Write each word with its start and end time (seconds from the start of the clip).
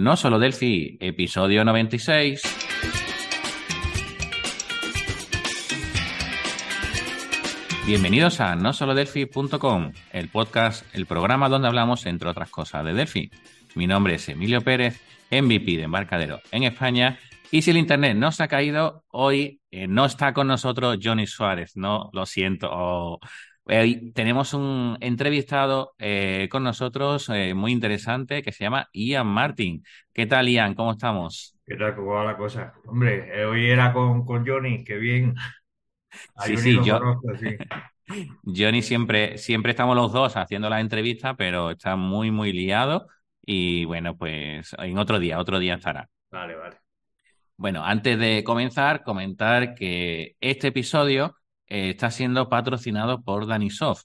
No 0.00 0.16
Solo 0.16 0.38
Delphi, 0.38 0.96
episodio 0.98 1.62
96. 1.62 2.40
Bienvenidos 7.86 8.40
a 8.40 8.56
nosolodelphi.com, 8.56 9.92
el 10.14 10.28
podcast, 10.28 10.86
el 10.94 11.04
programa 11.04 11.50
donde 11.50 11.68
hablamos, 11.68 12.06
entre 12.06 12.30
otras 12.30 12.48
cosas, 12.48 12.82
de 12.86 12.94
Delphi. 12.94 13.30
Mi 13.74 13.86
nombre 13.86 14.14
es 14.14 14.26
Emilio 14.30 14.62
Pérez, 14.62 15.02
MVP 15.30 15.76
de 15.76 15.82
embarcadero 15.82 16.40
en 16.50 16.62
España. 16.62 17.18
Y 17.50 17.60
si 17.60 17.70
el 17.70 17.76
internet 17.76 18.16
no 18.16 18.32
se 18.32 18.42
ha 18.42 18.48
caído, 18.48 19.04
hoy 19.10 19.60
eh, 19.70 19.86
no 19.86 20.06
está 20.06 20.32
con 20.32 20.46
nosotros 20.46 20.96
Johnny 21.02 21.26
Suárez, 21.26 21.76
no, 21.76 22.08
lo 22.14 22.24
siento. 22.24 23.20
Hoy 23.64 24.12
tenemos 24.14 24.52
un 24.54 24.96
entrevistado 25.00 25.94
eh, 25.98 26.48
con 26.50 26.64
nosotros 26.64 27.28
eh, 27.28 27.54
muy 27.54 27.70
interesante 27.72 28.42
que 28.42 28.52
se 28.52 28.64
llama 28.64 28.88
Ian 28.92 29.26
Martin. 29.28 29.84
¿Qué 30.12 30.26
tal, 30.26 30.48
Ian? 30.48 30.74
¿Cómo 30.74 30.92
estamos? 30.92 31.56
¿Qué 31.66 31.76
tal? 31.76 31.94
¿Cómo 31.94 32.12
va 32.14 32.24
la 32.24 32.36
cosa? 32.36 32.74
Hombre, 32.86 33.44
hoy 33.46 33.70
era 33.70 33.92
con, 33.92 34.24
con 34.26 34.46
Johnny, 34.46 34.84
qué 34.84 34.96
bien. 34.96 35.34
A 36.36 36.46
Sí, 36.46 36.52
Johnny 36.52 36.74
sí, 36.74 36.80
yo, 36.82 36.98
conozco, 36.98 37.36
sí. 37.38 37.56
Johnny 38.44 38.82
siempre, 38.82 39.38
siempre 39.38 39.70
estamos 39.72 39.96
los 39.96 40.12
dos 40.12 40.36
haciendo 40.36 40.68
la 40.70 40.80
entrevista, 40.80 41.34
pero 41.36 41.70
está 41.70 41.96
muy, 41.96 42.30
muy 42.30 42.52
liado. 42.52 43.06
Y 43.44 43.84
bueno, 43.84 44.16
pues 44.16 44.74
en 44.78 44.98
otro 44.98 45.18
día, 45.18 45.38
otro 45.38 45.58
día 45.58 45.74
estará. 45.74 46.08
Vale, 46.30 46.56
vale. 46.56 46.80
Bueno, 47.56 47.84
antes 47.84 48.18
de 48.18 48.42
comenzar, 48.44 49.02
comentar 49.04 49.74
que 49.74 50.36
este 50.40 50.68
episodio 50.68 51.36
eh, 51.70 51.90
está 51.90 52.10
siendo 52.10 52.48
patrocinado 52.48 53.22
por 53.22 53.46
Danisoft. 53.46 54.04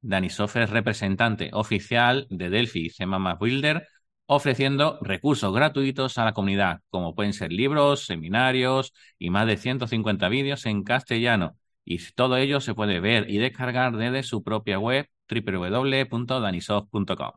Danisoft 0.00 0.56
es 0.56 0.70
representante 0.70 1.50
oficial 1.52 2.26
de 2.30 2.50
Delphi 2.50 2.86
y 2.86 2.90
C++ 2.90 3.06
Builder, 3.40 3.88
ofreciendo 4.26 4.98
recursos 5.02 5.54
gratuitos 5.54 6.18
a 6.18 6.24
la 6.24 6.32
comunidad, 6.32 6.80
como 6.90 7.14
pueden 7.14 7.32
ser 7.32 7.52
libros, 7.52 8.06
seminarios 8.06 8.92
y 9.18 9.30
más 9.30 9.46
de 9.46 9.56
150 9.56 10.28
vídeos 10.28 10.66
en 10.66 10.82
castellano. 10.84 11.56
Y 11.84 11.98
todo 12.12 12.36
ello 12.36 12.60
se 12.60 12.74
puede 12.74 13.00
ver 13.00 13.30
y 13.30 13.38
descargar 13.38 13.96
desde 13.96 14.22
su 14.22 14.42
propia 14.42 14.78
web 14.78 15.08
www.danisoft.com. 15.28 17.32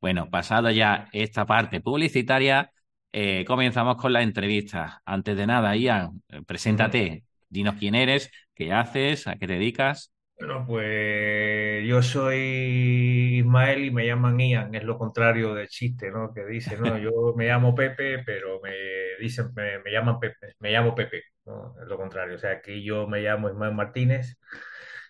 Bueno, 0.00 0.30
pasado 0.30 0.70
ya 0.70 1.08
esta 1.12 1.46
parte 1.46 1.80
publicitaria, 1.80 2.72
eh, 3.12 3.44
comenzamos 3.46 3.96
con 3.96 4.12
la 4.12 4.22
entrevista. 4.22 5.02
Antes 5.04 5.36
de 5.36 5.46
nada, 5.46 5.76
Ian, 5.76 6.22
eh, 6.28 6.42
preséntate, 6.46 7.24
dinos 7.50 7.76
quién 7.78 7.94
eres, 7.94 8.30
qué 8.54 8.72
haces, 8.72 9.26
a 9.26 9.36
qué 9.36 9.46
te 9.46 9.54
dedicas. 9.54 10.12
Bueno, 10.38 10.64
pues 10.66 11.86
yo 11.86 12.02
soy 12.02 13.38
Ismael 13.40 13.84
y 13.84 13.90
me 13.90 14.06
llaman 14.06 14.38
Ian, 14.38 14.74
es 14.74 14.84
lo 14.84 14.96
contrario 14.96 15.54
del 15.54 15.68
chiste, 15.68 16.10
¿no? 16.10 16.32
Que 16.32 16.46
dice, 16.46 16.78
no, 16.78 16.96
yo 16.98 17.34
me 17.36 17.46
llamo 17.46 17.74
Pepe, 17.74 18.22
pero 18.24 18.58
me 18.62 18.72
dicen, 19.20 19.50
me, 19.54 19.80
me 19.80 19.92
llaman 19.92 20.18
Pepe, 20.18 20.54
me 20.60 20.70
llamo 20.72 20.94
Pepe, 20.94 21.24
¿no? 21.44 21.74
Es 21.82 21.86
lo 21.86 21.98
contrario. 21.98 22.36
O 22.36 22.38
sea, 22.38 22.52
aquí 22.52 22.82
yo 22.82 23.06
me 23.06 23.20
llamo 23.20 23.50
Ismael 23.50 23.74
Martínez. 23.74 24.38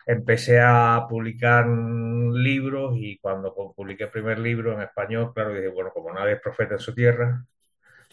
Empecé 0.06 0.60
a 0.60 1.06
publicar 1.08 1.66
libros 1.68 2.94
y 2.96 3.18
cuando 3.18 3.54
publiqué 3.54 4.04
el 4.04 4.10
primer 4.10 4.38
libro 4.40 4.72
en 4.74 4.82
español, 4.82 5.32
claro, 5.34 5.54
dije, 5.54 5.68
bueno, 5.68 5.90
como 5.92 6.12
nadie 6.12 6.34
es 6.34 6.40
profeta 6.40 6.74
en 6.74 6.80
su 6.80 6.94
tierra, 6.94 7.44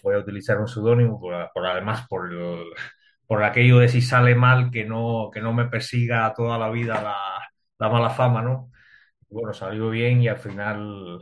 voy 0.03 0.15
a 0.15 0.19
utilizar 0.19 0.59
un 0.59 0.67
seudónimo, 0.67 1.19
por, 1.19 1.49
por 1.53 1.65
además 1.65 2.07
por, 2.07 2.29
por 3.27 3.43
aquello 3.43 3.79
de 3.79 3.89
si 3.89 4.01
sale 4.01 4.35
mal, 4.35 4.71
que 4.71 4.85
no, 4.85 5.29
que 5.33 5.41
no 5.41 5.53
me 5.53 5.65
persiga 5.67 6.33
toda 6.35 6.57
la 6.57 6.69
vida 6.69 7.01
la, 7.01 7.15
la 7.79 7.89
mala 7.89 8.09
fama, 8.09 8.41
¿no? 8.41 8.71
Bueno, 9.29 9.53
salió 9.53 9.89
bien 9.91 10.21
y 10.23 10.27
al 10.29 10.37
final, 10.39 11.21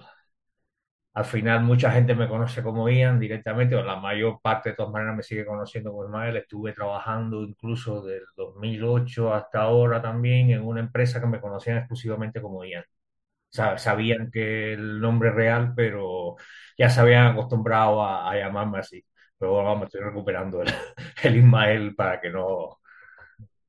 al 1.14 1.26
final 1.26 1.64
mucha 1.64 1.92
gente 1.92 2.14
me 2.16 2.28
conoce 2.28 2.62
como 2.62 2.90
Ian 2.90 3.20
directamente, 3.20 3.76
o 3.76 3.84
la 3.84 3.96
mayor 3.96 4.40
parte 4.42 4.70
de 4.72 4.76
todas 4.76 4.92
maneras 4.92 5.16
me 5.16 5.24
sigue 5.24 5.46
conociendo 5.46 5.92
como 5.92 6.04
Ismael. 6.06 6.36
Estuve 6.38 6.74
trabajando 6.74 7.42
incluso 7.44 8.02
del 8.04 8.22
2008 8.36 9.34
hasta 9.34 9.62
ahora 9.62 10.02
también 10.02 10.50
en 10.52 10.62
una 10.66 10.82
empresa 10.82 11.22
que 11.22 11.28
me 11.28 11.40
conocían 11.42 11.78
exclusivamente 11.78 12.42
como 12.42 12.66
Ian 12.66 12.84
sa- 13.50 13.78
sabían 13.80 14.32
que 14.32 14.74
el 14.74 15.02
nombre 15.02 15.32
real, 15.32 15.74
pero 15.76 16.36
ya 16.78 16.90
se 16.90 17.02
habían 17.02 17.28
acostumbrado 17.28 18.04
a, 18.04 18.32
a 18.32 18.38
llamarme 18.38 18.80
así. 18.80 19.04
Pero 19.38 19.52
bueno, 19.52 19.70
vamos, 19.70 19.86
estoy 19.86 20.02
recuperando 20.02 20.62
el, 20.62 20.70
el 21.24 21.36
Ismael 21.38 21.96
para 21.96 22.22
que 22.22 22.30
no, 22.30 22.80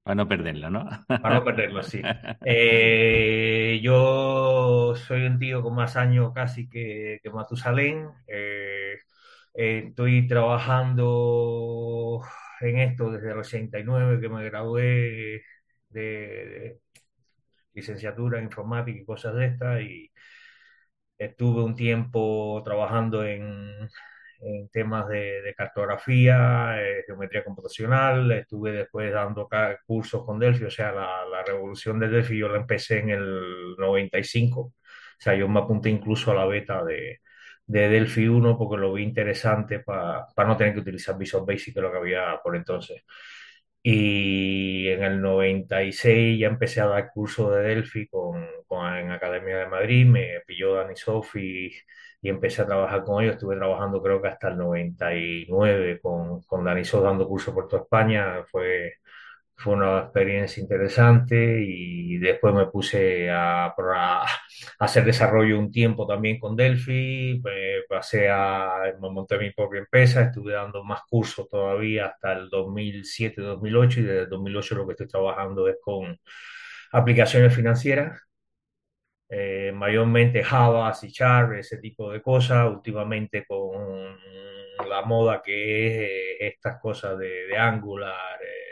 Para 0.03 0.15
no 0.15 0.29
perderlo, 0.29 0.71
¿no? 0.71 0.89
para 1.09 1.35
no 1.37 1.45
perderlo 1.45 1.81
así. 1.81 2.01
Eh, 2.45 3.81
yo 3.83 4.95
soy 4.95 5.25
un 5.27 5.39
tío 5.39 5.63
con 5.63 5.75
más 5.75 5.97
años 5.97 6.33
casi 6.35 6.69
que, 6.69 7.21
que 7.23 7.31
Matusalén. 7.31 8.09
Eh, 8.27 8.95
eh, 9.55 9.85
estoy 9.89 10.27
trabajando 10.29 12.23
en 12.61 12.79
esto 12.79 13.11
desde 13.11 13.33
el 13.33 13.39
89 13.39 14.21
que 14.21 14.29
me 14.29 14.45
gradué 14.45 15.43
de, 15.89 16.01
de 16.01 16.81
licenciatura 17.75 18.39
en 18.39 18.45
informática 18.45 18.99
y 19.01 19.05
cosas 19.05 19.35
de 19.35 19.47
estas. 19.47 19.81
Y, 19.83 20.11
Estuve 21.19 21.63
un 21.65 21.75
tiempo 21.75 22.61
trabajando 22.65 23.25
en, 23.25 23.89
en 24.41 24.69
temas 24.69 25.09
de, 25.09 25.43
de 25.43 25.55
cartografía, 25.55 26.77
eh, 26.81 27.05
geometría 27.07 27.45
computacional, 27.45 28.31
estuve 28.33 28.73
después 28.73 29.13
dando 29.13 29.49
cursos 29.87 30.25
con 30.25 30.39
Delphi, 30.39 30.65
o 30.65 30.71
sea, 30.71 30.93
la, 30.93 31.25
la 31.27 31.43
revolución 31.45 31.99
de 31.99 32.09
Delphi 32.09 32.39
yo 32.39 32.49
la 32.49 32.59
empecé 32.59 32.99
en 33.01 33.11
el 33.11 33.77
95, 33.79 34.61
o 34.61 34.73
sea, 35.19 35.35
yo 35.35 35.49
me 35.49 35.61
apunté 35.61 35.91
incluso 35.91 36.31
a 36.31 36.35
la 36.35 36.47
beta 36.47 36.85
de, 36.85 37.21
de 37.67 37.89
Delphi 37.89 38.29
uno 38.29 38.57
porque 38.57 38.81
lo 38.81 38.93
vi 38.93 39.03
interesante 39.03 39.81
para 39.81 40.27
no 40.47 40.57
tener 40.57 40.75
que 40.75 40.81
utilizar 40.81 41.19
Visual 41.19 41.45
Basic, 41.47 41.75
que 41.75 41.81
es 41.81 41.83
lo 41.83 41.91
que 41.91 41.99
había 41.99 42.41
por 42.43 42.57
entonces. 42.57 43.03
Y 43.89 44.89
en 44.89 45.03
el 45.05 45.21
96 45.23 46.41
ya 46.41 46.49
empecé 46.49 46.81
a 46.81 46.87
dar 46.87 47.11
cursos 47.13 47.53
de 47.55 47.61
Delphi 47.63 48.09
con, 48.09 48.45
con- 48.67 48.93
en 48.97 49.11
Academia 49.13 49.59
de 49.59 49.67
Madrid, 49.69 50.05
me 50.07 50.41
pilló 50.47 50.75
Dani 50.75 50.97
Sofi 50.97 51.71
y 52.21 52.29
empecé 52.29 52.63
a 52.63 52.67
trabajar 52.67 53.05
con 53.05 53.23
ellos. 53.23 53.35
Estuve 53.37 53.57
trabajando 53.57 54.03
creo 54.03 54.21
que 54.21 54.29
hasta 54.29 54.49
el 54.49 54.59
99 54.59 56.01
con, 56.01 56.43
con 56.43 56.65
Dani 56.65 56.85
Sof 56.85 57.05
dando 57.05 57.29
cursos 57.29 57.55
por 57.55 57.69
toda 57.69 57.83
España. 57.83 58.45
Fue, 58.51 58.95
fue 59.57 59.75
una 59.75 60.01
experiencia 60.01 60.61
interesante 60.61 61.63
y 61.63 62.19
después 62.19 62.55
me 62.55 62.67
puse 62.67 63.31
a, 63.31 63.67
a 63.67 64.27
hacer 64.79 65.05
desarrollo 65.05 65.59
un 65.59 65.71
tiempo 65.73 66.07
también 66.07 66.39
con 66.39 66.57
Delphi, 66.57 67.41
me 67.43 67.83
pasé 67.89 68.29
a, 68.31 68.95
me 69.01 69.11
monté 69.11 69.39
mi 69.39 69.51
propia 69.53 69.81
empresa, 69.81 70.23
estuve 70.23 70.53
dando 70.53 70.85
más 70.85 71.03
cursos 71.09 71.49
todavía 71.49 72.07
hasta 72.07 72.33
el 72.35 72.51
2007-2008 72.51 73.99
y 73.99 74.03
desde 74.03 74.21
el 74.23 74.29
2008 74.29 74.75
lo 74.77 74.87
que 74.87 74.93
estoy 74.93 75.09
trabajando 75.09 75.69
es 75.69 75.77
con 75.83 76.19
aplicaciones 76.93 77.55
financieras, 77.55 78.21
eh, 79.29 79.73
mayormente 79.75 80.43
Java, 80.45 80.93
C 80.95 81.09
Sharp, 81.09 81.53
ese 81.55 81.79
tipo 81.79 82.11
de 82.13 82.23
cosas, 82.23 82.69
últimamente 82.71 83.45
con 83.47 84.17
la 84.89 85.03
moda 85.03 85.43
que 85.43 85.87
es 85.87 85.93
eh, 86.11 86.47
estas 86.49 86.81
cosas 86.81 87.19
de, 87.19 87.47
de 87.47 87.57
Angular, 87.57 88.39
eh, 88.43 88.66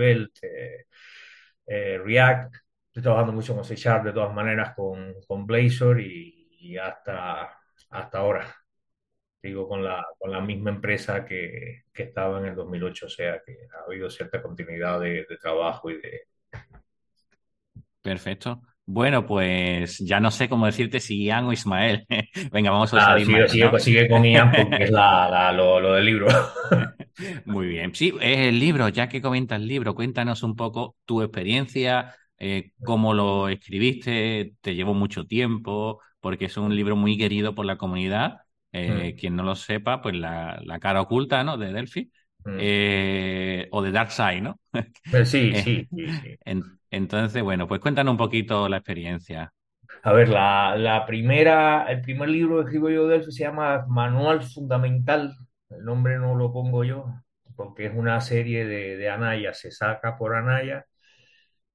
Svelte, 0.00 0.86
eh, 1.66 1.98
React. 2.02 2.54
Estoy 2.86 3.02
trabajando 3.02 3.32
mucho 3.32 3.54
con 3.54 3.64
C 3.64 3.76
Sharp 3.76 4.04
de 4.04 4.12
todas 4.12 4.34
maneras, 4.34 4.74
con, 4.74 5.14
con 5.28 5.46
Blazor 5.46 6.00
y, 6.00 6.48
y 6.58 6.76
hasta, 6.78 7.50
hasta 7.90 8.18
ahora. 8.18 8.46
Digo, 9.42 9.68
con 9.68 9.82
la, 9.84 10.04
con 10.18 10.30
la 10.32 10.40
misma 10.40 10.70
empresa 10.70 11.24
que, 11.24 11.84
que 11.92 12.02
estaba 12.04 12.40
en 12.40 12.46
el 12.46 12.54
2008, 12.54 13.06
o 13.06 13.08
sea 13.08 13.40
que 13.44 13.56
ha 13.74 13.84
habido 13.86 14.10
cierta 14.10 14.42
continuidad 14.42 15.00
de, 15.00 15.24
de 15.28 15.36
trabajo 15.40 15.90
y 15.90 16.00
de... 16.00 16.20
Perfecto. 18.02 18.62
Bueno, 18.86 19.24
pues 19.24 19.98
ya 19.98 20.18
no 20.18 20.30
sé 20.30 20.48
cómo 20.48 20.66
decirte 20.66 20.98
si 21.00 21.24
Ian 21.24 21.44
o 21.44 21.52
Ismael. 21.52 22.06
Venga, 22.52 22.70
vamos 22.70 22.92
a 22.92 22.96
usar 22.96 23.06
Claro, 23.06 23.20
sigue, 23.24 23.32
Ismael, 23.44 23.48
sigue, 23.50 23.64
¿no? 23.72 23.78
sigue 23.78 24.08
con 24.08 24.24
Ian 24.24 24.52
porque 24.52 24.84
es 24.84 24.90
la, 24.90 25.28
la- 25.30 25.52
lo, 25.52 25.78
lo 25.80 25.92
del 25.94 26.04
libro. 26.04 26.26
Muy 27.44 27.66
bien. 27.68 27.94
Sí, 27.94 28.12
es 28.20 28.38
el 28.48 28.58
libro, 28.58 28.88
ya 28.88 29.08
que 29.08 29.20
comentas 29.20 29.60
el 29.60 29.66
libro, 29.68 29.94
cuéntanos 29.94 30.42
un 30.42 30.56
poco 30.56 30.96
tu 31.04 31.22
experiencia, 31.22 32.14
eh, 32.38 32.72
cómo 32.82 33.12
lo 33.14 33.48
escribiste, 33.48 34.54
te 34.60 34.74
llevó 34.74 34.94
mucho 34.94 35.26
tiempo, 35.26 36.00
porque 36.20 36.46
es 36.46 36.56
un 36.56 36.74
libro 36.74 36.96
muy 36.96 37.18
querido 37.18 37.54
por 37.54 37.66
la 37.66 37.76
comunidad. 37.76 38.38
Mm, 38.86 39.00
Eh, 39.02 39.16
quien 39.18 39.34
no 39.36 39.42
lo 39.42 39.56
sepa, 39.56 40.00
pues 40.00 40.14
la, 40.14 40.60
la 40.64 40.78
cara 40.78 41.00
oculta, 41.00 41.42
¿no? 41.44 41.58
de 41.58 41.72
Delphi, 41.72 42.10
mm. 42.46 42.60
eh, 42.60 43.68
o 43.72 43.82
de 43.82 43.90
Darkseid, 43.92 44.42
¿no? 44.42 44.60
Pero 45.08 45.24
sí, 45.24 45.54
sí, 45.54 45.88
sí, 45.94 46.12
sí. 46.20 46.38
en- 46.44 46.78
entonces, 46.90 47.42
bueno, 47.42 47.66
pues 47.68 47.80
cuéntanos 47.80 48.12
un 48.12 48.18
poquito 48.18 48.68
la 48.68 48.78
experiencia. 48.78 49.52
A 50.02 50.12
ver, 50.12 50.28
la, 50.28 50.76
la 50.76 51.06
primera, 51.06 51.84
el 51.90 52.00
primer 52.02 52.28
libro 52.28 52.56
que 52.58 52.62
escribo 52.64 52.90
yo 52.90 53.06
de 53.08 53.16
él 53.16 53.32
se 53.32 53.44
llama 53.44 53.84
Manual 53.88 54.42
Fundamental. 54.42 55.34
El 55.70 55.84
nombre 55.84 56.18
no 56.18 56.34
lo 56.36 56.52
pongo 56.52 56.84
yo, 56.84 57.06
porque 57.56 57.86
es 57.86 57.94
una 57.94 58.20
serie 58.20 58.66
de, 58.66 58.96
de 58.96 59.10
Anaya, 59.10 59.54
se 59.54 59.70
saca 59.70 60.16
por 60.18 60.34
Anaya 60.34 60.86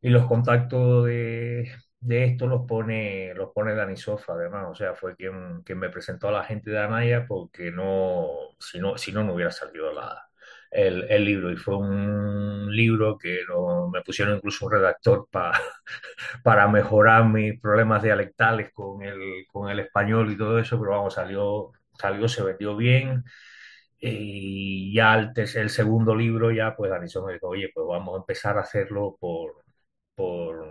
y 0.01 0.09
los 0.09 0.25
contactos 0.27 1.05
de, 1.05 1.71
de 1.99 2.25
esto 2.25 2.47
los 2.47 2.65
pone, 2.67 3.33
los 3.35 3.51
pone 3.53 3.75
Dani 3.75 3.97
Sofa, 3.97 4.33
además, 4.33 4.67
o 4.71 4.75
sea, 4.75 4.95
fue 4.95 5.15
quien, 5.15 5.61
quien 5.63 5.79
me 5.79 5.89
presentó 5.89 6.29
a 6.29 6.31
la 6.31 6.43
gente 6.43 6.71
de 6.71 6.79
Anaya 6.79 7.25
porque 7.27 7.71
no, 7.71 8.27
si 8.59 8.79
no, 8.79 8.97
si 8.97 9.11
no, 9.11 9.23
no 9.23 9.33
hubiera 9.35 9.51
salido 9.51 9.91
la, 9.93 10.27
el, 10.71 11.05
el 11.09 11.25
libro. 11.25 11.51
Y 11.51 11.57
fue 11.57 11.77
un 11.77 12.75
libro 12.75 13.17
que 13.17 13.39
me 13.91 14.01
pusieron 14.01 14.37
incluso 14.37 14.65
un 14.65 14.73
redactor 14.73 15.27
para 15.31 15.59
para 16.43 16.67
mejorar 16.67 17.25
mis 17.29 17.59
problemas 17.59 18.03
dialectales 18.03 18.71
con 18.73 19.01
el, 19.03 19.45
con 19.51 19.69
el 19.69 19.79
español 19.79 20.31
y 20.31 20.37
todo 20.37 20.59
eso, 20.59 20.79
pero 20.79 20.91
vamos, 20.91 21.13
salió, 21.15 21.71
salió, 21.99 22.27
se 22.27 22.43
vendió 22.43 22.75
bien. 22.75 23.23
Y 23.99 24.93
ya 24.93 25.15
el, 25.15 25.31
el 25.35 25.69
segundo 25.69 26.15
libro, 26.15 26.51
ya 26.51 26.75
pues 26.75 26.91
Anison 26.91 27.25
me 27.25 27.33
dijo, 27.33 27.47
oye, 27.47 27.71
pues 27.73 27.87
vamos 27.87 28.15
a 28.15 28.17
empezar 28.19 28.57
a 28.57 28.61
hacerlo 28.61 29.17
por, 29.19 29.63
por, 30.15 30.65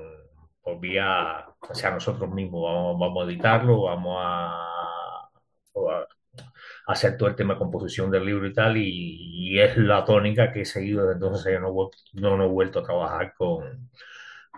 por 0.62 0.80
vía, 0.80 1.46
o 1.60 1.74
sea, 1.74 1.90
nosotros 1.92 2.30
mismos, 2.30 2.62
vamos, 2.64 2.98
vamos 2.98 3.24
a 3.24 3.30
editarlo, 3.30 3.82
vamos 3.82 4.16
a, 4.20 4.70
hacer 6.86 7.16
todo 7.16 7.28
el 7.28 7.36
tema 7.36 7.54
de 7.54 7.58
composición 7.58 8.10
del 8.10 8.24
libro 8.26 8.46
y 8.46 8.52
tal, 8.52 8.76
y, 8.76 9.58
es 9.60 9.76
la 9.76 10.04
tónica 10.04 10.52
que 10.52 10.62
he 10.62 10.64
seguido 10.64 11.02
desde 11.02 11.14
entonces, 11.14 11.52
yo 11.52 11.60
no, 11.60 11.90
no, 12.14 12.36
no 12.36 12.44
he 12.44 12.48
vuelto 12.48 12.80
a 12.80 12.82
trabajar 12.84 13.34
con, 13.34 13.90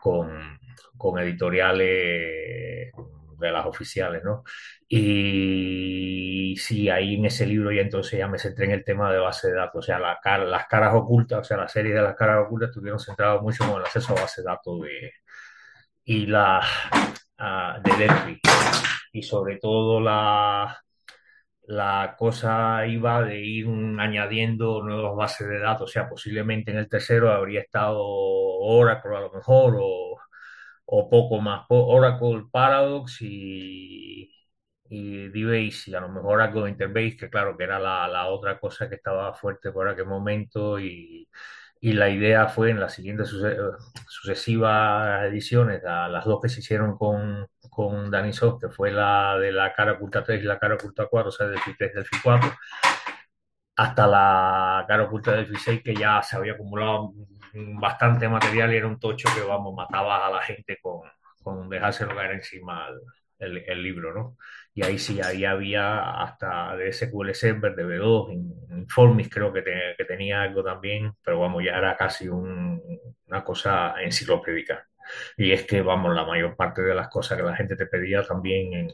con 0.02 1.18
editoriales 1.18 2.92
de 3.38 3.50
las 3.52 3.66
oficiales, 3.66 4.22
¿no? 4.24 4.44
Y 4.88 6.54
sí, 6.58 6.88
ahí 6.88 7.14
en 7.16 7.26
ese 7.26 7.46
libro 7.46 7.72
ya 7.72 7.82
entonces 7.82 8.18
ya 8.18 8.28
me 8.28 8.38
centré 8.38 8.66
en 8.66 8.72
el 8.72 8.84
tema 8.84 9.12
de 9.12 9.18
base 9.18 9.48
de 9.48 9.54
datos, 9.54 9.80
o 9.80 9.86
sea, 9.86 9.98
la 9.98 10.18
las 10.38 10.66
caras 10.66 10.94
ocultas, 10.94 11.40
o 11.40 11.44
sea, 11.44 11.56
la 11.56 11.68
serie 11.68 11.94
de 11.94 12.02
las 12.02 12.14
caras 12.16 12.46
ocultas 12.46 12.70
estuvieron 12.70 13.00
centrados 13.00 13.42
mucho 13.42 13.64
en 13.64 13.70
el 13.70 13.82
acceso 13.82 14.12
a 14.16 14.22
base 14.22 14.42
de 14.42 14.46
datos 14.46 14.80
de, 14.82 15.12
y 16.04 16.26
la 16.26 16.60
uh, 17.40 17.82
de 17.82 17.96
Delphi. 17.96 18.40
Y 19.12 19.22
sobre 19.22 19.56
todo 19.58 20.00
la, 20.00 20.78
la 21.66 22.14
cosa 22.18 22.86
iba 22.86 23.22
de 23.22 23.40
ir 23.40 23.66
añadiendo 23.98 24.82
nuevas 24.82 25.16
bases 25.16 25.48
de 25.48 25.58
datos, 25.58 25.90
o 25.90 25.92
sea, 25.92 26.08
posiblemente 26.08 26.70
en 26.70 26.78
el 26.78 26.88
tercero 26.88 27.32
habría 27.32 27.60
estado 27.60 28.02
Oracle 28.04 29.16
a 29.16 29.20
lo 29.20 29.32
mejor, 29.32 29.76
o, 29.80 30.05
o 30.86 31.08
poco 31.10 31.40
más, 31.40 31.66
Oracle 31.68 32.44
Paradox 32.50 33.22
y, 33.22 34.30
y 34.88 35.28
DBase, 35.28 35.90
y 35.90 35.94
a 35.94 36.00
lo 36.00 36.08
mejor 36.08 36.34
Oracle 36.34 36.68
Interbase, 36.70 37.16
que 37.16 37.30
claro, 37.30 37.56
que 37.56 37.64
era 37.64 37.78
la, 37.78 38.08
la 38.08 38.26
otra 38.28 38.58
cosa 38.58 38.88
que 38.88 38.96
estaba 38.96 39.34
fuerte 39.34 39.72
por 39.72 39.88
aquel 39.88 40.06
momento, 40.06 40.78
y, 40.78 41.28
y 41.80 41.92
la 41.92 42.08
idea 42.10 42.48
fue 42.48 42.70
en 42.70 42.80
las 42.80 42.94
siguientes 42.94 43.32
sucesivas 44.08 45.24
ediciones, 45.24 45.84
a, 45.84 46.08
las 46.08 46.24
dos 46.24 46.40
que 46.42 46.48
se 46.48 46.60
hicieron 46.60 46.96
con, 46.96 47.46
con 47.70 48.10
Danisoft, 48.10 48.60
que 48.60 48.68
fue 48.68 48.90
la 48.92 49.38
de 49.38 49.52
la 49.52 49.72
cara 49.74 49.92
oculta 49.92 50.22
3 50.24 50.42
y 50.42 50.46
la 50.46 50.58
cara 50.58 50.74
oculta 50.76 51.06
4, 51.06 51.28
o 51.28 51.32
sea, 51.32 51.46
del 51.48 51.60
3 51.78 51.94
del 51.94 52.06
4, 52.22 52.50
hasta 53.76 54.06
la 54.06 54.84
cara 54.88 55.04
oculta 55.04 55.32
del 55.32 55.56
6, 55.56 55.82
que 55.82 55.94
ya 55.94 56.22
se 56.22 56.36
había 56.36 56.52
acumulado 56.52 57.12
bastante 57.56 58.28
material 58.28 58.72
y 58.72 58.76
era 58.76 58.86
un 58.86 58.98
tocho 58.98 59.28
que, 59.34 59.42
vamos, 59.42 59.74
mataba 59.74 60.26
a 60.26 60.30
la 60.30 60.42
gente 60.42 60.78
con, 60.80 61.00
con 61.42 61.68
dejárselo 61.68 62.14
caer 62.14 62.32
encima 62.32 62.88
el, 63.38 63.64
el, 63.66 63.82
libro, 63.82 64.14
¿no? 64.14 64.36
Y 64.74 64.84
ahí 64.84 64.98
sí, 64.98 65.20
ahí 65.22 65.44
había 65.44 66.22
hasta 66.22 66.76
de 66.76 66.92
SQL 66.92 67.32
Server, 67.34 67.74
de 67.74 67.84
B2, 67.84 68.32
Informis 68.78 69.28
creo 69.28 69.52
que, 69.52 69.62
te, 69.62 69.94
que, 69.96 70.04
tenía 70.04 70.42
algo 70.42 70.62
también, 70.62 71.12
pero 71.22 71.40
vamos, 71.40 71.64
ya 71.64 71.76
era 71.76 71.96
casi 71.96 72.28
un, 72.28 72.80
una 73.26 73.44
cosa 73.44 73.94
enciclopédica. 74.02 74.86
Y 75.36 75.52
es 75.52 75.64
que, 75.64 75.82
vamos, 75.82 76.14
la 76.14 76.24
mayor 76.26 76.56
parte 76.56 76.82
de 76.82 76.94
las 76.94 77.08
cosas 77.08 77.38
que 77.38 77.44
la 77.44 77.56
gente 77.56 77.76
te 77.76 77.86
pedía 77.86 78.22
también 78.22 78.72
en... 78.74 78.92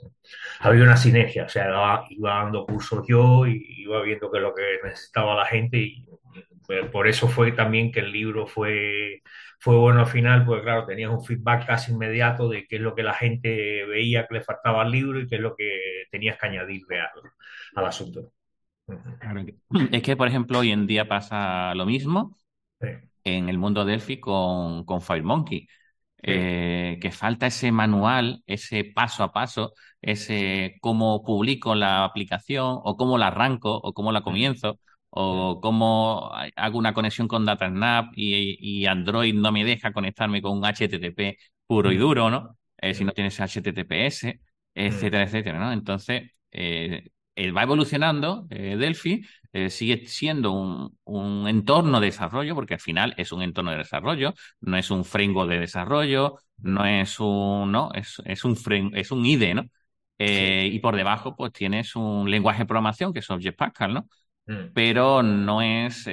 había 0.61 0.85
una 0.85 0.97
sinergia, 0.97 1.45
o 1.45 1.49
sea, 1.49 1.69
iba, 1.69 2.05
iba 2.11 2.35
dando 2.35 2.67
cursos 2.67 3.05
yo 3.09 3.47
y 3.47 3.65
iba 3.79 4.03
viendo 4.03 4.31
qué 4.31 4.39
es 4.39 4.43
lo 4.43 4.55
que 4.55 4.79
necesitaba 4.85 5.35
la 5.35 5.47
gente 5.47 5.79
y 5.79 6.07
por 6.91 7.09
eso 7.09 7.29
fue 7.29 7.53
también 7.53 7.93
que 7.93 8.01
el 8.01 8.13
libro 8.13 8.47
fue, 8.47 9.23
fue 9.59 9.77
bueno 9.77 10.01
al 10.01 10.07
final, 10.07 10.45
porque 10.45 10.63
claro, 10.63 10.87
tenías 10.87 11.11
un 11.11 11.25
feedback 11.25 11.67
casi 11.67 11.93
inmediato 11.93 12.49
de 12.49 12.67
qué 12.67 12.77
es 12.77 12.83
lo 12.83 12.95
que 12.95 13.03
la 13.03 13.15
gente 13.15 13.85
veía 13.87 14.27
que 14.27 14.35
le 14.35 14.43
faltaba 14.43 14.83
al 14.83 14.91
libro 14.91 15.21
y 15.21 15.27
qué 15.27 15.37
es 15.37 15.41
lo 15.41 15.55
que 15.57 16.05
tenías 16.11 16.39
que 16.39 16.47
añadirle 16.47 17.01
al, 17.01 17.11
al 17.77 17.87
asunto. 17.87 18.33
Es 19.93 20.03
que, 20.03 20.17
por 20.17 20.29
ejemplo, 20.29 20.59
hoy 20.59 20.71
en 20.71 20.87
día 20.87 21.09
pasa 21.09 21.75
lo 21.75 21.87
mismo 21.87 22.37
sí. 22.81 22.89
en 23.25 23.49
el 23.49 23.59
mundo 23.59 23.85
Delphi 23.85 24.21
con, 24.21 24.85
con 24.85 25.01
FireMonkey. 25.03 25.69
Eh, 26.25 26.99
que 27.03 27.11
falta 27.11 27.49
ese 27.49 27.73
manual, 27.73 28.45
ese 28.47 28.85
paso 28.85 29.25
a 29.25 29.33
paso, 29.33 29.75
ese 30.01 30.77
cómo 30.81 31.25
publico 31.25 31.75
la 31.75 32.05
aplicación 32.05 32.79
o 32.85 32.97
cómo 32.97 33.19
la 33.19 33.27
arranco 33.27 33.77
o 33.77 33.93
cómo 33.93 34.13
la 34.13 34.23
comienzo 34.23 34.79
o 35.15 35.61
cómo 35.61 36.33
hago 36.57 36.79
una 36.79 36.95
conexión 36.95 37.29
con 37.29 37.45
DataSnap 37.45 38.13
y, 38.17 38.57
y 38.61 38.87
Android 38.87 39.35
no 39.35 39.53
me 39.53 39.65
deja 39.65 39.93
conectarme 39.93 40.41
con 40.41 40.57
un 40.57 40.65
HTTP 40.65 41.39
puro 41.67 41.93
y 41.93 41.99
duro, 41.99 42.31
¿no? 42.31 42.57
Eh, 42.79 42.95
si 42.95 43.05
no 43.05 43.13
tienes 43.13 43.39
HTTPS, 43.39 44.41
etcétera, 44.75 45.25
etcétera, 45.25 45.59
¿no? 45.59 45.73
Entonces, 45.73 46.31
eh, 46.51 47.11
va 47.57 47.63
evolucionando 47.63 48.47
eh, 48.51 48.77
Delphi, 48.77 49.23
sigue 49.69 50.07
siendo 50.07 50.53
un, 50.53 50.99
un, 51.05 51.47
entorno 51.47 52.01
de 52.01 52.07
desarrollo, 52.07 52.55
porque 52.55 52.75
al 52.75 52.81
final 52.81 53.15
es 53.19 53.33
un 53.33 53.43
entorno 53.43 53.71
de 53.71 53.79
desarrollo, 53.79 54.33
no 54.61 54.79
es 54.79 54.91
un 54.91 55.05
framework 55.05 55.51
de 55.51 55.59
desarrollo, 55.59 56.39
no 56.57 56.87
es 56.87 57.21
un, 57.21 57.71
no, 57.71 57.91
es, 57.95 58.23
es 58.25 58.45
un 58.45 58.57
frame, 58.57 58.91
es 58.95 59.11
un 59.11 59.27
IDE, 59.27 59.55
¿no? 59.55 59.63
Sí. 60.19 60.71
Y 60.73 60.79
por 60.79 60.97
debajo, 60.97 61.37
pues 61.37 61.53
tienes 61.53 61.97
un 61.97 62.31
lenguaje 62.31 62.61
de 62.61 62.67
programación 62.67 63.13
que 63.13 63.19
es 63.19 63.31
Object 63.31 63.59
Pascal, 63.59 63.93
¿no? 63.93 64.09
Mm. 64.47 64.73
Pero 64.75 65.23
no 65.23 65.63
es, 65.63 66.05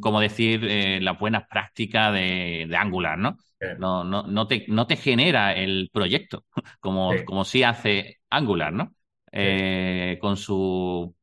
como 0.00 0.20
decir, 0.20 0.62
la 1.02 1.12
buena 1.12 1.46
práctica 1.46 2.12
de, 2.12 2.66
de 2.68 2.76
Angular, 2.76 3.18
¿no? 3.18 3.36
No, 3.78 4.04
no, 4.04 4.22
no, 4.22 4.46
te, 4.46 4.64
no 4.68 4.86
te 4.86 4.96
genera 4.96 5.54
el 5.54 5.90
proyecto, 5.92 6.44
como, 6.80 7.12
sí. 7.12 7.24
como 7.24 7.44
sí 7.44 7.62
hace 7.62 8.20
Angular, 8.30 8.72
¿no? 8.72 8.94
Eh, 9.32 10.18
con 10.20 10.36
su 10.36 11.14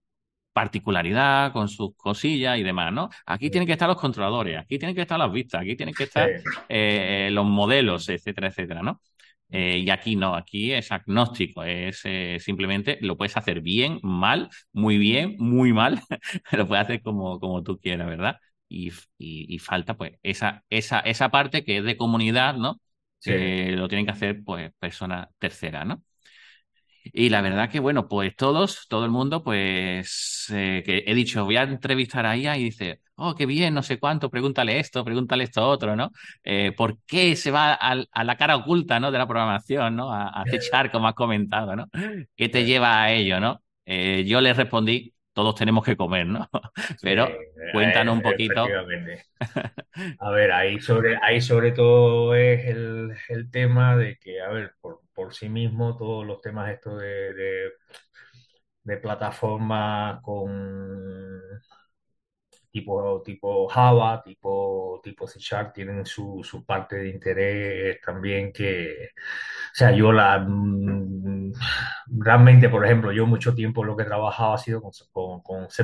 particularidad, 0.52 1.52
con 1.52 1.68
sus 1.68 1.96
cosillas 1.96 2.60
y 2.60 2.64
demás, 2.64 2.94
¿no? 2.94 3.10
Aquí 3.26 3.46
sí. 3.46 3.52
tienen 3.52 3.66
que 3.66 3.74
estar 3.74 3.88
los 3.88 4.00
controladores, 4.00 4.60
aquí 4.60 4.78
tienen 4.78 4.96
que 4.96 5.02
estar 5.02 5.18
las 5.18 5.32
vistas, 5.32 5.62
aquí 5.62 5.76
tienen 5.76 5.96
que 5.96 6.04
estar 6.04 6.30
sí. 6.30 6.50
eh, 6.70 7.30
los 7.32 7.46
modelos, 7.46 8.10
etcétera, 8.10 8.50
etcétera, 8.50 8.84
¿no? 8.84 9.02
Eh, 9.56 9.78
y 9.86 9.90
aquí 9.92 10.16
no, 10.16 10.34
aquí 10.36 10.74
es 10.74 10.92
agnóstico, 10.92 11.64
es 11.64 12.02
eh, 12.06 12.38
simplemente 12.40 12.98
lo 13.02 13.16
puedes 13.18 13.38
hacer 13.38 13.62
bien, 13.62 14.00
mal, 14.02 14.50
muy 14.72 14.98
bien, 14.98 15.36
muy 15.38 15.74
mal, 15.74 16.02
lo 16.52 16.68
puedes 16.68 16.86
hacer 16.86 17.04
como, 17.04 17.40
como 17.40 17.62
tú 17.64 17.80
quieras, 17.80 18.08
¿verdad? 18.08 18.38
Y, 18.68 18.90
y, 19.20 19.54
y, 19.54 19.60
falta 19.60 19.96
pues 19.96 20.14
esa, 20.24 20.64
esa, 20.70 21.02
esa 21.02 21.30
parte 21.30 21.64
que 21.64 21.78
es 21.78 21.84
de 21.84 21.98
comunidad, 21.98 22.56
¿no? 22.56 22.82
Sí. 23.20 23.32
Que 23.32 23.72
lo 23.74 23.88
tienen 23.88 24.06
que 24.08 24.12
hacer 24.14 24.44
pues 24.44 24.72
personas 24.80 25.28
terceras, 25.38 25.86
¿no? 25.86 26.02
Y 27.12 27.30
la 27.30 27.42
verdad 27.42 27.70
que, 27.70 27.80
bueno, 27.80 28.08
pues 28.08 28.36
todos, 28.36 28.88
todo 28.88 29.06
el 29.06 29.12
mundo, 29.12 29.44
pues, 29.44 30.48
eh, 30.54 30.84
que 30.86 31.04
he 31.06 31.14
dicho, 31.14 31.44
voy 31.44 31.58
a 31.58 31.64
entrevistar 31.64 32.26
a 32.26 32.36
ella 32.36 32.56
y 32.58 32.66
dice, 32.66 33.02
oh, 33.16 33.36
qué 33.36 33.46
bien, 33.46 33.74
no 33.74 33.84
sé 33.84 34.00
cuánto, 34.00 34.30
pregúntale 34.30 34.80
esto, 34.80 35.04
pregúntale 35.04 35.44
esto 35.44 35.68
otro, 35.68 35.96
¿no? 35.96 36.12
Eh, 36.44 36.72
¿Por 36.76 37.00
qué 37.06 37.36
se 37.36 37.52
va 37.52 37.74
a, 37.74 38.04
a, 38.12 38.24
la 38.24 38.38
cara 38.38 38.56
oculta, 38.56 39.00
¿no? 39.00 39.12
De 39.12 39.18
la 39.18 39.28
programación, 39.28 39.96
¿no? 39.96 40.12
A, 40.12 40.30
a 40.30 40.90
como 40.92 41.08
has 41.08 41.14
comentado, 41.16 41.76
¿no? 41.76 41.88
¿Qué 42.36 42.50
te 42.50 42.66
lleva 42.66 43.02
a 43.04 43.12
ello, 43.12 43.40
¿no? 43.40 43.62
Eh, 43.86 44.24
yo 44.26 44.40
le 44.42 44.54
respondí, 44.54 45.14
todos 45.34 45.56
tenemos 45.56 45.84
que 45.84 45.98
comer, 45.98 46.26
¿no? 46.28 46.50
Pero 47.02 47.28
sí, 47.28 47.34
cuéntanos 47.74 48.16
un 48.16 48.22
poquito. 48.22 48.66
A 50.20 50.32
ver, 50.32 50.52
ahí 50.52 50.80
sobre, 50.80 51.18
ahí 51.22 51.42
sobre 51.42 51.72
todo 51.72 52.34
es 52.36 52.66
el, 52.66 53.14
el 53.30 53.52
tema 53.52 53.96
de 53.98 54.18
que, 54.18 54.42
a 54.42 54.50
ver, 54.50 54.74
por, 54.82 55.03
por 55.14 55.34
sí 55.34 55.50
mismo 55.50 55.96
todos 55.98 56.26
los 56.26 56.42
temas 56.42 56.70
estos 56.72 57.00
de, 57.02 57.34
de, 57.34 57.72
de 58.84 58.98
con 60.22 60.52
tipo, 62.72 63.22
tipo 63.24 63.68
Java, 63.68 64.22
tipo, 64.24 65.00
tipo 65.04 65.28
C 65.28 65.40
Sharp, 65.40 65.74
tienen 65.74 66.06
su, 66.06 66.42
su 66.44 66.66
parte 66.66 66.98
de 66.98 67.10
interés 67.10 68.02
también 68.02 68.52
que, 68.52 69.10
o 69.74 69.76
sea, 69.76 69.92
yo 69.92 70.12
la, 70.12 70.40
mm, 70.40 71.52
realmente, 72.08 72.70
por 72.70 72.86
ejemplo, 72.86 73.12
yo 73.12 73.26
mucho 73.28 73.54
tiempo 73.56 73.84
lo 73.84 73.96
que 73.96 74.04
he 74.04 74.06
trabajado 74.06 74.54
ha 74.54 74.58
sido 74.58 74.82
con, 74.82 74.92
con, 75.12 75.42
con 75.42 75.70
C++ 75.70 75.84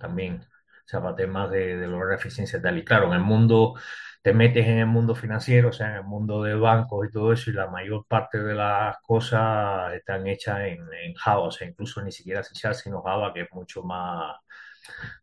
también, 0.00 0.44
sea, 0.90 1.00
para 1.02 1.16
temas 1.16 1.50
de, 1.50 1.76
de 1.76 1.86
lograr 1.86 2.18
eficiencia 2.18 2.60
tal, 2.60 2.78
y 2.78 2.84
claro, 2.84 3.06
en 3.08 3.14
el 3.14 3.20
mundo 3.20 3.74
te 4.22 4.34
metes 4.34 4.66
en 4.66 4.78
el 4.78 4.86
mundo 4.86 5.14
financiero, 5.14 5.70
o 5.70 5.72
sea, 5.72 5.88
en 5.90 5.96
el 5.96 6.04
mundo 6.04 6.42
de 6.42 6.54
bancos 6.54 7.06
y 7.08 7.12
todo 7.12 7.32
eso, 7.32 7.50
y 7.50 7.54
la 7.54 7.68
mayor 7.68 8.04
parte 8.06 8.38
de 8.42 8.54
las 8.54 8.96
cosas 9.02 9.94
están 9.94 10.26
hechas 10.26 10.60
en, 10.60 10.78
en 11.04 11.14
Java, 11.14 11.42
o 11.42 11.50
sea, 11.50 11.68
incluso 11.68 12.02
ni 12.02 12.12
siquiera 12.12 12.42
C 12.42 12.52
Sharp, 12.54 12.74
sino 12.74 13.02
Java, 13.02 13.32
que 13.32 13.42
es 13.42 13.48
mucho 13.52 13.82
más, 13.82 14.36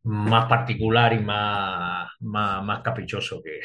más 0.03 0.47
particular 0.49 1.13
y 1.13 1.19
más, 1.19 2.09
más, 2.21 2.63
más 2.63 2.81
caprichoso 2.81 3.41
que, 3.43 3.61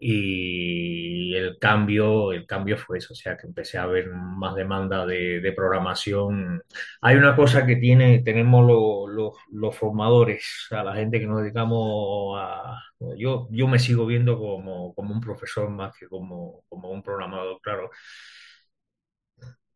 y 0.00 1.34
el 1.34 1.58
cambio, 1.58 2.32
el 2.32 2.46
cambio 2.46 2.76
fue 2.76 2.98
eso, 2.98 3.12
o 3.14 3.16
sea 3.16 3.36
que 3.36 3.46
empecé 3.46 3.78
a 3.78 3.86
ver 3.86 4.08
más 4.12 4.54
demanda 4.54 5.04
de, 5.06 5.40
programación. 5.56 6.62
Hay 7.00 7.16
una 7.16 7.34
cosa 7.36 7.66
que 7.66 7.76
tiene, 7.76 8.20
tenemos 8.20 8.66
lo- 8.66 9.08
lo- 9.08 9.32
los 9.52 9.76
formadores, 9.76 10.66
a 10.70 10.84
la 10.84 10.94
gente 10.94 11.18
que 11.20 11.26
nos 11.26 11.42
dedicamos 11.42 12.38
a... 12.40 12.78
Yo, 13.16 13.46
yo 13.50 13.68
me 13.68 13.78
sigo 13.78 14.06
viendo 14.06 14.38
como, 14.38 14.94
como 14.94 15.14
un 15.14 15.20
profesor 15.20 15.70
más 15.70 15.96
que 15.96 16.08
como, 16.08 16.62
como 16.68 16.90
un 16.90 17.02
programador, 17.02 17.60
claro 17.62 17.90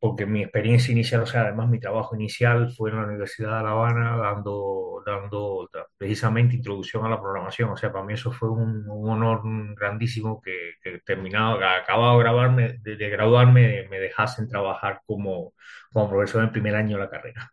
porque 0.03 0.27
mi 0.27 0.43
experiencia 0.43 0.91
inicial, 0.93 1.23
o 1.23 1.27
sea, 1.27 1.43
además 1.43 1.69
mi 1.71 1.79
trabajo 1.79 2.17
inicial 2.17 2.73
fue 2.77 2.91
en 2.91 2.97
la 2.97 3.05
Universidad 3.07 3.59
de 3.59 3.65
La 3.65 3.71
Habana 3.71 4.17
dando, 4.17 5.01
dando 5.07 5.71
precisamente 5.97 6.57
introducción 6.57 7.07
a 7.07 7.09
la 7.09 7.21
programación, 7.21 7.71
o 7.71 7.77
sea, 7.77 7.93
para 7.93 8.05
mí 8.05 8.15
eso 8.15 8.33
fue 8.33 8.51
un, 8.51 8.85
honor 8.89 9.43
grandísimo 9.77 10.41
que, 10.43 10.75
que 10.83 10.99
terminado, 11.07 11.59
que 11.59 11.65
acabado 11.67 12.19
de, 12.19 12.25
graduarme, 12.25 12.79
de, 12.81 12.97
de 12.97 13.11
graduarme, 13.11 13.87
me 13.91 14.01
dejasen 14.01 14.49
trabajar 14.49 15.03
como, 15.07 15.55
como 15.93 16.11
profesor 16.11 16.41
en 16.41 16.47
el 16.49 16.53
primer 16.53 16.75
año 16.75 16.97
de 16.97 17.05
la 17.05 17.11
carrera. 17.11 17.53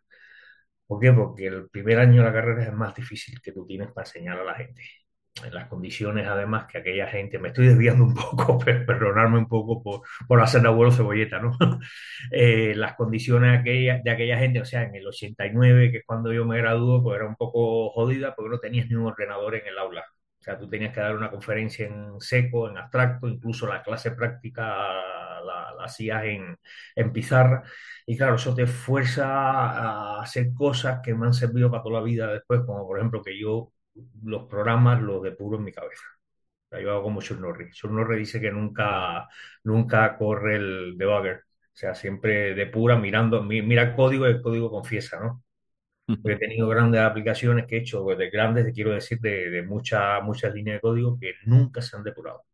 ¿Por 0.86 1.00
qué? 1.00 1.12
Porque 1.12 1.46
el 1.46 1.68
primer 1.70 2.00
año 2.00 2.22
de 2.22 2.28
la 2.28 2.32
carrera 2.34 2.62
es 2.62 2.68
el 2.68 2.74
más 2.76 2.94
difícil 2.94 3.40
que 3.40 3.52
tú 3.52 3.64
tienes 3.66 3.92
para 3.92 4.06
enseñar 4.08 4.38
a 4.40 4.44
la 4.44 4.54
gente. 4.54 4.82
Las 5.52 5.68
condiciones, 5.68 6.26
además, 6.26 6.66
que 6.66 6.78
aquella 6.78 7.06
gente, 7.06 7.38
me 7.38 7.48
estoy 7.48 7.68
desviando 7.68 8.04
un 8.04 8.14
poco, 8.14 8.58
pero 8.64 8.84
perdonarme 8.84 9.38
un 9.38 9.48
poco 9.48 9.82
por, 9.82 10.02
por 10.28 10.40
hacer 10.42 10.60
de 10.60 10.68
abuelo 10.68 10.92
cebolleta, 10.92 11.38
¿no? 11.40 11.56
Eh, 12.32 12.74
las 12.76 12.94
condiciones 12.96 13.58
aquella, 13.58 14.00
de 14.04 14.10
aquella 14.10 14.38
gente, 14.38 14.60
o 14.60 14.64
sea, 14.64 14.82
en 14.82 14.94
el 14.94 15.06
89, 15.06 15.90
que 15.90 15.98
es 15.98 16.04
cuando 16.06 16.32
yo 16.32 16.44
me 16.44 16.58
gradué, 16.58 17.00
pues 17.02 17.16
era 17.16 17.26
un 17.26 17.36
poco 17.36 17.90
jodida 17.90 18.34
porque 18.34 18.50
no 18.50 18.58
tenías 18.58 18.88
ni 18.88 18.94
un 18.96 19.06
ordenador 19.06 19.54
en 19.54 19.66
el 19.66 19.78
aula. 19.78 20.04
O 20.40 20.42
sea, 20.42 20.58
tú 20.58 20.68
tenías 20.68 20.92
que 20.92 21.00
dar 21.00 21.16
una 21.16 21.30
conferencia 21.30 21.86
en 21.86 22.20
seco, 22.20 22.68
en 22.68 22.76
abstracto, 22.78 23.28
incluso 23.28 23.66
la 23.66 23.82
clase 23.82 24.10
práctica 24.12 24.64
la, 24.64 25.72
la 25.76 25.84
hacías 25.84 26.24
en, 26.24 26.56
en 26.96 27.12
pizarra. 27.12 27.62
Y 28.06 28.16
claro, 28.16 28.34
eso 28.36 28.54
te 28.54 28.66
fuerza 28.66 29.26
a 29.26 30.22
hacer 30.22 30.52
cosas 30.54 31.00
que 31.02 31.14
me 31.14 31.26
han 31.26 31.34
servido 31.34 31.70
para 31.70 31.82
toda 31.82 32.00
la 32.00 32.04
vida 32.04 32.26
después, 32.32 32.60
como 32.66 32.86
por 32.86 32.98
ejemplo 32.98 33.22
que 33.22 33.38
yo 33.38 33.72
los 34.22 34.46
programas 34.48 35.00
los 35.02 35.22
depuro 35.22 35.58
en 35.58 35.64
mi 35.64 35.72
cabeza. 35.72 36.02
Yo 36.72 36.90
hago 36.92 37.02
como 37.04 37.20
Chuck 37.22 37.40
Norris. 37.40 37.74
Chuck 37.76 37.90
Norris 37.90 38.18
dice 38.20 38.40
que 38.40 38.50
nunca, 38.52 39.28
nunca 39.64 40.16
corre 40.16 40.56
el 40.56 40.96
debugger. 40.98 41.38
O 41.38 41.76
sea, 41.80 41.94
siempre 41.94 42.54
depura 42.54 42.96
mirando, 42.96 43.42
mi- 43.42 43.62
mira 43.62 43.82
el 43.82 43.96
código 43.96 44.26
y 44.28 44.30
el 44.32 44.42
código 44.42 44.70
confiesa, 44.70 45.20
¿no? 45.20 45.42
Porque 46.22 46.36
he 46.36 46.38
tenido 46.38 46.68
grandes 46.68 47.00
aplicaciones 47.02 47.66
que 47.66 47.76
he 47.76 47.80
hecho, 47.80 48.02
pues, 48.04 48.18
de 48.18 48.30
grandes, 48.30 48.72
quiero 48.74 48.92
decir, 48.92 49.20
de, 49.20 49.50
de 49.50 49.62
muchas, 49.62 50.22
muchas 50.22 50.54
líneas 50.54 50.76
de 50.78 50.80
código 50.82 51.18
que 51.20 51.34
nunca 51.46 51.82
se 51.82 51.96
han 51.96 52.04
depurado. 52.04 52.44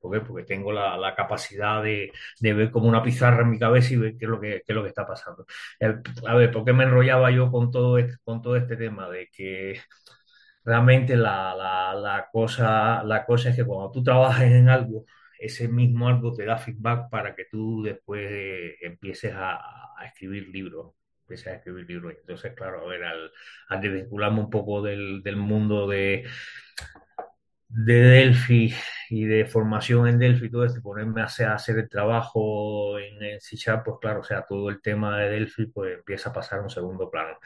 ¿Por 0.00 0.12
qué? 0.12 0.20
Porque 0.26 0.44
tengo 0.44 0.72
la, 0.72 0.96
la 0.96 1.14
capacidad 1.14 1.82
de, 1.82 2.12
de 2.40 2.54
ver 2.54 2.70
como 2.72 2.88
una 2.88 3.02
pizarra 3.02 3.42
en 3.42 3.50
mi 3.50 3.58
cabeza 3.58 3.94
y 3.94 3.96
ver 3.98 4.16
qué 4.18 4.24
es 4.26 4.30
lo 4.30 4.40
que, 4.40 4.50
qué 4.66 4.72
es 4.72 4.76
lo 4.76 4.82
que 4.82 4.88
está 4.88 5.06
pasando. 5.06 5.46
El- 5.78 6.02
a 6.26 6.34
ver, 6.36 6.50
¿por 6.52 6.64
qué 6.64 6.72
me 6.72 6.84
enrollaba 6.84 7.30
yo 7.30 7.50
con 7.52 7.70
todo 7.70 7.98
este, 7.98 8.16
con 8.24 8.42
todo 8.42 8.56
este 8.56 8.76
tema? 8.76 9.08
De 9.10 9.28
que 9.32 9.80
realmente 10.64 11.16
la, 11.16 11.54
la, 11.54 11.94
la 11.94 12.28
cosa, 12.32 13.02
la 13.04 13.24
cosa 13.24 13.50
es 13.50 13.56
que 13.56 13.64
cuando 13.64 13.90
tú 13.90 14.02
trabajas 14.02 14.42
en 14.44 14.68
algo, 14.68 15.04
ese 15.38 15.68
mismo 15.68 16.08
algo 16.08 16.32
te 16.34 16.44
da 16.44 16.56
feedback 16.58 17.10
para 17.10 17.34
que 17.34 17.46
tú 17.50 17.82
después 17.82 18.26
eh, 18.30 18.76
empieces 18.82 19.32
a, 19.34 19.56
a 19.98 20.06
escribir 20.06 20.48
libros. 20.48 20.94
Empieces 21.22 21.46
a 21.48 21.56
escribir 21.56 21.86
libros. 21.88 22.14
Entonces, 22.20 22.52
claro, 22.54 22.82
a 22.84 22.88
ver, 22.88 23.04
al, 23.04 23.30
al 23.68 23.80
desvincularme 23.80 24.40
un 24.40 24.50
poco 24.50 24.82
del, 24.82 25.22
del 25.22 25.36
mundo 25.36 25.88
de, 25.88 26.24
de 27.68 27.94
Delphi 27.94 28.74
y 29.10 29.24
de 29.24 29.46
formación 29.46 30.06
en 30.08 30.18
Delphi 30.18 30.50
todo 30.50 30.64
esto, 30.64 30.82
ponerme 30.82 31.22
a 31.22 31.24
hacer, 31.24 31.46
a 31.48 31.54
hacer 31.54 31.78
el 31.78 31.88
trabajo 31.88 32.98
en, 32.98 33.22
en 33.22 33.40
C 33.40 33.56
pues 33.84 33.96
claro, 34.00 34.20
o 34.20 34.24
sea, 34.24 34.44
todo 34.46 34.68
el 34.70 34.80
tema 34.82 35.18
de 35.18 35.30
Delphi 35.30 35.66
pues 35.66 35.94
empieza 35.98 36.30
a 36.30 36.32
pasar 36.32 36.60
a 36.60 36.62
un 36.62 36.70
segundo 36.70 37.10
plano. 37.10 37.38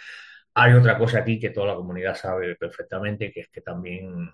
Hay 0.57 0.73
otra 0.73 0.99
cosa 0.99 1.21
aquí 1.21 1.39
que 1.39 1.51
toda 1.51 1.69
la 1.69 1.75
comunidad 1.77 2.17
sabe 2.17 2.57
perfectamente, 2.57 3.31
que 3.33 3.41
es 3.41 3.49
que 3.49 3.61
también, 3.61 4.29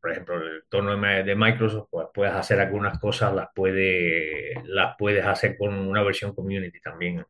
por 0.00 0.12
ejemplo, 0.12 0.36
el 0.36 0.64
tono 0.68 0.96
de 0.96 1.34
Microsoft, 1.36 1.88
pues 1.90 2.08
puedes 2.14 2.34
hacer 2.34 2.60
algunas 2.60 2.98
cosas, 3.00 3.34
las, 3.34 3.48
puede, 3.54 4.54
las 4.64 4.96
puedes 4.98 5.24
hacer 5.26 5.56
con 5.58 5.74
una 5.74 6.02
versión 6.02 6.34
community 6.34 6.80
también 6.80 7.24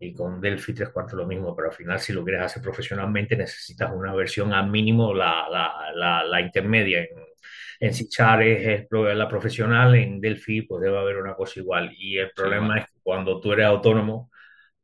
y 0.00 0.14
con 0.14 0.40
Delphi 0.40 0.74
tres 0.74 0.90
cuartos 0.90 1.14
lo 1.18 1.26
mismo, 1.26 1.54
pero 1.56 1.68
al 1.70 1.74
final 1.74 1.98
si 1.98 2.12
lo 2.12 2.22
quieres 2.24 2.42
hacer 2.42 2.62
profesionalmente 2.62 3.36
necesitas 3.36 3.90
una 3.92 4.14
versión 4.14 4.52
al 4.52 4.70
mínimo, 4.70 5.12
la, 5.12 5.48
la, 5.50 5.90
la, 5.94 6.24
la 6.24 6.40
intermedia. 6.40 7.00
En, 7.02 7.08
en 7.80 7.94
C 7.94 8.06
Sharp 8.10 8.42
es 8.42 8.86
la 8.90 9.28
profesional, 9.28 9.94
en 9.96 10.20
Delphi 10.20 10.62
pues 10.62 10.82
debe 10.82 10.98
haber 10.98 11.16
una 11.18 11.34
cosa 11.34 11.60
igual. 11.60 11.92
Y 11.96 12.18
el 12.18 12.30
Sí, 12.34 12.46
problema 12.46 12.78
igual. 12.78 12.80
es 12.80 12.86
que 12.86 12.98
cuando 13.02 13.40
tú 13.40 13.52
eres 13.52 13.66
autónomo 13.66 14.30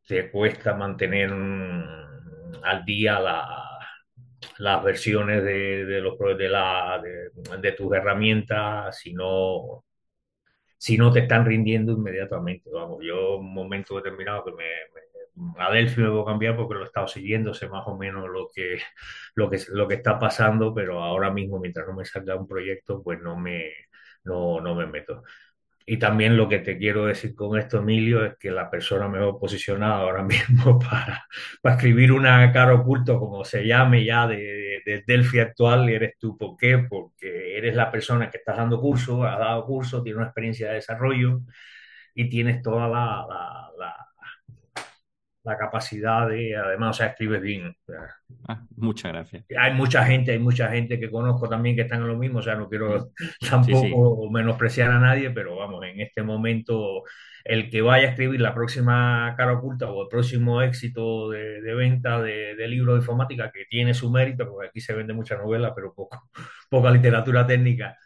te 0.06 0.30
cuesta 0.30 0.74
mantener 0.74 1.30
mm, 1.32 2.64
al 2.64 2.84
día 2.84 3.20
la, 3.20 3.78
las 4.58 4.82
versiones 4.84 5.42
de, 5.44 5.84
de, 5.86 6.00
los, 6.00 6.18
de, 6.38 6.48
la, 6.48 7.02
de, 7.60 7.72
tus 7.72 7.92
herramientas, 7.94 8.98
si 8.98 9.12
no, 9.14 9.84
si 10.78 10.98
no 10.98 11.12
te 11.12 11.20
están 11.20 11.46
rindiendo 11.46 11.92
inmediatamente. 11.92 12.70
Vamos, 12.72 12.98
yo 13.02 13.38
un 13.38 13.52
momento 13.54 13.96
determinado 13.96 14.44
que 14.44 14.52
me, 14.52 14.64
me 14.94 15.04
a 15.58 15.70
Delphi 15.72 16.00
me 16.02 16.08
voy 16.08 16.22
a 16.22 16.26
cambiar 16.26 16.56
porque 16.56 16.74
lo 16.74 16.82
he 16.82 16.84
estado 16.84 17.08
siguiendo, 17.08 17.54
sé 17.54 17.68
más 17.68 17.84
o 17.86 17.96
menos 17.96 18.28
lo 18.28 18.50
que, 18.54 18.78
lo 19.34 19.50
que, 19.50 19.58
lo 19.70 19.88
que 19.88 19.94
está 19.96 20.18
pasando, 20.18 20.74
pero 20.74 21.02
ahora 21.02 21.30
mismo, 21.30 21.58
mientras 21.60 21.86
no 21.86 21.94
me 21.94 22.04
salga 22.04 22.36
un 22.36 22.46
proyecto, 22.46 23.02
pues 23.02 23.20
no 23.20 23.36
me, 23.36 23.70
no, 24.24 24.60
no 24.60 24.74
me 24.74 24.86
meto. 24.86 25.22
Y 25.86 25.98
también 25.98 26.36
lo 26.36 26.48
que 26.48 26.60
te 26.60 26.78
quiero 26.78 27.06
decir 27.06 27.34
con 27.34 27.58
esto, 27.58 27.78
Emilio, 27.78 28.24
es 28.24 28.36
que 28.38 28.50
la 28.50 28.70
persona 28.70 29.06
mejor 29.06 29.38
posicionada 29.38 29.96
ahora 29.96 30.22
mismo 30.24 30.78
para, 30.78 31.26
para 31.60 31.76
escribir 31.76 32.12
una 32.12 32.50
cara 32.52 32.74
oculto, 32.74 33.18
como 33.18 33.44
se 33.44 33.66
llame 33.66 34.04
ya, 34.04 34.26
de, 34.26 34.36
de, 34.36 34.82
de 34.84 35.04
Delphi 35.06 35.40
actual, 35.40 35.88
eres 35.90 36.14
tú. 36.18 36.38
¿Por 36.38 36.56
qué? 36.56 36.78
Porque 36.78 37.58
eres 37.58 37.74
la 37.74 37.90
persona 37.90 38.30
que 38.30 38.38
estás 38.38 38.56
dando 38.56 38.80
curso, 38.80 39.24
has 39.24 39.38
dado 39.38 39.66
curso, 39.66 40.02
tienes 40.02 40.18
una 40.18 40.26
experiencia 40.26 40.68
de 40.68 40.74
desarrollo 40.76 41.42
y 42.14 42.28
tienes 42.28 42.62
toda 42.62 42.88
la, 42.88 43.26
la, 43.28 43.70
la, 43.78 44.08
la 45.44 45.58
capacidad 45.58 46.28
de, 46.28 46.56
además, 46.56 46.96
o 46.96 46.98
sea, 46.98 47.08
escribes 47.08 47.42
bien. 47.42 47.76
Ah, 48.48 48.62
muchas 48.76 49.12
gracias. 49.12 49.44
hay 49.58 49.74
mucha 49.74 50.04
gente, 50.04 50.32
hay 50.32 50.38
mucha 50.38 50.68
gente 50.70 50.98
que 50.98 51.10
conozco 51.10 51.48
también 51.48 51.76
que 51.76 51.82
están 51.82 52.00
en 52.00 52.08
lo 52.08 52.16
mismo, 52.16 52.38
o 52.38 52.42
sea, 52.42 52.54
no 52.54 52.68
quiero 52.68 53.10
Sí, 53.16 53.26
sí. 53.40 53.50
tampoco 53.50 54.30
menospreciar 54.30 54.90
a 54.90 54.98
nadie, 54.98 55.30
pero 55.30 55.56
vamos, 55.56 55.84
en 55.84 56.00
este 56.00 56.22
momento 56.22 57.04
el 57.44 57.68
que 57.70 57.82
vaya 57.82 58.08
a 58.08 58.10
escribir 58.10 58.40
la 58.40 58.54
próxima 58.54 59.34
cara 59.36 59.52
oculta 59.52 59.90
o 59.90 60.02
el 60.04 60.08
próximo 60.08 60.62
éxito 60.62 61.28
de, 61.28 61.60
de 61.60 61.74
venta 61.74 62.22
de, 62.22 62.54
de 62.56 62.68
libros 62.68 62.94
de 62.94 63.00
informática, 63.00 63.52
que 63.52 63.66
tiene 63.68 63.92
su 63.92 64.10
mérito, 64.10 64.48
porque 64.48 64.68
aquí 64.68 64.80
se 64.80 64.94
vende 64.94 65.12
mucha 65.12 65.36
novela, 65.36 65.74
pero 65.74 65.92
poco, 65.92 66.30
poca 66.70 66.90
literatura 66.90 67.46
técnica, 67.46 67.98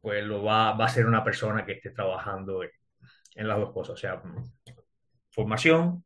pues 0.00 0.24
lo 0.24 0.42
va, 0.42 0.72
va 0.72 0.86
a 0.86 0.88
ser 0.88 1.06
una 1.06 1.22
persona 1.22 1.66
que 1.66 1.72
esté 1.72 1.90
trabajando 1.90 2.62
en, 2.62 2.70
en 3.34 3.48
las 3.48 3.58
dos 3.58 3.72
cosas, 3.72 3.94
o 3.94 3.96
sea, 3.98 4.22
formación 5.30 6.05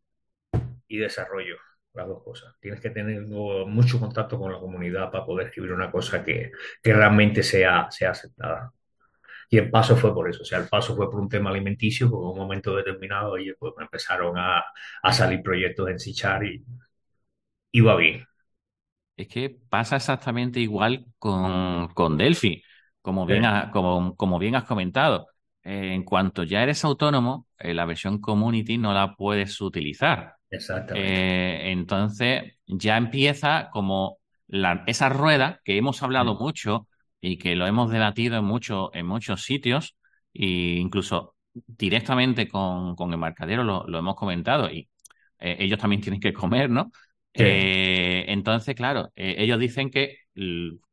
y 0.88 0.99
desarrollo 0.99 1.57
las 1.95 2.07
dos 2.09 2.23
cosas. 2.23 2.54
Tienes 2.61 2.80
que 2.80 2.90
tener 2.90 3.23
mucho 3.23 3.99
contacto 4.00 4.38
con 4.38 4.52
la 4.52 4.59
comunidad 4.61 5.11
para 5.11 5.25
poder 5.26 5.49
escribir 5.49 5.73
una 5.73 5.90
cosa 5.90 6.25
que, 6.25 6.52
que 6.83 6.92
realmente 6.95 7.42
sea, 7.42 7.88
sea 7.90 8.11
aceptada. 8.12 8.73
Y 9.50 9.59
el 9.59 9.71
paso 9.71 9.97
fue 9.97 10.14
por 10.14 10.28
eso, 10.30 10.42
o 10.42 10.45
sea, 10.47 10.59
el 10.59 10.69
paso 10.69 10.97
fue 10.97 11.11
por 11.11 11.21
un 11.21 11.28
tema 11.28 11.50
alimenticio, 11.50 12.11
porque 12.11 12.25
en 12.26 12.33
un 12.33 12.38
momento 12.38 12.76
determinado, 12.76 13.33
oye, 13.33 13.54
pues 13.59 13.75
empezaron 13.80 14.38
a, 14.38 14.64
a 15.02 15.12
salir 15.12 15.42
proyectos 15.42 15.88
en 15.90 15.99
Sichar 16.00 16.45
y 16.45 16.64
iba 17.73 17.97
bien. 17.97 18.26
Es 19.16 19.28
que 19.28 19.50
pasa 19.50 19.97
exactamente 19.97 20.61
igual 20.61 21.07
con, 21.19 21.88
con 21.95 22.16
Delphi, 22.16 22.62
como 23.02 23.26
bien, 23.26 23.45
Sí, 23.45 23.45
ha- 23.45 23.71
como, 23.71 24.16
como 24.16 24.38
bien 24.38 24.54
has 24.54 24.64
comentado. 24.64 25.28
Eh, 25.62 25.92
en 25.95 26.04
cuanto 26.04 26.42
ya 26.45 26.62
eres 26.62 26.85
autónomo, 26.85 27.47
eh, 27.59 27.75
la 27.75 27.85
versión 27.85 28.21
community 28.21 28.78
no 28.78 28.95
la 28.95 29.14
puedes 29.16 29.61
utilizar. 29.61 30.37
Exactamente. 30.50 31.23
Eh, 31.23 31.71
entonces 31.73 32.54
ya 32.66 32.97
empieza 32.97 33.71
como 33.73 34.19
la- 34.49 34.85
esa 34.87 35.09
rueda 35.09 35.61
que 35.64 35.76
hemos 35.78 36.02
hablado 36.02 36.35
Mm, 36.35 36.40
mucho 36.40 36.88
y 37.21 37.38
que 37.38 37.54
lo 37.57 37.66
hemos 37.66 37.90
debatido 37.90 38.38
en, 38.38 38.45
mucho, 38.45 38.90
en 38.95 39.07
muchos 39.07 39.45
sitios, 39.45 39.97
e 40.35 40.47
incluso 40.80 41.37
directamente 41.54 42.49
con, 42.49 42.97
con 42.97 43.12
Embarcadero 43.12 43.64
lo, 43.64 43.87
lo 43.87 43.99
hemos 43.99 44.16
comentado 44.16 44.71
y 44.71 44.88
eh, 45.38 45.57
ellos 45.61 45.78
también 45.78 46.02
tienen 46.02 46.21
que 46.21 46.33
comer, 46.33 46.71
¿no? 46.71 46.90
Sí, 47.38 47.45
Eh, 47.45 48.25
entonces, 48.28 48.75
claro, 48.75 49.12
eh, 49.16 49.37
ellos 49.38 49.59
dicen 49.61 49.90
que 49.90 50.19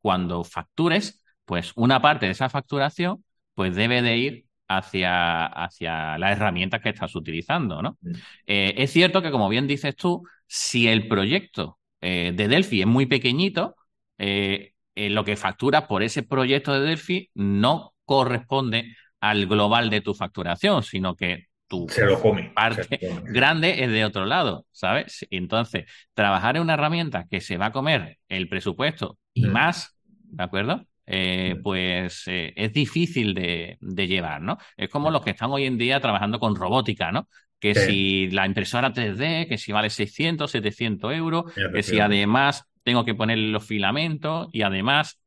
cuando 0.01 0.43
factures, 0.43 1.23
pues 1.45 1.71
una 1.75 2.01
parte 2.01 2.25
de 2.25 2.31
esa 2.33 2.49
facturación 2.49 3.23
pues 3.55 3.75
debe 3.75 4.01
de 4.01 4.17
ir 4.17 4.45
hacia, 4.67 5.45
hacia 5.45 6.17
las 6.17 6.37
herramientas 6.37 6.81
que 6.81 6.89
estás 6.89 7.15
utilizando, 7.15 7.81
¿no? 7.81 7.97
mm, 8.01 8.11
Eh, 8.45 8.73
es 8.77 8.91
cierto 8.91 9.21
que, 9.21 9.31
como 9.31 9.49
bien 9.49 9.67
dices 9.67 9.95
tú, 9.95 10.23
si 10.45 10.87
el 10.87 11.07
proyecto 11.07 11.79
eh, 12.01 12.31
de 12.35 12.47
Delphi 12.47 12.81
es 12.81 12.87
muy 12.87 13.05
pequeñito, 13.05 13.75
eh, 14.17 14.73
lo 14.95 15.23
que 15.23 15.35
facturas 15.35 15.83
por 15.83 16.01
ese 16.01 16.23
proyecto 16.23 16.73
de 16.73 16.81
Delphi 16.81 17.29
no 17.35 17.93
corresponde 18.03 18.95
al 19.19 19.45
global 19.45 19.89
de 19.89 20.01
tu 20.01 20.13
facturación, 20.13 20.83
sino 20.83 21.15
que 21.15 21.45
tu 21.67 21.87
se 21.89 22.05
lo 22.05 22.19
come, 22.19 22.51
parte 22.55 22.99
grande 23.25 23.83
es 23.83 23.91
de 23.91 24.05
otro 24.05 24.25
lado, 24.25 24.65
¿sabes? 24.71 25.27
Entonces, 25.29 25.85
trabajar 26.13 26.55
en 26.55 26.63
una 26.63 26.75
herramienta 26.75 27.25
que 27.29 27.41
se 27.41 27.57
va 27.57 27.67
a 27.67 27.71
comer 27.71 28.17
el 28.29 28.47
presupuesto 28.47 29.17
y 29.33 29.47
mm. 29.47 29.51
más, 29.51 29.97
¿de 30.05 30.43
acuerdo? 30.43 30.85
Eh, 31.09 31.55
pues 31.63 32.23
eh, 32.27 32.51
es 32.57 32.73
difícil 32.73 33.33
de, 33.33 33.77
llevar, 33.79 34.41
¿no? 34.41 34.57
Es 34.75 34.89
como 34.89 35.09
los 35.09 35.21
que 35.21 35.29
están 35.31 35.51
hoy 35.51 35.63
en 35.63 35.77
día 35.77 36.01
trabajando 36.01 36.37
con 36.37 36.55
robótica, 36.55 37.13
¿no? 37.13 37.29
Que 37.59 37.73
si 37.73 38.29
la 38.29 38.45
impresora 38.45 38.93
3D, 38.93 39.47
que 39.47 39.57
si 39.57 39.71
vale 39.71 39.89
600, 39.89 40.51
700 40.51 41.13
euros, 41.13 41.53
que 41.73 41.81
si 41.81 41.99
además 41.99 42.65
tengo 42.83 43.03
que 43.03 43.15
poner 43.15 43.37
los 43.39 43.65
filamentos 43.65 44.49
y 44.51 44.61
además 44.61 45.19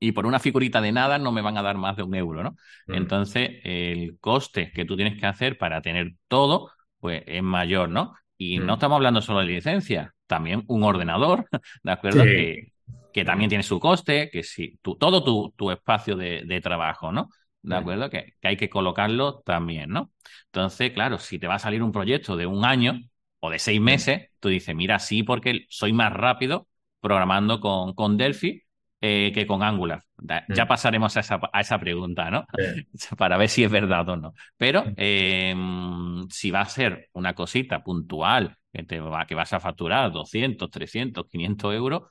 y 0.00 0.12
por 0.12 0.26
una 0.26 0.38
figurita 0.38 0.80
de 0.80 0.92
nada 0.92 1.18
no 1.18 1.32
me 1.32 1.40
van 1.40 1.56
a 1.56 1.62
dar 1.62 1.78
más 1.78 1.96
de 1.96 2.02
un 2.02 2.14
euro, 2.14 2.42
¿no? 2.42 2.56
Mm. 2.88 2.94
Entonces, 2.94 3.50
el 3.64 4.18
coste 4.20 4.70
que 4.72 4.84
tú 4.84 4.96
tienes 4.96 5.18
que 5.18 5.26
hacer 5.26 5.56
para 5.56 5.80
tener 5.80 6.12
todo, 6.28 6.70
pues 6.98 7.22
es 7.26 7.42
mayor, 7.42 7.88
¿no? 7.88 8.14
Y 8.36 8.58
no 8.58 8.72
mm. 8.72 8.74
estamos 8.74 8.96
hablando 8.96 9.22
solo 9.22 9.40
de 9.40 9.46
licencia, 9.46 10.14
también 10.26 10.64
un 10.66 10.82
ordenador, 10.82 11.46
¿de 11.82 11.92
acuerdo? 11.92 12.24
Que, 12.24 12.73
que, 13.14 13.24
también 13.24 13.48
tiene 13.48 13.62
su 13.62 13.80
coste, 13.80 14.28
que 14.30 14.42
si 14.42 14.76
tu, 14.82 14.96
todo 14.96 15.22
tu, 15.22 15.54
tu 15.56 15.70
espacio 15.70 16.16
de, 16.16 16.60
trabajo, 16.62 17.12
¿no? 17.12 17.30
¿De 17.62 17.76
acuerdo? 17.76 18.10
Que, 18.10 18.34
que, 18.40 18.48
hay 18.48 18.56
que 18.56 18.68
colocarlo 18.68 19.40
también, 19.44 19.90
¿no? 19.90 20.12
Entonces, 20.46 20.92
claro, 20.92 21.18
si 21.18 21.38
te 21.38 21.46
va 21.46 21.54
a 21.54 21.58
salir 21.58 21.82
un 21.82 21.92
proyecto 21.92 22.36
de 22.36 22.46
un 22.46 22.64
año 22.64 23.00
o 23.40 23.50
de 23.50 23.58
seis 23.58 23.80
meses, 23.80 24.30
tú 24.40 24.48
dices, 24.48 24.74
mira, 24.74 24.98
sí, 24.98 25.22
porque 25.22 25.66
soy 25.68 25.92
más 25.92 26.12
rápido 26.12 26.68
programando 27.00 27.60
con, 27.60 27.94
con 27.94 28.16
Delphi 28.16 28.64
eh, 29.06 29.32
que 29.34 29.46
con 29.46 29.62
Angular. 29.62 30.02
Ya 30.48 30.64
mm. 30.64 30.66
pasaremos 30.66 31.14
a 31.18 31.20
esa, 31.20 31.38
a 31.52 31.60
esa 31.60 31.78
pregunta, 31.78 32.30
¿no? 32.30 32.46
Para 33.18 33.36
ver 33.36 33.50
si 33.50 33.62
es 33.62 33.70
verdad 33.70 34.08
o 34.08 34.16
no. 34.16 34.32
Pero 34.56 34.82
mm. 34.82 34.94
em, 34.96 36.28
si 36.30 36.50
va 36.50 36.62
a 36.62 36.64
ser 36.64 37.10
una 37.12 37.34
cosita 37.34 37.84
puntual 37.84 38.56
que, 38.72 38.82
te 38.84 39.00
va, 39.00 39.26
que 39.26 39.34
vas 39.34 39.52
a 39.52 39.60
facturar 39.60 40.10
200, 40.10 40.70
300, 40.70 41.26
500 41.28 41.74
euros, 41.74 42.02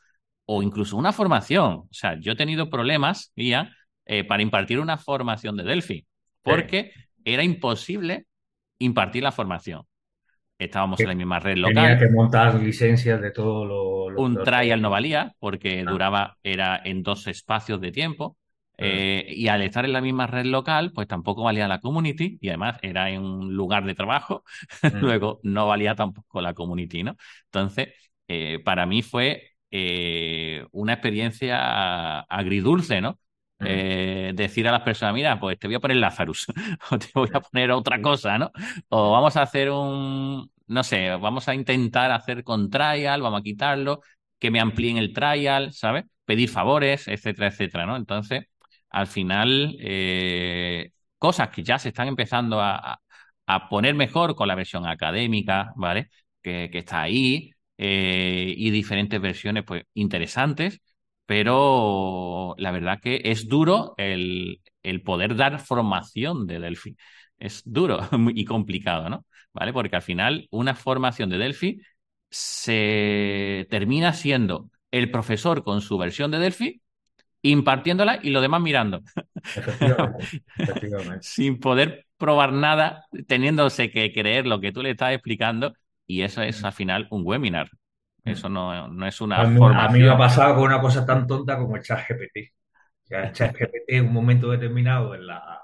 o 0.46 0.62
incluso 0.64 0.98
una 0.98 1.14
formación. 1.14 1.72
O 1.72 1.90
sea, 1.92 2.20
yo 2.20 2.34
he 2.34 2.36
tenido 2.36 2.70
problemas, 2.70 3.32
ya, 3.36 3.72
eh, 4.06 4.24
para 4.24 4.44
impartir 4.44 4.80
una 4.80 4.98
formación 4.98 5.58
de 5.58 5.64
Delphi, 5.64 6.06
porque 6.42 6.92
era 7.24 7.44
imposible 7.44 8.26
impartir 8.80 9.24
la 9.24 9.32
formación 9.32 9.86
estábamos 10.64 11.00
en 11.00 11.08
la 11.08 11.16
misma 11.16 11.40
red 11.40 11.58
local. 11.58 11.76
Tenía 11.76 11.98
que 11.98 12.10
montar 12.10 12.56
licencias 12.56 13.22
de 13.22 13.32
todo 13.32 13.66
lo... 13.66 14.22
un 14.22 14.44
trial 14.44 14.82
no 14.82 14.90
valía 14.90 15.34
porque 15.40 15.84
ah. 15.86 15.90
duraba, 15.90 16.38
era 16.44 16.82
en 16.84 17.04
dos 17.04 17.28
espacios 17.28 17.82
de 17.82 17.92
tiempo. 17.92 18.38
Ah. 18.74 18.76
Eh, 18.78 19.26
y 19.30 19.48
al 19.48 19.62
estar 19.62 19.86
en 19.86 19.94
la 19.94 20.02
misma 20.02 20.28
red 20.28 20.46
local, 20.46 20.92
pues 20.94 21.08
tampoco 21.08 21.44
valía 21.44 21.68
la 21.68 21.80
community 21.80 22.38
y 22.42 22.50
además 22.50 22.78
era 22.82 23.10
en 23.10 23.22
un 23.22 23.54
lugar 23.54 23.86
de 23.86 23.96
trabajo, 23.96 24.44
mm. 24.84 24.98
luego 25.00 25.40
no 25.44 25.68
valía 25.68 25.96
tampoco 25.96 26.42
la 26.42 26.54
community, 26.54 27.04
¿no? 27.04 27.16
Entonces, 27.46 27.90
eh, 28.28 28.60
para 28.64 28.86
mí 28.86 29.02
fue 29.02 29.53
eh, 29.76 30.66
una 30.72 30.94
experiencia 30.94 32.20
agridulce, 32.22 33.02
¿no? 33.02 33.20
Mm. 33.60 34.36
decir 34.36 34.68
a 34.68 34.72
las 34.74 34.82
personas, 34.82 35.14
mira, 35.14 35.40
pues 35.40 35.58
te 35.58 35.68
voy 35.68 35.76
a 35.76 35.80
poner 35.80 35.98
Lazarus 35.98 36.48
o 36.92 37.00
te 37.00 37.08
voy 37.14 37.30
a 37.34 37.40
poner 37.40 37.72
otra 37.72 38.02
cosa, 38.02 38.38
¿no? 38.38 38.52
O 38.90 39.12
vamos 39.12 39.38
a 39.38 39.44
hacer 39.44 39.72
un, 39.72 40.52
no 40.68 40.84
sé, 40.84 41.10
vamos 41.12 41.48
a 41.48 41.56
intentar 41.56 42.12
hacer 42.12 42.44
con 42.44 42.70
trial, 42.70 43.22
vamos 43.22 43.40
a 43.42 43.44
quitarlo, 43.44 44.02
que 44.40 44.52
me 44.52 44.60
amplíen 44.60 44.98
el 44.98 45.14
trial, 45.14 45.74
¿sabes? 45.74 46.06
Pedir 46.26 46.50
favores, 46.50 47.08
etcétera, 47.08 47.48
etcétera, 47.48 47.86
¿no? 47.86 47.96
Entonces, 47.96 48.46
al 48.90 49.08
final, 49.08 49.76
eh, 49.80 50.92
cosas 51.18 51.50
que 51.50 51.64
ya 51.64 51.80
se 51.80 51.90
están 51.90 52.08
empezando 52.08 52.62
a, 52.62 53.00
poner 53.70 53.94
mejor 53.96 54.36
con 54.36 54.48
la 54.48 54.56
versión 54.56 54.86
académica, 54.88 55.74
¿vale? 55.76 56.10
Que, 56.42 56.70
está 56.74 57.02
ahí, 57.02 57.52
eh, 57.78 58.54
y 58.58 58.70
diferentes 58.72 59.20
versiones, 59.22 59.64
pues, 59.66 59.84
interesantes, 59.94 60.82
pero 61.26 62.56
la 62.58 62.72
verdad 62.72 63.00
que 63.02 63.22
es 63.26 63.48
duro 63.48 63.96
el, 63.98 64.62
el 64.84 65.02
poder 65.02 65.36
dar 65.36 65.60
formación 65.60 66.48
de 66.48 66.60
Delphi. 66.60 66.96
Es 67.40 67.62
duro 67.66 68.00
y 68.34 68.46
complicado, 68.46 69.10
¿no? 69.10 69.26
¿vale? 69.54 69.74
Porque 69.74 69.96
al 69.96 70.02
final 70.02 70.48
una 70.52 70.76
formación 70.76 71.30
de 71.30 71.38
Delphi 71.38 71.82
se 72.30 73.68
termina 73.70 74.14
siendo 74.14 74.70
el 74.92 75.12
profesor 75.12 75.64
con 75.64 75.82
su 75.82 75.98
versión 75.98 76.32
de 76.32 76.40
Delphi 76.40 76.82
impartiéndola 77.42 78.20
y 78.24 78.30
lo 78.30 78.42
demás 78.42 78.62
mirando. 78.62 79.02
Sin 81.22 81.60
poder 81.60 82.06
probar 82.18 82.54
nada, 82.54 83.06
teniéndose 83.28 83.92
que 83.92 84.14
creer 84.14 84.48
lo 84.48 84.62
que 84.62 84.72
tú 84.72 84.82
le 84.82 84.92
estás 84.92 85.14
explicando, 85.14 85.74
y 86.08 86.22
eso 86.22 86.42
es 86.42 86.64
al 86.64 86.74
final 86.74 87.08
un 87.12 87.24
webinar. 87.26 87.70
Eso 88.26 88.48
no, 88.48 88.88
no 88.88 89.06
es 89.06 89.20
una 89.20 89.42
a 89.42 89.46
mí, 89.46 89.58
formación. 89.58 89.90
A 89.90 89.94
mí 89.94 90.00
me 90.00 90.10
ha 90.10 90.18
pasado 90.18 90.56
con 90.56 90.64
una 90.64 90.80
cosa 90.80 91.06
tan 91.06 91.28
tonta 91.28 91.58
como 91.58 91.76
el 91.76 91.84
chat 91.84 92.08
GPT. 92.08 92.54
O 93.12 93.16
el 93.16 93.32
chat 93.34 93.56
GPT 93.56 93.84
en 93.90 94.08
un 94.08 94.14
momento 94.14 94.50
determinado 94.50 95.14
en 95.14 95.28
la... 95.28 95.60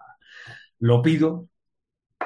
lo 0.79 1.01
pido 1.01 1.47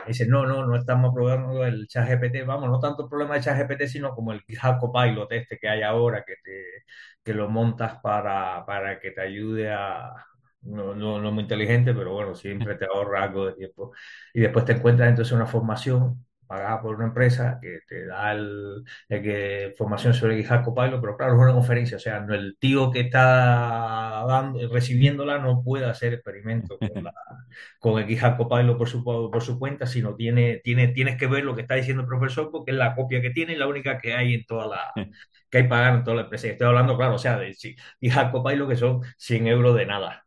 dice, 0.07 0.25
no, 0.27 0.45
no, 0.45 0.65
no 0.65 0.75
estamos 0.75 1.13
probando 1.13 1.65
el 1.65 1.87
chat 1.87 2.07
GPT, 2.09 2.45
vamos, 2.45 2.69
no 2.69 2.79
tanto 2.79 3.03
el 3.03 3.09
problema 3.09 3.35
de 3.35 3.41
chat 3.41 3.57
GPT, 3.57 3.87
sino 3.87 4.13
como 4.15 4.31
el 4.33 4.41
GitHub 4.41 4.79
Copilot 4.79 5.31
este 5.31 5.57
que 5.57 5.69
hay 5.69 5.81
ahora, 5.81 6.23
que, 6.25 6.35
te, 6.43 6.83
que 7.23 7.33
lo 7.33 7.49
montas 7.49 7.99
para, 8.01 8.65
para 8.65 8.99
que 8.99 9.11
te 9.11 9.21
ayude 9.21 9.71
a, 9.71 10.13
no, 10.61 10.95
no, 10.95 11.21
no 11.21 11.31
muy 11.31 11.43
inteligente, 11.43 11.93
pero 11.93 12.13
bueno, 12.13 12.35
siempre 12.35 12.75
te 12.75 12.85
ahorra 12.85 13.23
algo 13.23 13.45
de 13.47 13.53
tiempo. 13.53 13.93
Y 14.33 14.41
después 14.41 14.65
te 14.65 14.73
encuentras 14.73 15.09
entonces 15.09 15.33
una 15.33 15.45
formación 15.45 16.25
pagada 16.53 16.81
por 16.81 16.95
una 16.95 17.05
empresa 17.07 17.59
que 17.61 17.79
te 17.87 18.05
da 18.05 18.31
el, 18.33 18.83
que, 19.09 19.73
formación 19.77 20.13
sobre 20.13 20.37
GitHub 20.41 20.63
Copilot, 20.63 21.01
pero 21.01 21.17
claro, 21.17 21.33
es 21.33 21.39
una 21.39 21.53
conferencia, 21.53 21.97
o 21.97 21.99
sea, 21.99 22.19
no, 22.19 22.33
el 22.35 22.57
tío 22.59 22.91
que 22.91 23.01
está 23.01 24.23
dando, 24.27 24.59
recibiéndola 24.71 25.39
no 25.39 25.63
puede 25.63 25.85
hacer 25.85 26.13
experimentos 26.13 26.77
con, 26.79 27.03
la, 27.03 27.13
con 27.79 27.99
el 27.99 28.07
GitHub 28.07 28.37
Copilot 28.37 28.77
por 28.77 28.87
su, 28.89 29.03
por 29.03 29.41
su 29.41 29.57
cuenta, 29.57 29.87
sino 29.87 30.15
tiene, 30.15 30.61
tiene, 30.63 30.89
tienes 30.89 31.17
que 31.17 31.27
ver 31.27 31.43
lo 31.43 31.55
que 31.55 31.61
está 31.63 31.75
diciendo 31.75 32.03
el 32.03 32.07
profesor 32.07 32.49
porque 32.51 32.71
es 32.71 32.77
la 32.77 32.95
copia 32.95 33.21
que 33.21 33.31
tiene 33.31 33.53
y 33.53 33.57
la 33.57 33.67
única 33.67 33.97
que 33.97 34.13
hay 34.13 34.35
en 34.35 34.45
toda 34.45 34.67
la 34.67 34.93
que 35.49 35.57
hay 35.59 35.67
pagada 35.67 35.97
en 35.97 36.03
toda 36.03 36.17
la 36.17 36.23
empresa. 36.23 36.47
estoy 36.47 36.67
hablando, 36.67 36.97
claro, 36.97 37.15
o 37.15 37.19
sea, 37.19 37.37
de 37.37 37.53
sí, 37.53 37.75
GitHub 37.99 38.31
Copilot 38.31 38.69
que 38.69 38.75
son 38.75 39.01
100 39.17 39.47
euros 39.47 39.75
de 39.75 39.85
nada. 39.85 40.25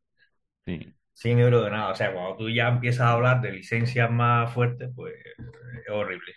Sí. 0.66 0.95
100 1.16 1.38
euros 1.38 1.64
de 1.64 1.70
nada. 1.70 1.92
O 1.92 1.94
sea, 1.94 2.12
cuando 2.12 2.36
tú 2.36 2.50
ya 2.50 2.68
empiezas 2.68 3.06
a 3.06 3.12
hablar 3.12 3.40
de 3.40 3.52
licencias 3.52 4.10
más 4.10 4.52
fuertes, 4.52 4.90
pues 4.94 5.14
es 5.24 5.90
horrible. 5.90 6.34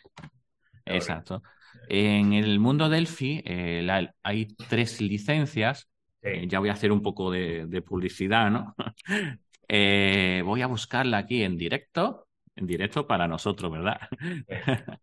Exacto. 0.85 1.43
En 1.89 2.33
el 2.33 2.59
mundo 2.59 2.87
Delphi 2.87 3.43
eh, 3.45 3.85
hay 4.23 4.45
tres 4.69 5.01
licencias. 5.01 5.89
Eh, 6.21 6.47
ya 6.47 6.59
voy 6.59 6.69
a 6.69 6.73
hacer 6.73 6.91
un 6.91 7.01
poco 7.01 7.29
de, 7.29 7.83
publicidad, 7.85 8.49
¿no? 8.49 8.75
Eh, 9.71 10.41
voy 10.43 10.63
a 10.63 10.65
buscarla 10.65 11.19
aquí 11.19 11.43
en 11.43 11.55
directo, 11.55 12.27
en 12.55 12.65
directo 12.65 13.05
para 13.05 13.27
nosotros, 13.27 13.71
¿verdad? 13.71 13.99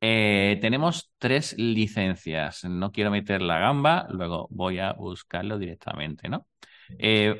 tenemos 0.00 1.12
tres 1.16 1.56
licencias. 1.56 2.64
No 2.64 2.90
quiero 2.90 3.12
meter 3.12 3.40
la 3.40 3.60
gamba, 3.60 4.08
luego 4.10 4.48
voy 4.50 4.80
a 4.80 4.94
buscarlo 4.94 5.58
directamente, 5.58 6.28
¿no? 6.28 6.48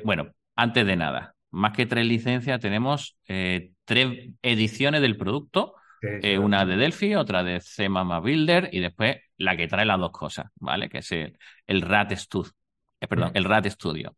bueno, 0.05 0.31
antes 0.55 0.85
de 0.85 0.95
nada, 0.95 1.35
más 1.51 1.73
que 1.73 1.85
tres 1.85 2.05
licencias, 2.05 2.59
tenemos 2.59 3.17
eh, 3.27 3.71
tres 3.85 4.29
ediciones 4.41 5.01
del 5.01 5.17
producto. 5.17 5.75
Eh, 6.03 6.39
una 6.39 6.65
de 6.65 6.77
Delphi, 6.77 7.13
otra 7.13 7.43
de 7.43 7.61
CMAMA 7.61 8.21
Builder 8.21 8.69
y 8.71 8.79
después 8.79 9.17
la 9.37 9.55
que 9.55 9.67
trae 9.67 9.85
las 9.85 9.99
dos 9.99 10.11
cosas, 10.11 10.47
¿vale? 10.55 10.89
Que 10.89 10.97
es 10.97 11.11
el, 11.11 11.81
RAT 11.81 12.13
Studio. 12.13 12.51
Eh, 12.99 13.07
perdón, 13.07 13.31
el 13.35 13.43
RAT 13.43 13.67
Studio. 13.67 14.15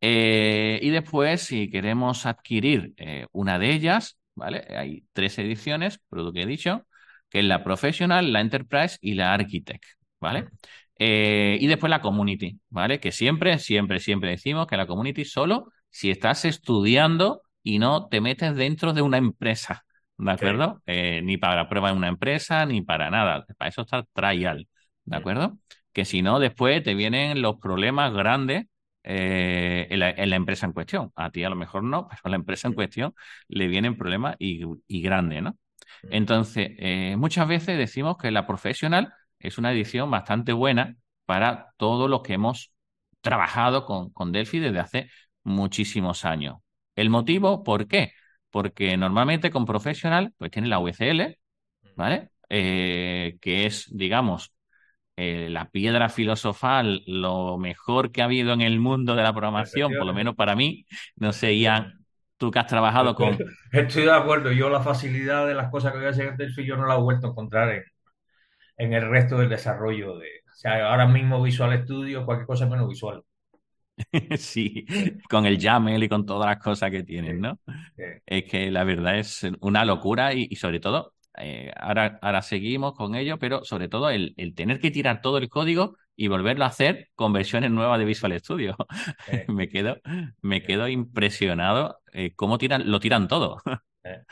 y 0.00 0.90
después, 0.90 1.42
si 1.42 1.70
queremos 1.70 2.26
adquirir 2.26 2.94
una 3.30 3.60
de 3.60 3.70
ellas, 3.70 4.18
¿vale? 4.34 4.64
Hay 4.76 5.04
tres 5.12 5.38
ediciones, 5.38 6.00
Product 6.08 6.38
Edition, 6.38 6.82
que 7.28 7.38
es 7.38 7.44
la 7.44 7.62
Professional, 7.62 8.32
la 8.32 8.40
Enterprise 8.40 8.98
y 9.00 9.14
la 9.14 9.32
Architect, 9.32 9.84
¿vale? 10.18 10.48
y 10.98 11.66
después 11.66 11.88
la 11.90 12.02
Community, 12.02 12.58
¿vale? 12.70 12.98
Que 12.98 13.12
siempre, 13.12 13.58
siempre, 13.58 14.00
siempre 14.00 14.30
decimos 14.30 14.66
que 14.66 14.76
la 14.76 14.86
Community 14.86 15.24
solo 15.24 15.72
si 15.90 16.10
estás 16.10 16.44
estudiando 16.44 17.42
y 17.62 17.78
no 17.78 18.08
te 18.08 18.20
metes 18.20 18.54
dentro 18.56 18.92
de 18.92 19.02
una 19.02 19.18
empresa, 19.18 19.84
¿de 20.16 20.30
acuerdo? 20.30 20.82
Eh, 20.86 21.20
ni 21.22 21.36
para 21.36 21.68
prueba 21.68 21.90
en 21.90 21.96
una 21.96 22.08
empresa, 22.08 22.64
ni 22.66 22.82
para 22.82 23.10
nada. 23.10 23.44
Para 23.58 23.68
eso 23.68 23.82
está 23.82 24.04
trial, 24.12 24.68
¿de 25.04 25.16
acuerdo? 25.16 25.58
Que 25.92 26.04
si 26.04 26.22
no, 26.22 26.38
después 26.38 26.82
te 26.82 26.94
vienen 26.94 27.42
los 27.42 27.56
problemas 27.56 28.12
grandes 28.12 28.66
eh, 29.02 29.88
en, 29.90 29.98
la, 29.98 30.36
empresa 30.36 30.66
en 30.66 30.72
cuestión. 30.72 31.12
A 31.16 31.30
ti 31.30 31.44
a 31.44 31.50
lo 31.50 31.56
mejor 31.56 31.82
no, 31.82 32.08
pero 32.08 32.20
a 32.24 32.28
la 32.28 32.36
empresa 32.36 32.68
en 32.68 32.74
cuestión 32.74 33.14
le 33.48 33.66
vienen 33.66 33.96
problemas 33.96 34.36
y, 34.38 34.62
grandes, 35.02 35.42
¿no? 35.42 35.58
Entonces, 36.04 36.70
eh, 36.78 37.16
muchas 37.18 37.48
veces 37.48 37.76
decimos 37.76 38.16
que 38.16 38.30
la 38.30 38.46
profesional 38.46 39.12
es 39.38 39.58
una 39.58 39.72
edición 39.72 40.10
bastante 40.10 40.52
buena 40.52 40.96
para 41.26 41.72
todos 41.76 42.08
los 42.08 42.22
que 42.22 42.34
hemos 42.34 42.72
trabajado 43.20 43.84
con, 43.84 44.10
con 44.10 44.32
Delphi 44.32 44.60
desde 44.60 44.78
hace 44.78 45.10
muchísimos 45.44 46.24
años. 46.24 46.58
¿El 46.96 47.10
motivo? 47.10 47.62
¿Por 47.62 47.86
qué? 47.86 48.12
Porque 48.50 48.96
normalmente 48.96 49.50
con 49.50 49.64
Professional, 49.64 50.32
pues 50.38 50.50
tiene 50.50 50.68
la 50.68 50.78
VCL, 50.78 51.38
¿vale? 51.96 52.30
Eh, 52.48 53.38
que 53.40 53.66
es, 53.66 53.86
digamos, 53.90 54.52
eh, 55.16 55.48
la 55.50 55.68
piedra 55.68 56.08
filosofal, 56.08 57.02
lo 57.06 57.58
mejor 57.58 58.10
que 58.10 58.22
ha 58.22 58.24
habido 58.24 58.52
en 58.52 58.62
el 58.62 58.80
mundo 58.80 59.14
de 59.14 59.22
la 59.22 59.32
programación, 59.32 59.92
por 59.92 60.06
lo 60.06 60.14
menos 60.14 60.34
para 60.34 60.56
mí. 60.56 60.86
No 61.16 61.32
sé, 61.32 61.56
Ian, 61.58 62.04
tú 62.38 62.50
que 62.50 62.58
has 62.58 62.66
trabajado 62.66 63.14
con... 63.14 63.38
Estoy 63.72 64.04
de 64.04 64.12
acuerdo, 64.12 64.50
yo 64.52 64.70
la 64.70 64.80
facilidad 64.80 65.46
de 65.46 65.54
las 65.54 65.70
cosas 65.70 65.92
que 65.92 65.98
voy 65.98 66.06
a 66.06 66.10
hacer 66.10 66.36
Delphi 66.36 66.64
yo 66.64 66.76
no 66.76 66.86
la 66.86 66.94
he 66.96 67.00
vuelto 67.00 67.26
a 67.28 67.30
encontrar 67.30 67.70
en, 67.70 67.84
en 68.78 68.92
el 68.94 69.08
resto 69.10 69.38
del 69.38 69.48
desarrollo 69.48 70.18
de... 70.18 70.26
O 70.26 70.54
sea, 70.60 70.90
ahora 70.90 71.06
mismo 71.06 71.42
Visual 71.42 71.82
Studio, 71.84 72.24
cualquier 72.24 72.46
cosa 72.46 72.66
menos 72.66 72.88
visual. 72.88 73.22
Sí, 74.38 74.86
con 75.28 75.46
el 75.46 75.58
YAML 75.58 76.02
y 76.02 76.08
con 76.08 76.26
todas 76.26 76.48
las 76.48 76.62
cosas 76.62 76.90
que 76.90 77.02
tienen, 77.02 77.40
¿no? 77.40 77.58
Es 78.26 78.44
que 78.44 78.70
la 78.70 78.84
verdad 78.84 79.18
es 79.18 79.46
una 79.60 79.84
locura 79.84 80.34
y, 80.34 80.54
sobre 80.56 80.80
todo, 80.80 81.14
eh, 81.36 81.70
ahora, 81.76 82.18
ahora 82.22 82.42
seguimos 82.42 82.94
con 82.94 83.14
ello, 83.14 83.38
pero 83.38 83.64
sobre 83.64 83.88
todo 83.88 84.10
el, 84.10 84.34
tener 84.54 84.80
que 84.80 84.90
tirar 84.90 85.20
todo 85.22 85.38
el 85.38 85.48
código 85.48 85.96
y 86.16 86.28
volverlo 86.28 86.64
a 86.64 86.68
hacer 86.68 87.08
con 87.14 87.32
versiones 87.32 87.70
nuevas 87.70 87.98
de 87.98 88.04
Visual 88.04 88.38
Studio. 88.38 88.76
me 89.48 89.68
quedo, 89.68 89.98
me 90.42 90.62
quedo 90.62 90.88
impresionado 90.88 92.00
eh, 92.12 92.32
cómo 92.34 92.58
tiran, 92.58 92.90
lo 92.90 93.00
tiran 93.00 93.28
todo. 93.28 93.62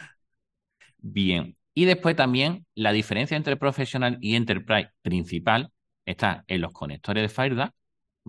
Bien. 0.99 1.57
Y 1.75 1.85
después 1.85 2.17
también 2.17 2.67
la 2.75 2.93
diferencia 2.93 3.37
entre 3.37 3.57
Professional 3.57 4.19
y 4.21 4.35
Enterprise 4.35 4.91
principal 5.03 5.71
está 6.05 6.45
en 6.49 6.61
los 6.61 6.73
conectores 6.73 7.23
de 7.23 7.29
Firedash 7.29 7.71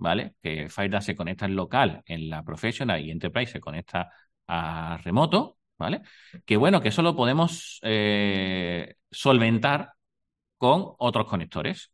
¿vale? 0.00 0.34
Que 0.42 0.68
Firedash 0.68 1.04
se 1.04 1.16
conecta 1.16 1.44
en 1.46 1.54
local 1.56 2.02
en 2.06 2.30
la 2.30 2.42
Professional 2.42 3.00
y 3.04 3.10
Enterprise 3.10 3.52
se 3.52 3.60
conecta 3.60 4.10
a 4.46 4.98
remoto, 5.04 5.58
¿vale? 5.78 6.02
Que 6.44 6.56
bueno, 6.56 6.80
que 6.80 6.88
eso 6.88 7.02
lo 7.02 7.14
podemos 7.14 7.78
eh, 7.82 8.96
solventar 9.10 9.92
con 10.58 10.94
otros 10.98 11.26
conectores. 11.26 11.92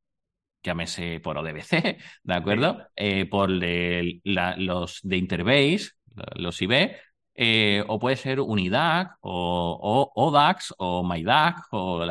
Llámese 0.62 1.20
por 1.20 1.38
ODBC, 1.38 1.98
¿de 2.22 2.34
acuerdo? 2.34 2.88
Eh, 2.96 3.26
por 3.26 3.50
los 3.50 5.00
de 5.02 5.16
Interbase, 5.16 5.90
los 6.36 6.60
IB, 6.62 6.96
eh, 7.34 7.84
o 7.86 7.98
puede 7.98 8.16
ser 8.16 8.40
Unidac, 8.40 9.18
o, 9.20 9.78
o 10.14 10.26
ODAX, 10.26 10.74
o 10.78 11.04
MyDAC, 11.04 11.66
o 11.72 12.02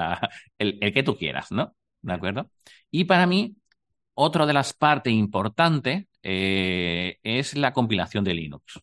el, 0.58 0.78
el, 0.82 0.94
que 0.94 1.04
tú 1.04 1.18
quieras, 1.18 1.52
¿no? 1.52 1.76
¿De 2.02 2.14
acuerdo? 2.14 2.50
Y 2.92 3.06
para 3.06 3.26
mí, 3.26 3.56
otra 4.16 4.46
de 4.46 4.54
las 4.54 4.74
partes 4.74 5.14
importantes 5.14 6.06
eh, 6.24 7.20
es 7.22 7.56
la 7.56 7.74
compilación 7.74 8.24
de 8.24 8.34
Linux. 8.34 8.82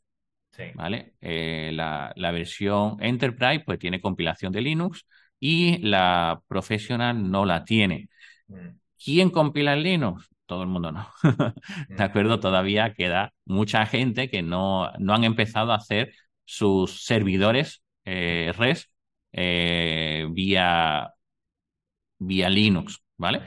¿Vale? 0.74 1.14
Eh, 1.20 1.70
la, 1.72 2.12
versión 2.14 2.98
Enterprise 3.00 3.64
pues 3.64 3.78
tiene 3.78 4.00
compilación 4.00 4.52
de 4.52 4.60
Linux 4.60 5.06
y 5.40 5.78
la 5.78 6.40
Professional 6.46 7.30
no 7.30 7.44
la 7.46 7.64
tiene. 7.64 8.10
Mm. 8.46 8.68
¿Quién 9.02 9.30
compila 9.30 9.72
el 9.72 9.82
Linux? 9.82 10.28
Todo 10.46 10.62
el 10.62 10.68
mundo 10.68 10.92
no. 10.92 11.08
¿De 11.88 11.96
mm. 11.96 12.02
acuerdo? 12.02 12.38
Todavía 12.38 12.94
queda 12.94 13.32
mucha 13.46 13.86
gente 13.86 14.30
que 14.30 14.42
no, 14.42 14.92
no 14.98 15.14
han 15.14 15.24
empezado 15.24 15.72
a 15.72 15.76
hacer 15.76 16.14
sus 16.44 17.04
servidores 17.04 17.82
eh, 18.04 18.52
REST 18.56 18.90
vía, 19.32 21.14
vía 22.18 22.50
Linux, 22.50 23.02
¿vale? 23.16 23.40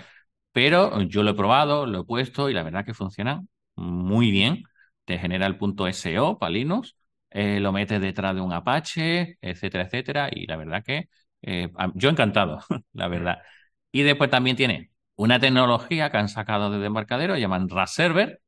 Pero 0.55 1.01
yo 1.01 1.21
lo 1.23 1.31
he 1.31 1.33
probado, 1.33 1.85
lo 1.85 2.01
he 2.01 2.03
puesto 2.05 2.49
y 2.49 2.53
la 2.53 2.63
verdad 2.63 2.85
que 2.85 2.93
funciona 2.93 3.43
muy 3.75 4.31
bien. 4.31 4.63
Te 5.03 5.19
genera 5.19 5.47
el 5.47 5.57
punto 5.57 5.85
SEO 5.87 6.39
para 6.39 6.51
Linux, 6.51 6.95
eh, 7.29 7.59
lo 7.59 7.73
metes 7.73 7.99
detrás 7.99 8.33
de 8.35 8.39
un 8.41 8.53
Apache, 8.53 9.37
etcétera, 9.41 9.83
etcétera. 9.83 10.29
Y 10.31 10.47
la 10.47 10.55
verdad 10.55 10.81
que 10.83 11.09
eh, 11.41 11.69
yo 11.95 12.09
encantado, 12.09 12.61
la 12.93 13.07
verdad. 13.09 13.39
Y 13.91 14.03
después 14.03 14.29
también 14.29 14.55
tiene 14.55 14.91
una 15.15 15.39
tecnología 15.41 16.09
que 16.09 16.17
han 16.19 16.29
sacado 16.29 16.71
desde 16.71 16.85
embarcadero, 16.85 17.37
llaman 17.37 17.67
RAS 17.69 17.93
Server, 17.93 18.41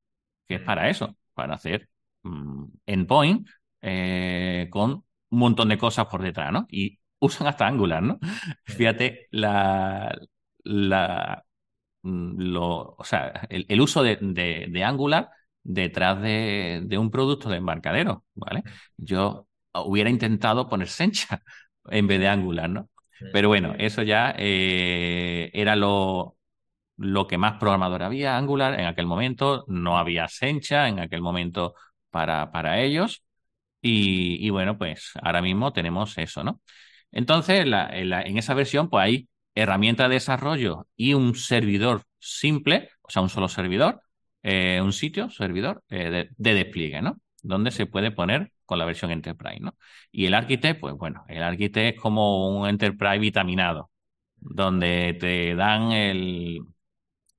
que 0.47 0.55
es 0.55 0.61
para 0.61 0.89
eso, 0.89 1.17
para 1.33 1.55
hacer 1.55 1.89
mm, 2.23 2.65
endpoint 2.85 3.49
eh, 3.81 4.67
con 4.71 4.91
un 5.29 5.39
montón 5.39 5.69
de 5.69 5.77
cosas 5.77 6.05
por 6.07 6.21
detrás, 6.23 6.53
¿no? 6.53 6.67
Y 6.69 6.99
usan 7.19 7.47
hasta 7.47 7.67
Angular, 7.67 8.01
¿no? 8.03 8.19
Fíjate 8.65 9.27
la, 9.31 10.17
la, 10.63 11.45
lo, 12.07 12.95
o 12.97 13.03
sea, 13.03 13.47
el, 13.49 13.81
uso 13.81 14.03
de, 14.03 14.83
Angular 14.85 15.29
detrás 15.63 16.21
de, 16.21 16.97
un 16.97 17.11
producto 17.11 17.49
de 17.49 17.57
embarcadero, 17.57 18.23
¿vale? 18.35 18.63
Yo 18.97 19.47
hubiera 19.73 20.09
intentado 20.09 20.69
poner 20.69 20.87
Sencha 20.87 21.41
en 21.89 22.07
vez 22.07 22.19
de 22.19 22.27
Angular, 22.27 22.69
¿no? 22.69 22.89
Pero 23.33 23.47
bueno, 23.47 23.73
eso 23.79 24.03
ya 24.03 24.35
eh, 24.37 25.49
era 25.53 25.75
lo, 25.75 26.37
lo 26.97 27.27
que 27.27 27.37
más 27.37 27.57
programador 27.59 28.03
había, 28.03 28.37
Angular, 28.37 28.79
en 28.79 28.85
aquel 28.87 29.05
momento 29.07 29.65
no 29.67 29.97
había 29.97 30.27
Sencha 30.27 30.87
en 30.87 30.99
aquel 30.99 31.21
momento 31.21 31.75
para, 32.09 32.51
para 32.51 32.81
ellos. 32.81 33.23
Y, 33.81 34.49
bueno, 34.49 34.77
pues 34.77 35.11
ahora 35.21 35.41
mismo 35.41 35.71
tenemos 35.73 36.17
eso, 36.17 36.43
¿no? 36.43 36.61
Entonces, 37.11 37.65
en 37.65 38.37
esa 38.37 38.53
versión, 38.53 38.89
pues 38.89 39.03
hay 39.05 39.29
herramienta 39.61 40.07
de 40.07 40.15
desarrollo 40.15 40.87
y 40.95 41.13
un 41.15 41.35
servidor 41.35 42.03
simple, 42.19 42.89
o 43.01 43.09
sea, 43.09 43.21
un 43.23 43.29
solo 43.29 43.47
servidor, 43.47 44.01
eh, 44.43 44.79
un 44.83 44.93
sitio, 44.93 45.29
servidor 45.31 45.83
eh, 45.89 46.29
de, 46.37 46.53
despliegue, 46.53 47.01
¿no? 47.01 47.19
Donde 47.41 47.71
se 47.71 47.87
puede 47.87 48.11
poner 48.11 48.51
con 48.65 48.77
la 48.79 48.85
versión 48.85 49.11
Enterprise, 49.11 49.59
¿no? 49.59 49.75
Y 50.11 50.27
el 50.27 50.35
Architect, 50.35 50.79
pues 50.79 50.93
bueno, 50.95 51.25
el 51.27 51.41
Architect 51.41 51.95
es 51.95 52.01
como 52.01 52.49
un 52.55 52.67
Enterprise 52.67 53.19
vitaminado, 53.19 53.89
donde 54.35 55.17
te 55.19 55.55
dan 55.55 55.91
el, 55.91 56.61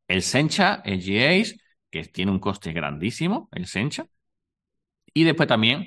el 0.08 0.22
Sencha, 0.22 0.82
el 0.84 1.00
GAs, 1.00 1.56
que 1.90 2.04
tiene 2.04 2.32
un 2.32 2.40
coste 2.40 2.72
grandísimo, 2.72 3.48
el 3.52 3.66
Sencha, 3.66 4.06
y 5.14 5.24
después 5.24 5.48
también 5.48 5.86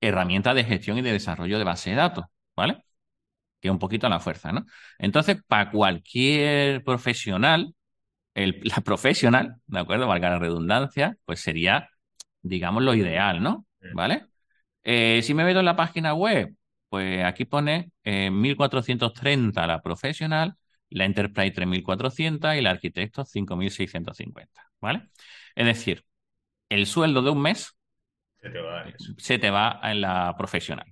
herramienta 0.00 0.54
de 0.54 0.64
gestión 0.64 0.98
y 0.98 1.02
de 1.02 1.12
desarrollo 1.12 1.58
de 1.58 1.64
base 1.64 1.90
de 1.90 1.96
datos, 1.96 2.26
¿vale? 2.56 2.82
Que 3.66 3.70
un 3.70 3.78
poquito 3.78 4.06
a 4.06 4.10
la 4.10 4.20
fuerza, 4.20 4.52
¿no? 4.52 4.64
Entonces, 4.98 5.38
para 5.46 5.70
cualquier 5.70 6.82
profesional, 6.84 7.74
la 8.34 8.80
profesional, 8.82 9.56
¿de 9.66 9.78
acuerdo? 9.78 10.06
Valga 10.06 10.30
la 10.30 10.38
redundancia, 10.38 11.16
pues 11.24 11.40
sería, 11.40 11.90
digamos, 12.42 12.82
lo 12.82 12.94
ideal, 12.94 13.42
¿no? 13.42 13.66
¿Vale? 13.94 14.26
Eh, 14.84 15.20
si 15.22 15.34
me 15.34 15.44
meto 15.44 15.60
en 15.60 15.64
la 15.64 15.76
página 15.76 16.14
web, 16.14 16.54
pues 16.88 17.24
aquí 17.24 17.44
pone 17.44 17.90
1430 18.04 19.64
eh, 19.64 19.66
la 19.66 19.82
profesional, 19.82 20.54
la 20.90 21.04
Enterprise 21.04 21.52
3400 21.52 22.54
y 22.54 22.60
la 22.60 22.70
arquitecto 22.70 23.24
5650, 23.24 24.70
¿vale? 24.80 25.08
Es 25.54 25.66
decir, 25.66 26.04
el 26.68 26.86
sueldo 26.86 27.22
de 27.22 27.30
un 27.30 27.42
mes 27.42 27.76
se 28.40 28.50
te 28.50 28.60
va, 28.60 28.84
se 29.18 29.38
te 29.38 29.50
va 29.50 29.80
en 29.82 30.00
la 30.00 30.34
profesional, 30.36 30.86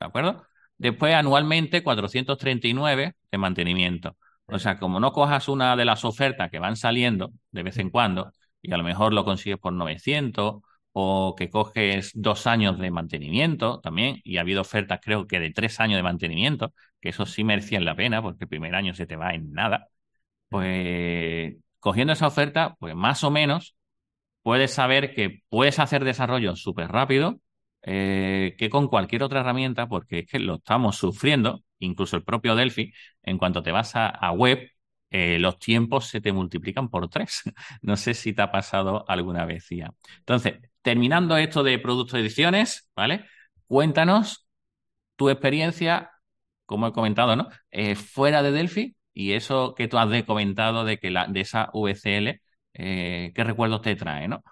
¿de 0.00 0.06
acuerdo? 0.06 0.46
Después, 0.84 1.14
anualmente, 1.14 1.82
439 1.82 3.14
de 3.32 3.38
mantenimiento. 3.38 4.18
O 4.44 4.58
sea, 4.58 4.78
como 4.78 5.00
no 5.00 5.12
cojas 5.12 5.48
una 5.48 5.76
de 5.76 5.86
las 5.86 6.04
ofertas 6.04 6.50
que 6.50 6.58
van 6.58 6.76
saliendo 6.76 7.32
de 7.52 7.62
vez 7.62 7.78
en 7.78 7.88
cuando, 7.88 8.32
y 8.60 8.70
a 8.70 8.76
lo 8.76 8.84
mejor 8.84 9.14
lo 9.14 9.24
consigues 9.24 9.58
por 9.58 9.72
900, 9.72 10.56
o 10.92 11.34
que 11.38 11.48
coges 11.48 12.10
dos 12.12 12.46
años 12.46 12.78
de 12.78 12.90
mantenimiento 12.90 13.80
también, 13.80 14.20
y 14.24 14.36
ha 14.36 14.42
habido 14.42 14.60
ofertas 14.60 15.00
creo 15.02 15.26
que 15.26 15.40
de 15.40 15.52
tres 15.52 15.80
años 15.80 15.96
de 15.96 16.02
mantenimiento, 16.02 16.74
que 17.00 17.08
eso 17.08 17.24
sí 17.24 17.44
merecían 17.44 17.86
la 17.86 17.96
pena, 17.96 18.20
porque 18.20 18.44
el 18.44 18.48
primer 18.48 18.74
año 18.74 18.94
se 18.94 19.06
te 19.06 19.16
va 19.16 19.30
en 19.32 19.52
nada, 19.52 19.88
pues 20.50 21.54
cogiendo 21.78 22.12
esa 22.12 22.26
oferta, 22.26 22.76
pues 22.78 22.94
más 22.94 23.24
o 23.24 23.30
menos 23.30 23.74
puedes 24.42 24.72
saber 24.72 25.14
que 25.14 25.42
puedes 25.48 25.78
hacer 25.78 26.04
desarrollo 26.04 26.56
súper 26.56 26.88
rápido 26.92 27.40
eh, 27.86 28.54
que 28.58 28.70
con 28.70 28.88
cualquier 28.88 29.22
otra 29.22 29.40
herramienta, 29.40 29.88
porque 29.88 30.20
es 30.20 30.26
que 30.26 30.38
lo 30.38 30.56
estamos 30.56 30.96
sufriendo, 30.96 31.64
incluso 31.78 32.16
el 32.16 32.24
propio 32.24 32.54
Delphi, 32.54 32.92
en 33.22 33.36
cuanto 33.38 33.62
te 33.62 33.72
vas 33.72 33.92
a, 33.94 34.32
web, 34.32 34.70
eh, 35.10 35.38
los 35.38 35.58
tiempos 35.58 36.06
se 36.06 36.20
te 36.20 36.32
multiplican 36.32 36.88
por 36.88 37.08
tres. 37.10 37.42
no 37.82 37.96
sé 37.96 38.14
si 38.14 38.32
te 38.32 38.42
ha 38.42 38.50
pasado 38.50 39.04
alguna 39.08 39.44
vez 39.44 39.66
ya. 39.70 39.90
Entonces, 40.18 40.54
terminando 40.82 41.36
esto 41.36 41.62
de 41.62 41.78
producto 41.78 42.16
de 42.16 42.22
ediciones, 42.22 42.90
¿vale? 42.96 43.26
Cuéntanos 43.66 44.46
tu 45.16 45.30
experiencia, 45.30 46.10
como 46.66 46.88
he 46.88 46.92
comentado, 46.92 47.36
¿no? 47.36 47.48
Eh, 47.70 47.96
fuera 47.96 48.42
de 48.42 48.52
Delphi 48.52 48.96
y 49.12 49.32
eso 49.32 49.74
que 49.74 49.88
tú 49.88 49.98
has 49.98 50.24
comentado 50.24 50.84
de 50.84 50.98
que 50.98 51.10
la, 51.10 51.26
de 51.28 51.40
esa 51.40 51.70
VCL, 51.74 52.40
¿qué 52.72 53.44
recuerdos 53.44 53.82
te 53.82 53.96
trae, 53.96 54.26
no? 54.28 54.42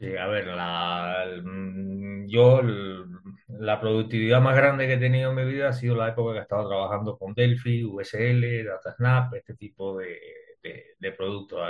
Sí, 0.00 0.16
a 0.16 0.26
ver, 0.28 0.46
la, 0.46 1.26
mm, 1.44 2.26
yo 2.26 2.62
la 3.48 3.78
productividad 3.78 4.40
más 4.40 4.56
grande 4.56 4.86
que 4.86 4.94
he 4.94 4.98
tenido 4.98 5.28
en 5.28 5.36
mi 5.36 5.44
vida 5.44 5.68
ha 5.68 5.72
sido 5.74 5.94
la 5.94 6.08
época 6.08 6.32
que 6.32 6.38
he 6.38 6.42
estado 6.42 6.68
trabajando 6.68 7.18
con 7.18 7.34
Delphi, 7.34 7.84
VSL, 7.84 8.64
DataSnap, 8.64 9.34
este 9.34 9.54
tipo 9.56 9.98
de, 9.98 10.18
de, 10.98 11.12
productos. 11.12 11.60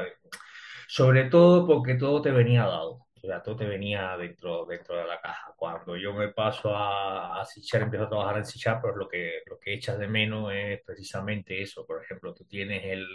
Sobre 0.86 1.24
todo 1.24 1.66
porque 1.66 1.96
todo 1.96 2.22
te 2.22 2.30
venía 2.30 2.62
dado. 2.66 3.06
O 3.22 3.26
sea, 3.26 3.42
todo 3.42 3.56
te 3.56 3.66
venía 3.66 4.16
dentro, 4.16 4.64
dentro 4.64 4.96
de 4.96 5.06
la 5.06 5.20
caja. 5.20 5.52
Cuando 5.56 5.96
yo 5.96 6.14
me 6.14 6.28
paso 6.28 6.74
a, 6.74 7.40
a 7.40 7.44
C 7.44 7.60
empiezo 7.78 8.04
a 8.04 8.08
trabajar 8.08 8.36
en 8.38 8.44
C 8.44 8.60
pues 8.80 8.94
lo 8.96 9.08
que, 9.08 9.42
lo 9.46 9.58
que 9.58 9.74
echas 9.74 9.98
de 9.98 10.06
menos 10.06 10.52
es 10.54 10.80
precisamente 10.84 11.60
eso. 11.60 11.84
Por 11.84 12.02
ejemplo, 12.02 12.32
tú 12.32 12.44
tienes 12.44 12.84
el, 12.84 13.06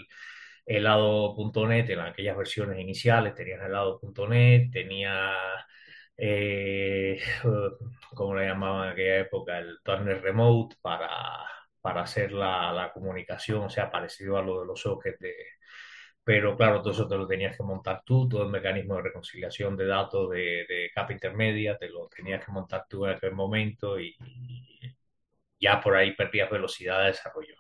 el 0.66 0.84
lado.net 0.84 1.90
en 1.90 2.00
aquellas 2.00 2.38
versiones 2.38 2.80
iniciales, 2.80 3.36
tenías 3.36 3.62
el 3.64 3.72
lado.net, 3.72 4.72
tenía, 4.72 5.34
eh, 6.18 7.20
¿cómo 8.16 8.36
le 8.36 8.48
llamaban 8.48 8.88
en 8.88 8.94
aquella 8.94 9.20
época? 9.20 9.60
El 9.60 9.80
Turner 9.84 10.22
Remote 10.22 10.76
para, 10.82 11.10
para 11.82 12.02
hacer 12.02 12.32
la, 12.32 12.72
la 12.74 12.92
comunicación, 12.94 13.64
o 13.64 13.70
sea, 13.70 13.92
parecido 13.92 14.38
a 14.38 14.42
lo 14.44 14.62
de 14.62 14.68
los 14.68 14.82
sockets 14.82 15.20
de 15.20 15.36
pero 16.24 16.58
claro, 16.58 16.82
todo 16.82 16.92
eso 16.94 17.08
te 17.08 17.16
lo 17.18 17.28
tenías 17.28 17.56
que 17.56 17.64
montar 17.64 18.02
tú, 18.06 18.28
todo 18.28 18.44
el 18.44 18.50
mecanismo 18.50 18.96
de 18.96 19.04
reconciliación 19.04 19.78
de 19.78 19.86
datos 19.86 20.30
de, 20.32 20.66
de 20.68 20.90
capa 20.94 21.14
intermedia, 21.14 21.78
te 21.78 21.88
lo 21.90 22.08
tenías 22.10 22.44
que 22.44 22.52
montar 22.52 22.86
tú 22.90 23.06
en 23.06 23.14
aquel 23.16 23.34
momento 23.34 24.00
y, 24.00 24.16
ya 25.60 25.80
por 25.82 25.96
ahí 25.96 26.16
perdías 26.16 26.50
velocidad 26.50 27.02
de 27.02 27.08
desarrollo. 27.08 27.56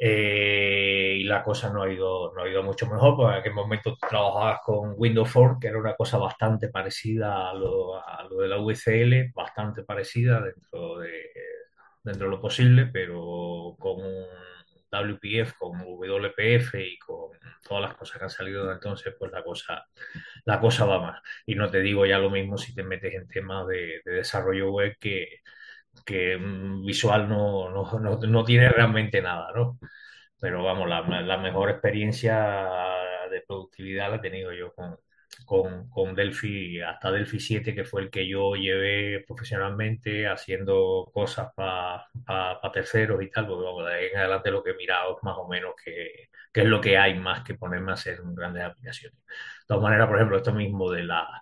Eh, 0.00 1.16
y 1.20 1.24
la 1.24 1.42
cosa 1.42 1.72
no 1.72 1.82
ha 1.82 1.92
ido, 1.92 2.32
no 2.34 2.42
ha 2.42 2.48
ido 2.48 2.62
mucho 2.62 2.86
mejor, 2.86 3.16
porque 3.16 3.32
en 3.32 3.40
aquel 3.40 3.54
momento 3.54 3.96
trabajabas 3.96 4.60
con 4.64 4.94
Windows 4.96 5.30
Phone, 5.30 5.58
que 5.60 5.68
era 5.68 5.78
una 5.78 5.96
cosa 5.96 6.18
bastante 6.18 6.68
parecida 6.68 7.50
a 7.50 7.54
lo, 7.54 7.96
a 7.96 8.24
lo 8.30 8.38
de 8.38 8.48
la 8.48 8.58
VCL, 8.58 9.32
bastante 9.34 9.82
parecida 9.82 10.40
dentro 10.40 10.98
de, 10.98 11.30
dentro 12.04 12.26
de 12.26 12.30
lo 12.30 12.40
posible, 12.40 12.86
pero 12.86 13.74
con 13.78 14.00
un 14.00 14.26
WPF, 14.90 15.54
con 15.58 15.78
WPF 15.80 16.74
y 16.76 16.98
con 16.98 17.30
todas 17.66 17.82
las 17.82 17.94
cosas 17.94 18.18
que 18.18 18.24
han 18.24 18.30
salido 18.30 18.66
de 18.66 18.74
entonces, 18.74 19.14
pues 19.18 19.30
la 19.32 19.42
cosa, 19.42 19.86
la 20.44 20.60
cosa 20.60 20.86
va 20.86 21.00
más. 21.00 21.22
Y 21.46 21.54
no 21.54 21.70
te 21.70 21.80
digo 21.80 22.06
ya 22.06 22.18
lo 22.18 22.30
mismo 22.30 22.56
si 22.56 22.74
te 22.74 22.82
metes 22.82 23.14
en 23.14 23.28
temas 23.28 23.66
de, 23.66 24.00
desarrollo 24.04 24.70
web 24.72 24.96
que, 24.98 25.40
que 26.04 26.38
visual 26.84 27.28
no, 27.28 27.70
no, 27.70 27.98
no, 28.00 28.16
no, 28.18 28.44
tiene 28.44 28.68
realmente 28.68 29.22
nada, 29.22 29.52
¿no? 29.54 29.78
Pero 30.40 30.62
vamos, 30.64 30.88
la, 30.88 31.02
la 31.22 31.38
mejor 31.38 31.70
experiencia 31.70 32.36
de 33.30 33.42
productividad 33.46 34.10
la 34.10 34.16
he 34.16 34.20
tenido 34.20 34.52
yo 34.52 34.72
con, 34.74 34.98
con, 35.44 35.88
con, 35.90 36.14
Delphi, 36.14 36.80
hasta 36.80 37.10
Delphi 37.10 37.40
7, 37.40 37.74
que 37.74 37.84
fue 37.84 38.02
el 38.02 38.10
que 38.10 38.28
yo 38.28 38.54
llevé 38.54 39.24
profesionalmente 39.26 40.26
haciendo 40.26 41.10
cosas 41.12 41.52
para 41.54 42.06
pa, 42.26 42.72
terceros 42.72 43.22
y 43.22 43.30
tal, 43.30 43.46
porque 43.46 43.64
vamos, 43.64 43.86
de 43.86 43.94
ahí 43.94 44.06
en 44.12 44.18
adelante 44.18 44.50
lo 44.50 44.62
que 44.62 44.70
he 44.70 44.74
mirado 44.74 45.16
es 45.16 45.22
más 45.22 45.36
o 45.38 45.48
menos 45.48 45.74
que, 45.82 46.28
que, 46.52 46.60
es 46.62 46.66
lo 46.66 46.80
que 46.80 46.98
hay 46.98 47.18
más 47.18 47.42
que 47.44 47.54
ponerme 47.54 47.90
a 47.92 47.94
hacer 47.94 48.20
grandes 48.22 48.64
aplicaciones. 48.64 49.18
De 49.26 49.66
todas 49.66 49.82
maneras, 49.82 50.06
por 50.08 50.16
ejemplo, 50.16 50.36
esto 50.38 50.52
mismo 50.52 50.90
de 50.90 51.04
la... 51.04 51.40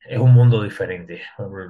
Es 0.00 0.18
un 0.18 0.32
mundo 0.32 0.62
diferente. 0.62 1.22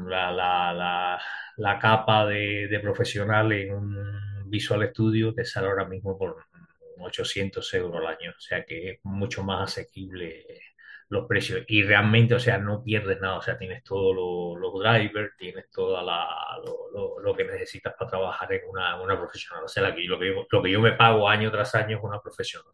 La, 0.06 1.18
la 1.58 1.78
capa 1.78 2.26
de, 2.26 2.68
de 2.68 2.80
profesional 2.80 3.52
en 3.52 3.74
un 3.74 4.50
Visual 4.50 4.88
Studio 4.90 5.34
te 5.34 5.44
sale 5.44 5.68
ahora 5.68 5.84
mismo 5.84 6.16
por 6.16 6.36
800 7.00 7.74
euros 7.74 7.96
al 8.00 8.06
año, 8.06 8.32
o 8.36 8.40
sea 8.40 8.64
que 8.64 8.90
es 8.90 9.00
mucho 9.04 9.44
más 9.44 9.70
asequible 9.70 10.46
los 11.08 11.26
precios. 11.26 11.64
Y 11.68 11.82
realmente, 11.82 12.34
o 12.34 12.38
sea, 12.38 12.58
no 12.58 12.82
pierdes 12.82 13.20
nada, 13.20 13.38
o 13.38 13.42
sea, 13.42 13.58
tienes 13.58 13.82
todos 13.84 14.14
los 14.14 14.72
drivers, 14.82 15.36
tienes 15.36 15.70
todo 15.70 16.02
lo, 16.02 17.20
lo, 17.20 17.34
que 17.34 17.44
necesitas 17.44 17.94
para 17.98 18.10
trabajar 18.10 18.52
en 18.52 18.68
una, 18.68 19.00
una 19.00 19.18
profesional. 19.18 19.64
O 19.64 19.68
sea, 19.68 19.88
lo 19.88 20.18
que, 20.18 20.46
lo 20.50 20.62
que 20.62 20.70
yo 20.70 20.80
me 20.80 20.92
pago 20.92 21.28
año 21.28 21.50
tras 21.50 21.74
año 21.74 21.98
es 21.98 22.02
una 22.02 22.20
profesional. 22.20 22.72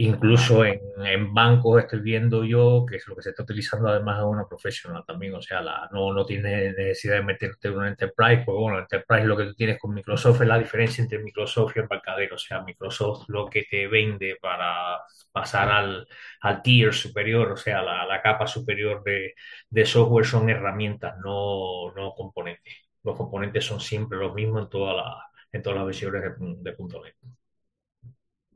Incluso 0.00 0.64
en, 0.64 0.80
en, 1.04 1.34
bancos 1.34 1.82
estoy 1.82 1.98
viendo 1.98 2.44
yo 2.44 2.86
que 2.88 2.96
es 2.98 3.08
lo 3.08 3.16
que 3.16 3.22
se 3.22 3.30
está 3.30 3.42
utilizando 3.42 3.88
además 3.88 4.18
de 4.18 4.24
una 4.26 4.46
profesional 4.46 5.02
también, 5.04 5.34
o 5.34 5.42
sea, 5.42 5.60
la, 5.60 5.88
no, 5.92 6.12
no 6.12 6.24
necesidad 6.24 7.16
de 7.16 7.24
meterte 7.24 7.66
en 7.66 7.74
una 7.78 7.88
enterprise, 7.88 8.44
porque 8.46 8.60
bueno, 8.60 8.78
enterprise 8.78 9.26
lo 9.26 9.36
que 9.36 9.46
tú 9.46 9.54
tienes 9.54 9.76
con 9.80 9.92
Microsoft 9.92 10.42
es 10.42 10.46
la 10.46 10.58
diferencia 10.58 11.02
entre 11.02 11.18
Microsoft 11.18 11.72
y 11.76 11.80
embarcadero, 11.80 12.36
o 12.36 12.38
sea, 12.38 12.62
Microsoft 12.62 13.24
lo 13.28 13.46
que 13.46 13.64
te 13.68 13.88
vende 13.88 14.36
para 14.40 15.00
pasar 15.32 15.68
al, 15.68 16.06
al 16.42 16.62
tier 16.62 16.94
superior, 16.94 17.50
o 17.50 17.56
sea, 17.56 17.82
la, 17.82 18.06
la 18.06 18.22
capa 18.22 18.46
superior 18.46 19.02
de, 19.02 19.34
de, 19.68 19.84
software 19.84 20.26
son 20.26 20.48
herramientas, 20.48 21.16
no, 21.24 21.92
no 21.96 22.12
componentes. 22.14 22.72
Los 23.02 23.16
componentes 23.16 23.64
son 23.64 23.80
siempre 23.80 24.16
los 24.18 24.32
mismos 24.32 24.62
en, 24.62 24.68
toda 24.68 24.94
la, 24.94 25.26
en 25.50 25.60
todas 25.60 25.78
las 25.78 25.86
versiones 25.86 26.22
de, 26.22 26.30
de 26.38 26.76
.NET. 26.78 27.16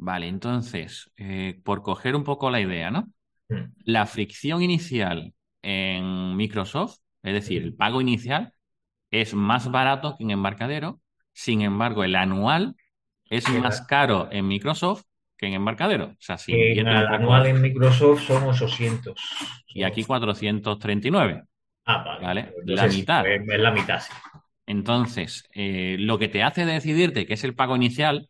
Vale, 0.04 0.26
entonces, 0.26 1.12
eh, 1.16 1.60
por 1.62 1.82
coger 1.82 2.16
un 2.16 2.24
poco 2.24 2.50
la 2.50 2.60
idea, 2.60 2.90
¿no? 2.90 3.06
Mm. 3.48 3.72
La 3.84 4.04
fricción 4.06 4.60
inicial 4.60 5.32
en 5.62 6.34
Microsoft, 6.34 6.96
es 7.22 7.34
decir, 7.34 7.62
el 7.62 7.76
pago 7.76 8.00
inicial, 8.00 8.52
es 9.12 9.32
más 9.32 9.70
barato 9.70 10.16
que 10.18 10.24
en 10.24 10.32
embarcadero. 10.32 11.00
Sin 11.32 11.62
embargo, 11.62 12.02
el 12.02 12.16
anual 12.16 12.74
es 13.30 13.48
más 13.48 13.82
caro 13.82 14.28
en 14.32 14.48
Microsoft 14.48 15.04
que 15.38 15.46
en 15.46 15.54
embarcadero. 15.54 16.06
O 16.06 16.16
sea, 16.18 16.36
si 16.36 16.52
el 16.52 16.84
anual 16.88 17.46
en 17.46 17.60
Microsoft 17.60 18.22
son 18.26 18.42
800. 18.42 19.14
Y 19.68 19.84
aquí 19.84 20.02
439. 20.02 21.44
Ah, 21.84 22.02
vale. 22.04 22.22
¿vale? 22.26 22.52
la 22.64 22.88
mitad. 22.88 23.24
Es 23.24 23.60
la 23.60 23.70
mitad, 23.70 24.00
sí. 24.00 24.12
Entonces, 24.66 25.48
eh, 25.54 25.94
lo 26.00 26.18
que 26.18 26.26
te 26.26 26.42
hace 26.42 26.64
decidirte 26.64 27.24
que 27.24 27.34
es 27.34 27.44
el 27.44 27.54
pago 27.54 27.76
inicial 27.76 28.28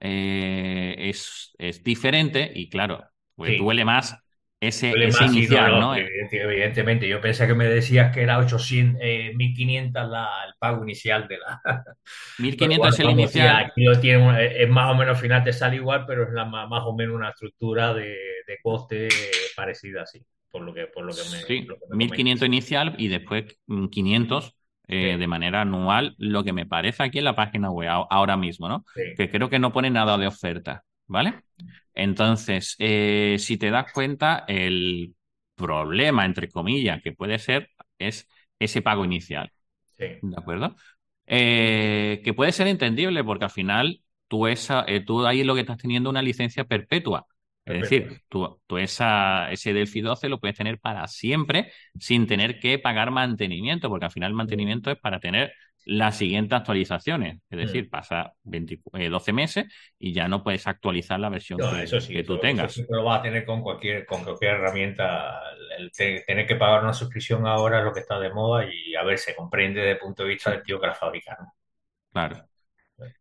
eh, 0.00 0.94
es, 0.98 1.54
es, 1.58 1.84
diferente 1.84 2.50
y 2.54 2.70
claro, 2.70 3.04
pues 3.36 3.52
sí. 3.52 3.58
duele 3.58 3.84
más 3.84 4.16
ese, 4.58 4.90
duele 4.90 5.08
ese 5.08 5.24
más 5.24 5.34
inicial, 5.34 5.72
no, 5.72 5.94
¿no? 5.94 5.96
Evidentemente, 5.96 7.08
yo 7.08 7.20
pensé 7.20 7.46
que 7.46 7.54
me 7.54 7.66
decías 7.66 8.12
que 8.14 8.22
era 8.22 8.38
800, 8.38 9.00
eh, 9.02 9.32
1500 9.34 10.08
la, 10.08 10.28
el 10.46 10.54
pago 10.58 10.82
inicial 10.82 11.28
de 11.28 11.38
la... 11.38 11.62
1500 12.38 12.94
es 12.94 13.00
el 13.00 13.10
inicial. 13.10 13.56
Aquí 13.56 13.84
lo 13.84 13.98
tiene, 14.00 14.62
es 14.62 14.68
más 14.68 14.90
o 14.90 14.94
menos, 14.94 15.16
al 15.16 15.22
final 15.22 15.44
te 15.44 15.52
sale 15.52 15.76
igual, 15.76 16.04
pero 16.06 16.24
es 16.24 16.32
la, 16.32 16.44
más 16.44 16.82
o 16.84 16.94
menos 16.94 17.14
una 17.14 17.30
estructura 17.30 17.94
de, 17.94 18.16
de 18.46 18.58
coste 18.62 19.08
parecida 19.56 20.02
así, 20.02 20.20
por 20.50 20.62
lo 20.62 20.74
que, 20.74 20.86
por 20.86 21.04
lo 21.04 21.12
que 21.12 21.22
me... 21.30 21.42
Sí, 21.42 21.62
lo 21.62 21.76
que 21.76 21.86
me 21.90 21.96
1500 21.96 22.46
inicial 22.46 22.94
y 22.98 23.08
después 23.08 23.44
500 23.90 24.54
eh, 24.92 25.16
de 25.16 25.26
manera 25.28 25.60
anual, 25.60 26.16
lo 26.18 26.42
que 26.42 26.52
me 26.52 26.66
parece 26.66 27.04
aquí 27.04 27.18
en 27.18 27.24
la 27.24 27.36
página 27.36 27.70
web 27.70 27.88
ahora 28.10 28.36
mismo, 28.36 28.68
¿no? 28.68 28.84
Sí. 28.92 29.02
Que 29.16 29.30
creo 29.30 29.48
que 29.48 29.60
no 29.60 29.72
pone 29.72 29.88
nada 29.88 30.18
de 30.18 30.26
oferta, 30.26 30.82
¿vale? 31.06 31.34
Entonces, 31.94 32.74
eh, 32.80 33.36
si 33.38 33.56
te 33.56 33.70
das 33.70 33.92
cuenta, 33.92 34.44
el 34.48 35.14
problema, 35.54 36.24
entre 36.24 36.48
comillas, 36.48 37.00
que 37.02 37.12
puede 37.12 37.38
ser 37.38 37.70
es 37.98 38.28
ese 38.58 38.82
pago 38.82 39.04
inicial. 39.04 39.52
Sí. 39.96 40.06
¿De 40.22 40.36
acuerdo? 40.36 40.74
Eh, 41.26 42.20
que 42.24 42.34
puede 42.34 42.50
ser 42.50 42.66
entendible 42.66 43.22
porque 43.22 43.44
al 43.44 43.50
final 43.52 44.00
tú, 44.26 44.48
esa, 44.48 44.84
eh, 44.88 45.04
tú 45.04 45.24
ahí 45.24 45.44
lo 45.44 45.54
que 45.54 45.60
estás 45.60 45.78
teniendo 45.78 46.10
una 46.10 46.22
licencia 46.22 46.64
perpetua. 46.64 47.26
Es 47.72 47.88
decir, 47.88 48.08
tú, 48.28 48.60
tú 48.66 48.78
esa, 48.78 49.50
ese 49.52 49.72
Delphi 49.72 50.00
12 50.00 50.28
lo 50.28 50.40
puedes 50.40 50.56
tener 50.56 50.78
para 50.80 51.06
siempre 51.08 51.72
sin 51.98 52.26
tener 52.26 52.58
que 52.60 52.78
pagar 52.78 53.10
mantenimiento, 53.10 53.88
porque 53.88 54.06
al 54.06 54.10
final 54.12 54.30
el 54.30 54.36
mantenimiento 54.36 54.90
es 54.90 54.98
para 54.98 55.20
tener 55.20 55.52
las 55.84 56.16
siguientes 56.18 56.56
actualizaciones. 56.58 57.38
Es 57.50 57.58
decir, 57.58 57.88
Mm. 57.88 57.90
pasa 57.90 58.32
20 58.42 58.80
eh, 58.94 59.08
12 59.08 59.32
meses 59.32 59.66
y 59.98 60.12
ya 60.12 60.28
no 60.28 60.42
puedes 60.44 60.66
actualizar 60.66 61.18
la 61.20 61.28
versión 61.30 61.58
No, 61.58 61.68
que, 61.68 61.82
eso 61.82 62.00
sí, 62.00 62.14
que 62.14 62.24
tú 62.24 62.34
eso, 62.34 62.40
tengas. 62.40 62.66
eso 62.66 62.82
sí 62.82 62.86
lo 62.88 63.04
vas 63.04 63.20
a 63.20 63.22
tener 63.22 63.44
con 63.44 63.60
cualquier, 63.62 64.06
con 64.06 64.24
cualquier 64.24 64.52
herramienta. 64.54 65.40
El 65.78 65.90
te- 65.92 66.22
tener 66.26 66.46
que 66.46 66.56
pagar 66.56 66.82
una 66.82 66.92
suscripción 66.94 67.46
ahora 67.46 67.78
es 67.78 67.84
lo 67.84 67.92
que 67.92 68.00
está 68.00 68.18
de 68.18 68.32
moda 68.32 68.64
y 68.72 68.94
a 68.94 69.02
ver, 69.04 69.18
se 69.18 69.34
comprende 69.36 69.80
desde 69.80 69.92
el 69.92 69.98
punto 69.98 70.22
de 70.22 70.28
vista 70.30 70.50
del 70.50 70.62
tío 70.62 70.80
que 70.80 70.86
la 70.86 70.94
fabrica, 70.94 71.36
¿no? 71.40 71.52
Claro. 72.12 72.49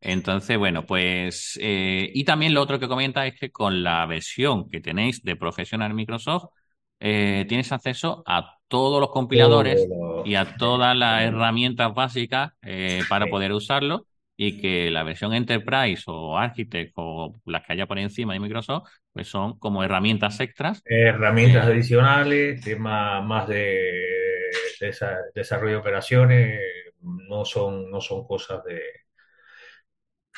Entonces, 0.01 0.57
bueno, 0.57 0.85
pues, 0.85 1.57
eh, 1.61 2.09
y 2.13 2.23
también 2.23 2.53
lo 2.53 2.61
otro 2.61 2.79
que 2.79 2.87
comenta 2.87 3.25
es 3.27 3.37
que 3.39 3.51
con 3.51 3.83
la 3.83 4.05
versión 4.05 4.69
que 4.69 4.79
tenéis 4.81 5.23
de 5.23 5.35
Professional 5.35 5.93
Microsoft, 5.93 6.45
eh, 6.99 7.45
tienes 7.47 7.71
acceso 7.71 8.23
a 8.25 8.57
todos 8.67 8.99
los 9.01 9.09
compiladores 9.11 9.89
y 10.21 10.35
a 10.35 10.55
todas 10.57 10.95
las 10.95 11.23
herramientas 11.23 11.93
básicas 11.93 12.51
eh, 12.61 13.05
para 13.09 13.29
poder 13.29 13.51
usarlo 13.53 14.07
y 14.37 14.57
que 14.57 14.89
la 14.91 15.03
versión 15.03 15.33
Enterprise 15.33 16.03
o 16.07 16.37
Architect 16.37 16.93
o 16.95 17.35
las 17.45 17.65
que 17.65 17.73
haya 17.73 17.87
por 17.87 17.99
encima 17.99 18.33
de 18.33 18.39
Microsoft, 18.39 18.87
pues 19.13 19.27
son 19.27 19.57
como 19.59 19.83
herramientas 19.83 20.39
extras. 20.39 20.83
herramientas 20.85 21.65
Eh, 21.65 21.71
adicionales, 21.71 22.61
temas 22.63 23.23
más 23.25 23.47
de, 23.47 23.81
de 24.79 24.89
esa- 24.89 25.17
desarrollo 25.35 25.73
de 25.75 25.79
operaciones, 25.81 26.59
no 27.01 27.45
son, 27.45 27.89
no 27.91 28.01
son 28.01 28.25
cosas 28.25 28.63
de... 28.65 28.81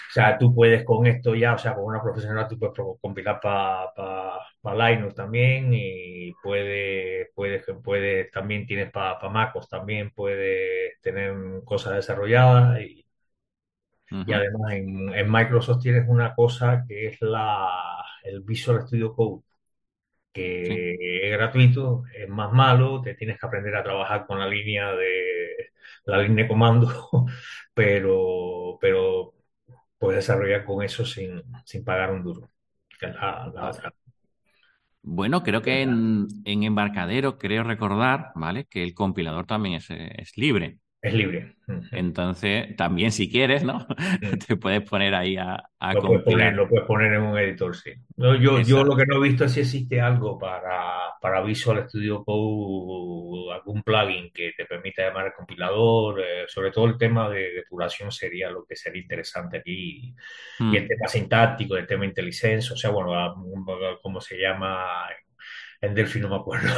O 0.09 0.13
sea, 0.13 0.37
tú 0.37 0.53
puedes 0.53 0.83
con 0.83 1.07
esto 1.07 1.35
ya, 1.35 1.53
o 1.55 1.57
sea, 1.57 1.73
con 1.75 1.85
una 1.85 2.01
profesional 2.01 2.47
tú 2.47 2.59
puedes 2.59 2.75
compilar 3.01 3.39
para 3.39 4.89
Linux 4.91 5.15
también 5.15 5.69
y 5.73 6.33
puedes, 6.43 7.29
puedes, 7.33 7.65
puedes 7.83 8.31
también 8.31 8.65
tienes 8.67 8.91
para 8.91 9.29
MacOS 9.29 9.69
también 9.69 10.11
puedes 10.11 10.99
tener 11.01 11.33
cosas 11.65 11.95
desarrolladas 11.95 12.81
y, 12.81 13.05
y 14.25 14.33
además 14.33 14.73
en, 14.73 15.13
en 15.13 15.31
Microsoft 15.31 15.81
tienes 15.81 16.07
una 16.07 16.35
cosa 16.35 16.85
que 16.87 17.07
es 17.07 17.21
la, 17.21 17.67
el 18.23 18.41
Visual 18.41 18.81
Studio 18.87 19.13
Code 19.15 19.41
que 20.33 21.27
es 21.27 21.31
gratuito, 21.33 22.03
es 22.15 22.29
más 22.29 22.53
malo, 22.53 23.01
te 23.01 23.15
tienes 23.15 23.39
que 23.39 23.45
aprender 23.47 23.75
a 23.75 23.83
trabajar 23.83 24.25
con 24.27 24.39
la 24.39 24.47
línea 24.47 24.93
de 24.93 25.71
la 26.05 26.19
línea 26.19 26.45
de 26.45 26.49
comando, 26.49 27.09
pero, 27.73 28.77
pero 28.81 29.33
puedes 30.01 30.25
desarrollar 30.25 30.65
con 30.65 30.83
eso 30.83 31.05
sin, 31.05 31.43
sin 31.63 31.83
pagar 31.83 32.11
un 32.11 32.23
duro. 32.23 32.49
Bueno, 35.03 35.43
creo 35.43 35.61
que 35.61 35.83
en, 35.83 36.27
en, 36.43 36.63
Embarcadero, 36.63 37.37
creo 37.37 37.63
recordar, 37.63 38.31
¿vale? 38.33 38.65
Que 38.65 38.81
el 38.81 38.95
compilador 38.95 39.45
también 39.45 39.75
es, 39.75 39.87
es 39.91 40.35
libre. 40.37 40.79
Es 41.01 41.13
libre. 41.15 41.55
Entonces, 41.91 42.75
también 42.75 43.11
si 43.11 43.27
quieres, 43.29 43.63
¿no? 43.63 43.87
Te 44.47 44.55
puedes 44.55 44.81
poner 44.87 45.15
ahí 45.15 45.35
a, 45.35 45.63
a 45.79 45.93
lo, 45.93 46.01
puedes 46.01 46.23
poner, 46.23 46.53
lo 46.53 46.69
puedes 46.69 46.85
poner 46.85 47.13
en 47.13 47.21
un 47.21 47.37
editor, 47.39 47.75
sí. 47.75 47.93
yo, 48.17 48.61
yo 48.61 48.83
lo 48.83 48.95
que 48.95 49.05
no 49.07 49.15
he 49.15 49.29
visto 49.29 49.45
es 49.45 49.53
si 49.53 49.61
existe 49.61 49.99
algo 49.99 50.37
para, 50.37 51.15
para 51.19 51.41
Visual 51.41 51.87
Studio 51.87 52.23
Code, 52.23 53.53
algún 53.53 53.81
plugin 53.81 54.31
que 54.31 54.53
te 54.55 54.65
permita 54.65 55.07
llamar 55.07 55.25
al 55.25 55.33
compilador. 55.33 56.19
Eh, 56.19 56.43
sobre 56.47 56.69
todo 56.69 56.85
el 56.85 56.97
tema 56.99 57.29
de 57.29 57.51
depuración 57.51 58.11
sería 58.11 58.51
lo 58.51 58.63
que 58.65 58.75
sería 58.75 59.01
interesante 59.01 59.57
aquí. 59.57 60.13
Y 60.59 60.75
el 60.75 60.83
hmm. 60.83 60.87
tema 60.87 61.07
sintáctico, 61.07 61.77
el 61.77 61.87
tema 61.87 62.05
IntelliSense, 62.05 62.73
o 62.73 62.77
sea, 62.77 62.91
bueno, 62.91 63.33
cómo 64.03 64.21
se 64.21 64.37
llama 64.37 65.07
en 65.81 65.95
Delphi 65.95 66.19
no 66.19 66.29
me 66.29 66.35
acuerdo. 66.35 66.69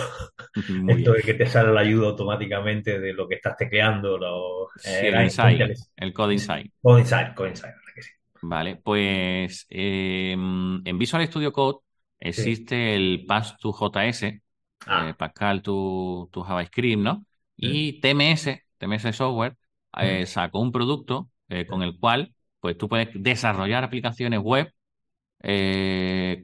Esto 0.88 1.12
de 1.12 1.22
que 1.22 1.34
te 1.34 1.46
sale 1.46 1.74
la 1.74 1.82
ayuda 1.82 2.08
automáticamente 2.08 3.00
de 3.00 3.14
lo 3.14 3.28
que 3.28 3.36
estás 3.36 3.58
tecleando. 3.58 4.18
Lo, 4.18 4.70
el, 4.86 5.24
insight, 5.24 5.62
el 5.98 6.14
Code. 6.14 6.14
Code 6.14 6.34
Insight, 6.34 7.36
Code 7.36 7.50
Insight, 7.50 7.76
que 7.94 8.02
sí. 8.02 8.12
Vale, 8.42 8.78
pues 8.78 9.66
em, 9.70 10.82
en 10.86 10.98
Visual 10.98 11.28
Studio 11.28 11.52
Code 11.52 11.80
existe 12.20 12.96
el 12.96 13.26
Pass 13.28 13.58
to 13.58 13.74
JS, 13.74 14.42
ah. 14.88 15.10
eh, 15.10 15.14
Pascal 15.14 15.62
tu, 15.62 16.30
tu, 16.32 16.42
JavaScript, 16.42 17.02
¿no? 17.02 17.26
Y 17.58 18.00
TMS, 18.00 18.50
TMS 18.78 19.16
Software, 19.16 19.56
eh, 20.00 20.26
sacó 20.26 20.60
un 20.60 20.72
producto 20.72 21.30
eh, 21.50 21.66
con 21.66 21.84
el 21.84 21.98
cual 22.00 22.34
pues 22.60 22.78
tú 22.78 22.88
puedes 22.88 23.10
desarrollar 23.14 23.84
aplicaciones 23.84 24.40
web 24.40 24.74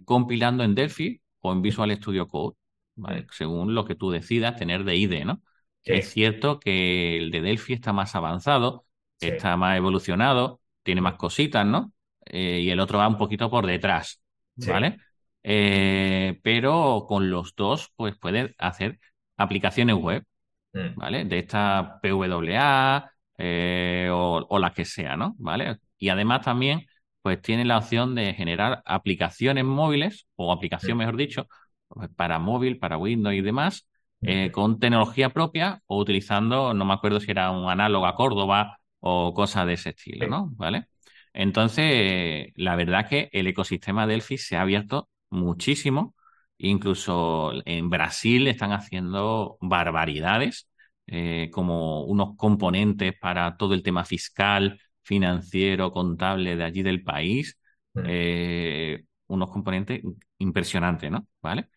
compilando 0.04 0.66
en 0.66 0.76
Delphi 0.76 1.22
o 1.42 1.52
en 1.54 1.62
Visual 1.62 1.96
Studio 1.96 2.28
Code, 2.28 2.56
¿vale? 2.96 3.26
según 3.32 3.74
lo 3.76 3.86
que 3.86 3.96
tú 3.96 4.12
decidas 4.12 4.56
tener 4.58 4.84
de 4.84 4.96
IDE, 4.96 5.26
¿no? 5.26 5.42
Es 5.84 6.12
cierto 6.12 6.60
que 6.60 7.18
el 7.18 7.32
de 7.32 7.42
Delphi 7.42 7.74
está 7.74 7.94
más 7.94 8.16
avanzado, 8.16 8.86
está 9.20 9.58
más 9.58 9.78
evolucionado, 9.78 10.62
tiene 10.84 11.02
más 11.02 11.16
cositas, 11.16 11.66
¿no? 11.66 11.94
Eh, 12.26 12.60
y 12.62 12.70
el 12.70 12.80
otro 12.80 13.00
va 13.00 13.08
un 13.08 13.18
poquito 13.18 13.50
por 13.50 13.66
detrás, 13.66 14.22
¿vale? 14.56 14.98
Eh, 15.42 16.40
pero 16.44 17.06
con 17.08 17.32
los 17.32 17.56
dos, 17.56 17.92
pues 17.96 18.18
puedes 18.20 18.54
hacer 18.58 19.00
aplicaciones 19.38 19.96
web, 19.96 20.24
mm. 20.74 20.96
¿vale? 20.96 21.26
De 21.26 21.40
esta 21.40 22.00
PWA 22.02 23.12
eh, 23.38 24.10
o, 24.12 24.46
o 24.50 24.60
las 24.60 24.74
que 24.74 24.86
sea, 24.86 25.16
¿no? 25.16 25.36
¿Vale? 25.40 25.78
Y 25.98 26.10
además 26.10 26.42
también 26.44 26.86
pues 27.22 27.42
tiene 27.42 27.66
la 27.66 27.78
opción 27.78 28.16
de 28.16 28.34
generar 28.34 28.82
aplicaciones 28.86 29.66
móviles, 29.66 30.28
o 30.36 30.52
aplicación, 30.52 30.98
mejor 30.98 31.18
dicho, 31.18 31.48
pues, 31.88 32.10
para 32.16 32.40
móvil, 32.40 32.78
para 32.80 32.98
Windows 32.98 33.36
y 33.36 33.42
demás, 33.42 33.88
eh, 34.22 34.52
con 34.52 34.80
tecnología 34.80 35.30
propia 35.30 35.82
o 35.88 35.98
utilizando, 36.00 36.74
no 36.74 36.86
me 36.86 36.94
acuerdo 36.94 37.20
si 37.20 37.32
era 37.32 37.52
un 37.52 37.70
análogo 37.70 38.06
a 38.06 38.16
Córdoba 38.16 38.80
o 39.00 39.34
cosas 39.34 39.66
de 39.66 39.74
ese 39.74 39.90
estilo, 39.92 40.28
¿no? 40.28 40.50
¿Vale? 40.56 40.88
Entonces, 41.34 42.52
la 42.56 42.76
verdad 42.76 43.08
que 43.08 43.30
el 43.32 43.48
ecosistema 43.48 44.08
Delphi 44.08 44.38
se 44.38 44.58
ha 44.58 44.62
abierto 44.62 45.10
muchísimo. 45.30 46.16
Incluso 46.58 47.54
en 47.66 47.90
Brasil 47.90 48.48
están 48.48 48.74
haciendo 48.74 49.58
barbaridades, 49.62 50.70
eh, 51.08 51.50
como 51.54 52.04
unos 52.04 52.36
componentes 52.36 53.14
para 53.18 53.56
todo 53.56 53.74
el 53.74 53.84
tema 53.84 54.04
fiscal, 54.04 54.80
financiero, 55.04 55.92
contable 55.92 56.56
de 56.56 56.64
allí 56.64 56.84
del 56.84 57.04
país, 57.04 57.58
mm. 57.94 58.04
eh, 58.06 59.04
unos 59.28 59.50
componentes 59.52 60.02
impresionantes, 60.38 61.12
¿no? 61.12 61.28
¿Vale? 61.42 61.70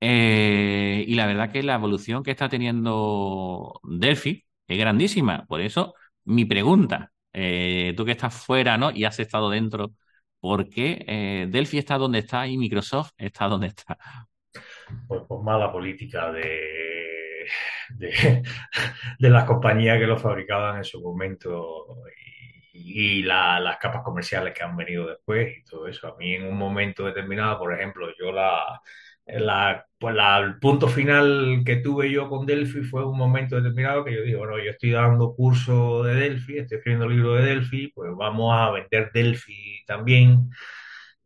Eh, 0.00 1.04
y 1.06 1.14
la 1.14 1.26
verdad 1.26 1.52
que 1.52 1.62
la 1.62 1.74
evolución 1.74 2.22
que 2.22 2.30
está 2.30 2.48
teniendo 2.48 3.80
Delphi 3.84 4.44
es 4.66 4.78
grandísima. 4.78 5.46
Por 5.46 5.60
eso, 5.60 5.94
mi 6.24 6.44
pregunta, 6.44 7.12
eh, 7.32 7.94
tú 7.96 8.04
que 8.04 8.12
estás 8.12 8.34
fuera, 8.34 8.78
¿no? 8.78 8.90
Y 8.90 9.04
has 9.04 9.18
estado 9.20 9.50
dentro, 9.50 9.92
¿por 10.40 10.68
qué 10.70 11.46
Delphi 11.50 11.78
está 11.78 11.98
donde 11.98 12.20
está 12.20 12.46
y 12.46 12.56
Microsoft 12.56 13.12
está 13.18 13.46
donde 13.46 13.68
está? 13.68 13.98
Pues 15.06 15.22
por 15.28 15.42
mala 15.42 15.70
política 15.70 16.32
de, 16.32 17.46
de, 17.90 18.42
de 19.18 19.30
las 19.30 19.44
compañías 19.44 19.98
que 19.98 20.06
lo 20.06 20.18
fabricaban 20.18 20.78
en 20.78 20.84
su 20.84 21.00
momento 21.00 21.86
y 22.72 23.22
las 23.22 23.76
capas 23.78 24.02
comerciales 24.02 24.54
que 24.54 24.62
han 24.62 24.76
venido 24.76 25.06
después 25.08 25.58
y 25.58 25.64
todo 25.64 25.86
eso. 25.88 26.08
A 26.08 26.16
mí 26.16 26.34
en 26.34 26.46
un 26.46 26.56
momento 26.56 27.04
determinado, 27.04 27.58
por 27.58 27.72
ejemplo, 27.74 28.08
yo 28.18 28.32
la, 28.32 28.80
la, 29.26 29.86
pues 29.98 30.16
el 30.18 30.58
punto 30.58 30.88
final 30.88 31.62
que 31.64 31.76
tuve 31.76 32.10
yo 32.10 32.28
con 32.28 32.46
Delphi 32.46 32.82
fue 32.82 33.04
un 33.06 33.18
momento 33.18 33.56
determinado 33.56 34.04
que 34.04 34.14
yo 34.14 34.22
digo, 34.22 34.40
bueno, 34.40 34.58
yo 34.58 34.70
estoy 34.70 34.90
dando 34.92 35.34
curso 35.34 36.02
de 36.04 36.14
Delphi, 36.14 36.58
estoy 36.58 36.78
escribiendo 36.78 37.08
libro 37.08 37.34
de 37.34 37.44
Delphi, 37.44 37.88
pues 37.94 38.10
vamos 38.16 38.54
a 38.54 38.70
vender 38.70 39.10
Delphi 39.12 39.82
también. 39.86 40.50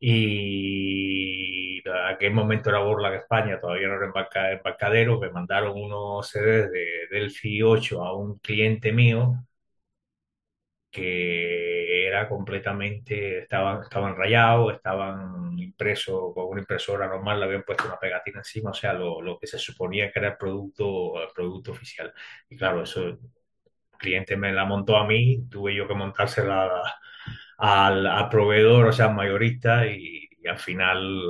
Y 0.00 1.82
aquel 2.10 2.32
momento 2.34 2.68
era 2.70 2.80
Borla 2.80 3.08
en 3.08 3.14
España, 3.14 3.58
todavía 3.60 3.88
no 3.88 3.94
era 3.94 4.06
embarcadero, 4.52 5.18
me 5.20 5.30
mandaron 5.30 5.72
unos 5.76 6.28
CDs 6.28 6.70
de 6.70 6.86
Delphi 7.10 7.62
8 7.62 8.02
a 8.04 8.16
un 8.16 8.38
cliente 8.38 8.92
mío 8.92 9.44
que 10.94 12.06
era 12.06 12.28
completamente, 12.28 13.40
estaban, 13.40 13.82
estaban 13.82 14.14
rayados, 14.16 14.74
estaban 14.74 15.58
impresos 15.58 16.32
con 16.32 16.46
una 16.46 16.60
impresora 16.60 17.08
normal, 17.08 17.40
le 17.40 17.46
habían 17.46 17.64
puesto 17.64 17.86
una 17.86 17.98
pegatina 17.98 18.38
encima, 18.38 18.70
o 18.70 18.74
sea, 18.74 18.92
lo, 18.92 19.20
lo 19.20 19.36
que 19.36 19.48
se 19.48 19.58
suponía 19.58 20.12
que 20.12 20.20
era 20.20 20.28
el 20.28 20.36
producto, 20.36 21.20
el 21.20 21.30
producto 21.34 21.72
oficial. 21.72 22.12
Y 22.48 22.56
claro, 22.56 22.84
eso 22.84 23.08
el 23.08 23.18
cliente 23.98 24.36
me 24.36 24.52
la 24.52 24.64
montó 24.66 24.96
a 24.96 25.04
mí, 25.04 25.48
tuve 25.50 25.74
yo 25.74 25.88
que 25.88 25.94
montársela 25.94 26.70
al, 27.58 28.06
al 28.06 28.28
proveedor, 28.28 28.86
o 28.86 28.92
sea, 28.92 29.08
mayorista, 29.08 29.86
y, 29.86 30.28
al 30.48 30.58
final 30.58 31.22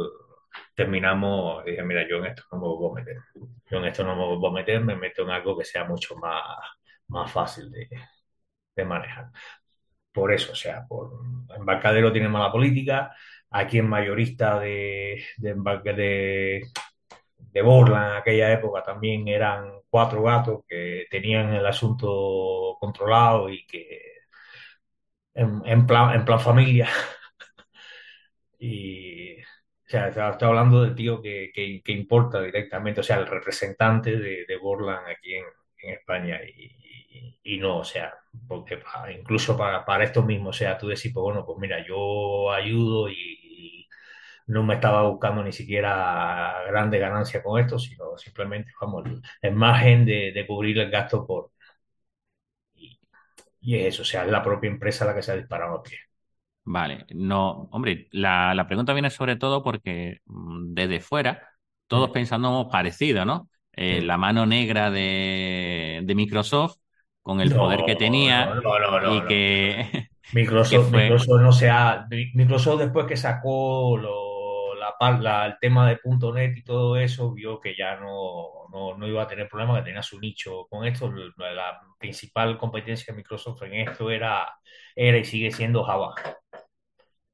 terminamos, 0.75 1.65
dije, 1.65 1.83
mira, 1.85 2.07
yo 2.09 2.19
en 2.19 2.27
esto 2.27 2.43
no 2.53 2.59
me 2.59 2.67
voy 2.67 2.91
a 2.91 2.95
meter, 3.05 3.23
yo 3.71 3.79
en 3.79 3.85
esto 3.87 4.05
no 4.05 4.15
me 4.17 4.37
voy 4.37 4.51
a 4.51 4.53
meter, 4.53 4.85
me 4.85 4.97
meto 4.97 5.23
en 5.23 5.31
algo 5.31 5.57
que 5.57 5.65
sea 5.65 5.85
mucho 5.85 6.17
más, 6.17 6.43
más 7.09 7.33
fácil 7.33 7.71
de, 7.71 7.89
de 8.77 8.85
manejar. 8.85 9.31
Por 10.13 10.33
eso, 10.33 10.53
o 10.53 10.55
sea, 10.57 10.87
por 10.87 11.11
embarcadero 11.57 12.13
tiene 12.13 12.29
mala 12.29 12.53
política, 12.53 13.15
aquí 13.51 13.79
en 13.79 13.89
mayorista 13.89 14.59
de, 14.61 15.25
de, 15.39 15.55
de, 15.95 16.63
de 17.39 17.63
Borland 17.63 18.13
en 18.13 18.17
aquella 18.19 18.53
época 18.53 18.83
también 18.83 19.29
eran 19.29 19.81
cuatro 19.89 20.23
gatos 20.23 20.65
que 20.69 21.07
tenían 21.11 21.55
el 21.55 21.67
asunto 21.67 22.77
controlado 22.81 23.49
y 23.51 23.65
que 23.67 24.15
en, 25.35 25.87
plan, 25.87 26.15
en 26.15 26.25
plan 26.25 26.41
familia. 26.41 26.89
y 28.59 29.41
o 29.41 29.45
sea, 29.87 30.09
está 30.09 30.47
hablando 30.47 30.83
del 30.83 30.95
tío 30.95 31.21
que, 31.23 31.51
que, 31.55 31.93
importa 31.93 32.41
directamente, 32.41 33.01
o 33.01 33.03
sea, 33.03 33.19
el 33.19 33.27
representante 33.27 34.17
de, 34.19 34.45
de 34.47 34.57
Borland 34.57 35.07
aquí 35.09 35.35
en, 35.35 35.45
en 35.79 35.95
España. 35.95 36.41
Y, 36.45 36.84
y, 37.43 37.59
no, 37.59 37.79
o 37.79 37.85
sea, 37.85 38.15
porque 38.49 38.83
incluso 39.17 39.57
para, 39.57 39.85
para 39.85 40.05
esto 40.05 40.23
mismo, 40.23 40.51
o 40.51 40.53
sea, 40.53 40.77
tú 40.79 40.89
decís, 40.89 41.13
pues 41.13 41.23
bueno, 41.23 41.45
pues 41.47 41.59
mira, 41.59 41.85
yo 41.87 42.51
ayudo 42.53 43.09
y, 43.11 43.87
no 44.47 44.63
me 44.63 44.75
estaba 44.75 45.09
buscando 45.09 45.43
ni 45.43 45.53
siquiera 45.53 46.65
grande 46.69 46.99
ganancia 46.99 47.43
con 47.43 47.59
esto, 47.61 47.79
sino 47.79 48.17
simplemente, 48.19 48.73
vamos, 48.81 49.05
el 49.41 49.55
margen 49.55 50.05
de, 50.05 50.33
de 50.33 50.47
cubrir 50.47 50.79
el 50.79 50.91
gasto 50.91 51.27
por... 51.27 51.51
Y, 53.61 53.77
es 53.77 53.95
eso, 53.95 54.03
o 54.03 54.05
sea, 54.05 54.25
es 54.25 54.31
la 54.31 54.43
propia 54.43 54.69
empresa 54.69 55.07
la 55.07 55.15
que 55.15 55.23
se 55.23 55.33
ha 55.33 55.37
disparado 55.37 55.77
a 55.77 55.83
pie. 55.83 55.99
Vale, 56.65 57.07
no, 57.15 57.69
hombre, 57.73 58.09
la, 58.13 58.55
la 58.55 58.67
pregunta 58.67 58.93
viene 58.93 59.11
sobre 59.11 59.37
todo 59.37 59.63
porque 59.63 60.21
mm, 60.27 60.75
desde 60.75 61.01
fuera 61.01 61.49
todos 61.87 62.11
mm. 62.11 62.13
pensando 62.13 62.69
parecido, 62.71 63.25
¿no? 63.25 63.49
Eh, 63.73 64.03
mm. 64.03 64.05
La 64.05 64.19
mano 64.19 64.47
negra 64.47 64.91
de, 64.91 66.03
de 66.05 66.15
Microsoft 66.15 66.77
con 67.25 67.41
el 67.41 67.53
poder 67.53 67.85
que 67.87 67.97
tenía 67.97 68.55
y 69.11 69.21
que 69.23 70.09
Microsoft, 70.35 70.93
Microsoft 70.93 71.41
no 71.41 71.53
se 71.53 71.71
Microsoft 72.35 72.81
después 72.81 73.07
que 73.07 73.17
sacó 73.17 73.99
la, 73.99 75.47
el 75.47 75.57
tema 75.59 75.89
de 75.89 75.99
.NET 76.05 76.59
y 76.59 76.63
todo 76.63 76.99
eso 76.99 77.33
vio 77.33 77.59
que 77.61 77.75
ya 77.75 77.97
no, 77.97 78.69
no, 78.71 79.09
iba 79.09 79.23
a 79.23 79.27
tener 79.27 79.49
problema, 79.49 79.79
que 79.79 79.87
tenía 79.87 80.03
su 80.03 80.21
nicho 80.21 80.67
con 80.69 80.85
esto. 80.87 81.11
La, 81.39 81.81
principal 81.99 82.59
competencia 82.59 83.15
de 83.15 83.17
Microsoft 83.17 83.63
en 83.63 83.89
esto 83.89 84.11
era, 84.11 84.47
era 84.95 85.17
y 85.17 85.25
sigue 85.25 85.51
siendo 85.51 85.83
Java. 85.83 86.15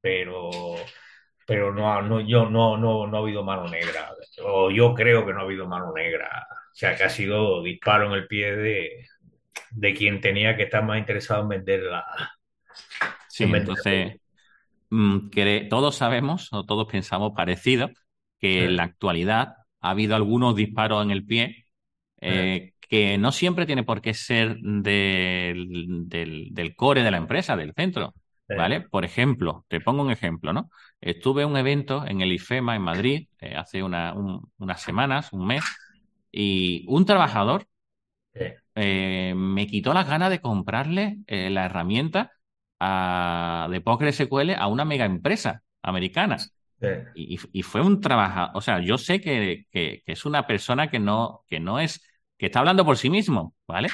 Pero 0.01 0.51
pero 1.45 1.74
no, 1.74 2.01
no, 2.03 2.20
yo 2.20 2.49
no, 2.49 2.76
no, 2.76 3.09
no 3.09 3.16
ha 3.16 3.20
habido 3.20 3.43
mano 3.43 3.66
negra, 3.66 4.12
o 4.45 4.70
yo 4.70 4.95
creo 4.95 5.26
que 5.26 5.32
no 5.32 5.41
ha 5.41 5.43
habido 5.43 5.66
mano 5.66 5.93
negra, 5.93 6.47
o 6.49 6.74
sea, 6.74 6.95
que 6.95 7.03
ha 7.03 7.09
sido 7.09 7.61
disparo 7.64 8.07
en 8.07 8.12
el 8.12 8.28
pie 8.28 8.55
de, 8.55 9.09
de 9.71 9.95
quien 9.95 10.21
tenía 10.21 10.57
que 10.57 10.64
estar 10.64 10.85
más 10.85 10.99
interesado 10.99 11.43
en 11.43 11.49
vender 11.49 11.83
la... 11.83 12.05
Sí, 13.29 13.45
entonces, 13.45 14.16
mm, 14.91 15.29
todos 15.68 15.97
sabemos 15.97 16.53
o 16.53 16.64
todos 16.64 16.87
pensamos 16.91 17.33
parecido 17.35 17.91
que 18.39 18.64
en 18.64 18.77
la 18.77 18.85
actualidad 18.85 19.55
ha 19.81 19.91
habido 19.91 20.16
algunos 20.16 20.57
disparos 20.57 21.05
en 21.05 21.11
el 21.11 21.25
pie 21.25 21.66
eh, 22.21 22.75
que 22.81 23.18
no 23.18 23.33
siempre 23.33 23.66
tiene 23.66 23.85
por 23.85 24.03
qué 24.03 24.14
ser 24.14 24.57
del, 24.61 26.09
del, 26.09 26.75
core 26.77 27.03
de 27.03 27.11
la 27.11 27.16
empresa, 27.18 27.57
del 27.57 27.73
centro. 27.75 28.14
¿Vale? 28.49 28.81
Por 28.81 29.05
ejemplo, 29.05 29.64
te 29.68 29.81
pongo 29.81 30.03
un 30.03 30.11
ejemplo, 30.11 30.53
¿no? 30.53 30.71
Estuve 31.01 31.43
en 31.43 31.51
un 31.51 31.57
evento 31.57 32.05
en 32.05 32.21
el 32.21 32.33
IFEMA 32.33 32.75
en 32.75 32.83
Madrid 32.83 33.29
eh, 33.39 33.55
hace 33.55 33.81
unas 33.81 34.83
semanas, 34.83 35.33
un 35.33 35.47
mes, 35.47 35.62
y 36.33 36.85
un 36.89 37.07
trabajador 37.07 37.68
eh, 38.74 39.34
me 39.36 39.66
quitó 39.66 39.93
las 39.93 40.09
ganas 40.09 40.30
de 40.30 40.41
comprarle 40.41 41.18
la 41.26 41.66
herramienta 41.66 42.32
de 42.80 43.80
PostgreSQL 43.80 44.53
a 44.57 44.66
una 44.68 44.84
mega 44.84 45.05
empresa 45.05 45.62
americana. 45.82 46.38
Y, 47.14 47.62
fue 47.62 47.82
un 47.82 48.01
trabajo, 48.01 48.57
o 48.57 48.61
sea, 48.61 48.80
yo 48.80 48.97
sé 48.97 49.20
que, 49.20 49.66
es 49.72 50.24
una 50.24 50.47
persona 50.47 50.91
que 50.91 50.99
no, 50.99 51.43
que 51.47 51.61
no 51.61 51.78
es, 51.78 52.03
que 52.38 52.47
está 52.47 52.61
hablando 52.61 52.84
por 52.86 52.97
sí 52.97 53.11
mismo, 53.11 53.55
¿vale? 53.66 53.88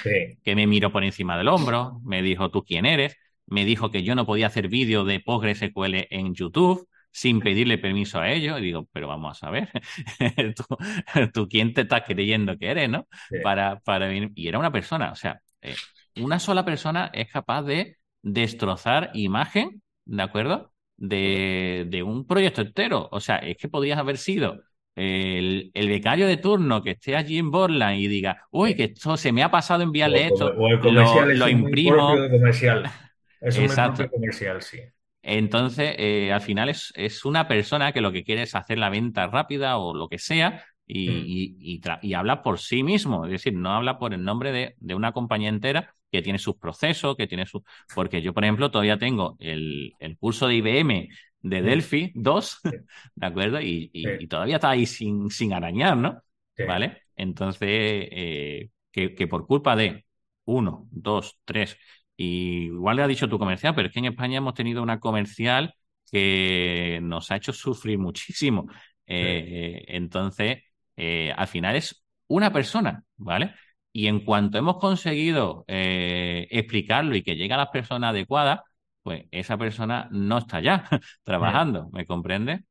Que 0.44 0.54
me 0.54 0.66
miró 0.66 0.92
por 0.92 1.02
encima 1.02 1.36
del 1.36 1.48
hombro, 1.48 2.00
me 2.04 2.22
dijo 2.22 2.50
tú 2.50 2.64
quién 2.64 2.86
eres, 2.86 3.16
me 3.46 3.64
dijo 3.64 3.90
que 3.90 4.04
yo 4.04 4.14
no 4.14 4.24
podía 4.24 4.46
hacer 4.46 4.68
vídeo 4.68 5.04
de 5.04 5.20
PostgreSQL 5.20 6.06
en 6.10 6.34
YouTube 6.34 6.88
sin 7.16 7.40
pedirle 7.40 7.78
permiso 7.78 8.20
a 8.20 8.30
ellos. 8.30 8.58
Y 8.58 8.62
digo, 8.62 8.86
pero 8.92 9.08
vamos 9.08 9.42
a 9.42 9.50
ver, 9.50 9.70
¿Tú, 11.32 11.48
quién 11.48 11.72
te 11.72 11.80
estás 11.82 12.02
creyendo 12.06 12.58
que 12.58 12.70
eres, 12.70 12.90
¿no? 12.90 13.06
Para, 13.42 13.80
para 13.80 14.12
Y 14.14 14.48
era 14.48 14.58
una 14.58 14.70
persona, 14.70 15.12
o 15.12 15.14
sea, 15.14 15.40
eh, 15.62 15.74
una 16.16 16.38
sola 16.38 16.64
persona 16.64 17.10
es 17.14 17.32
capaz 17.32 17.62
de 17.62 17.96
destrozar 18.20 19.10
imagen, 19.14 19.82
¿de 20.04 20.22
acuerdo? 20.22 20.74
de, 20.98 22.02
un 22.04 22.26
proyecto 22.26 22.60
entero. 22.60 23.08
O 23.10 23.20
sea, 23.20 23.36
es 23.36 23.56
que 23.56 23.68
podrías 23.68 23.98
haber 23.98 24.18
sido 24.18 24.62
el, 24.94 25.70
becario 25.74 26.26
de 26.26 26.36
turno 26.36 26.82
que 26.82 26.90
esté 26.90 27.16
allí 27.16 27.38
en 27.38 27.50
Borland 27.50 27.98
y 27.98 28.08
diga, 28.08 28.46
uy, 28.50 28.74
que 28.74 28.84
esto 28.84 29.16
se 29.16 29.32
me 29.32 29.42
ha 29.42 29.50
pasado 29.50 29.82
enviarle 29.82 30.26
esto, 30.26 30.52
lo, 30.52 31.48
imprimo. 31.48 32.14
comercial. 32.30 32.84
Es 33.38 33.58
un 33.58 34.08
comercial, 34.08 34.62
sí. 34.62 34.80
Entonces, 35.28 35.96
eh, 35.98 36.32
al 36.32 36.40
final 36.40 36.68
es, 36.68 36.92
es, 36.94 37.24
una 37.24 37.48
persona 37.48 37.92
que 37.92 38.00
lo 38.00 38.12
que 38.12 38.22
quiere 38.22 38.42
es 38.42 38.54
hacer 38.54 38.78
la 38.78 38.90
venta 38.90 39.26
rápida 39.26 39.76
o 39.76 39.92
lo 39.92 40.08
que 40.08 40.18
sea 40.18 40.64
y, 40.86 41.80
mm. 41.80 42.00
y, 42.02 42.14
habla 42.14 42.42
por 42.42 42.60
sí 42.60 42.84
mismo, 42.84 43.24
es 43.24 43.32
decir, 43.32 43.52
no 43.52 43.72
habla 43.72 43.98
por 43.98 44.14
el 44.14 44.22
nombre 44.22 44.52
de, 44.52 44.76
de 44.78 44.94
una 44.94 45.10
compañía 45.10 45.48
entera 45.48 45.96
que 46.12 46.22
tiene 46.22 46.38
sus 46.38 46.56
procesos, 46.56 47.16
que 47.16 47.26
tiene 47.26 47.44
su... 47.44 47.64
Porque 47.94 48.22
yo, 48.22 48.32
por 48.32 48.44
ejemplo, 48.44 48.70
todavía 48.70 48.98
tengo 48.98 49.36
el, 49.40 49.94
curso 50.20 50.46
de 50.46 50.54
IBM 50.54 51.08
de 51.40 51.62
Delphi 51.62 52.12
2, 52.14 52.60
¿de 53.14 53.26
acuerdo? 53.26 53.60
Y, 53.60 53.90
todavía 54.28 54.56
está 54.56 54.70
ahí 54.70 54.86
sin, 54.86 55.28
sin 55.30 55.52
arañar, 55.52 55.96
¿no? 55.96 56.22
¿Vale? 56.66 57.02
Entonces, 57.16 57.68
eh, 57.68 58.70
que, 58.92 59.26
por 59.26 59.46
culpa 59.46 59.74
de 59.76 60.04
uno, 60.44 60.86
dos, 60.90 61.38
tres, 61.44 61.76
y 62.16 62.66
igual 62.66 62.96
le 62.96 63.02
ha 63.02 63.08
dicho 63.08 63.28
tu 63.28 63.38
comercial, 63.38 63.74
pero 63.74 63.88
es 63.88 63.94
que 63.94 63.98
en 64.00 64.06
España 64.06 64.38
hemos 64.38 64.54
tenido 64.54 64.82
una 64.82 65.00
comercial 65.00 65.74
que 66.10 67.00
nos 67.02 67.30
ha 67.30 67.36
hecho 67.36 67.52
sufrir 67.52 67.98
muchísimo. 67.98 68.66
Eh, 69.06 69.84
entonces, 69.88 70.62
eh, 70.96 71.32
al 71.36 71.46
final 71.48 71.76
es 71.76 72.04
una 72.28 72.52
persona, 72.52 73.04
¿vale? 73.16 73.54
Y 73.92 74.08
en 74.08 74.20
cuanto 74.24 74.58
hemos 74.58 74.78
conseguido 74.78 75.64
eh, 75.68 76.46
explicarlo 76.50 77.16
y 77.16 77.22
que 77.22 77.36
llegue 77.36 77.54
a 77.54 77.56
las 77.58 77.68
personas 77.70 78.10
adecuadas, 78.10 78.60
pues 79.02 79.24
esa 79.30 79.56
persona 79.56 80.08
no 80.10 80.38
está 80.38 80.60
ya 80.60 80.88
trabajando, 81.24 81.88
¿me 81.92 82.06
comprende? 82.06 82.64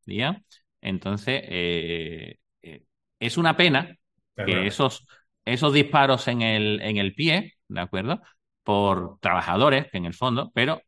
Entonces, 0.82 1.42
eh, 1.48 2.38
eh, 2.62 2.84
es 3.20 3.38
una 3.38 3.58
pena 3.58 3.96
que 4.44 4.68
esos, 4.68 5.08
esos 5.46 5.74
disparos 5.74 6.28
en 6.28 6.42
el, 6.42 6.82
en 6.82 6.98
el 6.98 7.14
pie, 7.16 7.54
¿de 7.68 7.82
acuerdo? 7.82 8.22
Por 8.66 9.20
trabajadores, 9.22 9.90
que 9.90 9.98
en 9.98 10.06
el 10.06 10.14
fondo, 10.14 10.52
pero 10.54 10.82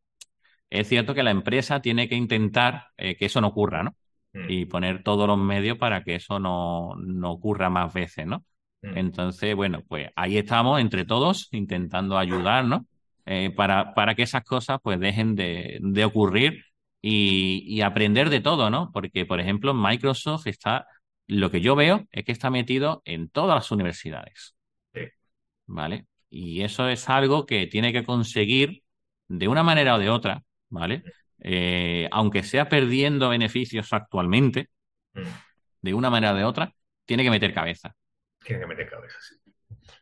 es 0.69 0.89
cierto 0.89 1.13
que 1.13 1.23
la 1.23 1.32
empresa 1.32 1.80
tiene 1.80 2.09
que 2.09 2.15
intentar 2.15 2.88
que 2.97 3.17
eso 3.19 3.39
no 3.39 3.47
ocurra, 3.47 3.84
¿no? 3.84 3.95
Mm. 4.34 4.45
Y 4.49 4.65
poner 4.65 5.03
todos 5.03 5.28
los 5.28 5.38
medios 5.38 5.78
para 5.78 6.03
que 6.03 6.15
eso 6.15 6.39
no, 6.39 6.95
no 6.97 7.32
ocurra 7.32 7.69
más 7.69 7.93
veces, 7.93 8.25
¿no? 8.25 8.43
Mm. 8.82 8.97
Entonces, 8.97 9.55
bueno, 9.55 9.84
pues 9.88 10.09
ahí 10.15 10.38
estamos 10.38 10.80
entre 10.80 11.05
todos 11.05 11.49
intentando 11.51 12.17
ayudarnos 12.17 12.82
eh, 13.25 13.51
para, 13.55 13.93
para, 13.93 14.15
que 14.15 14.23
esas 14.23 14.43
cosas 14.43 14.80
pues 14.82 14.99
dejen 14.99 15.36
de, 15.36 15.80
de 15.82 16.05
ocurrir 16.05 16.63
y, 17.01 17.63
y, 17.67 17.82
aprender 17.82 18.30
de 18.30 18.41
todo, 18.41 18.69
¿no? 18.69 18.91
Porque, 18.91 19.25
por 19.25 19.39
ejemplo, 19.39 19.73
Microsoft 19.73 20.47
está, 20.47 20.88
lo 21.28 21.51
que 21.51 21.61
yo 21.61 21.75
veo 21.75 22.05
es 22.11 22.25
que 22.25 22.32
está 22.32 22.49
metido 22.49 23.01
en 23.05 23.30
todas 23.30 23.55
las 23.55 23.71
universidades. 23.71 24.55
Sí. 24.93 25.01
¿Vale? 25.67 26.05
Y 26.30 26.61
eso 26.61 26.89
es 26.89 27.09
algo 27.09 27.45
que 27.45 27.67
tiene 27.67 27.93
que 27.93 28.03
conseguir 28.03 28.84
de 29.28 29.47
una 29.47 29.63
manera 29.63 29.95
o 29.95 29.99
de 29.99 30.09
otra, 30.09 30.43
¿vale? 30.69 31.03
Eh, 31.39 32.07
aunque 32.11 32.43
sea 32.43 32.69
perdiendo 32.69 33.30
beneficios 33.30 33.93
actualmente, 33.93 34.69
mm. 35.13 35.21
de 35.82 35.93
una 35.93 36.09
manera 36.09 36.34
o 36.34 36.38
de 36.38 36.43
otra, 36.43 36.73
tiene 37.05 37.23
que 37.23 37.30
meter 37.30 37.53
cabeza 37.53 37.95
tiene 38.47 38.61
que 38.61 38.67
meter 38.67 38.89
cabeza, 38.89 39.17
sí. 39.19 39.36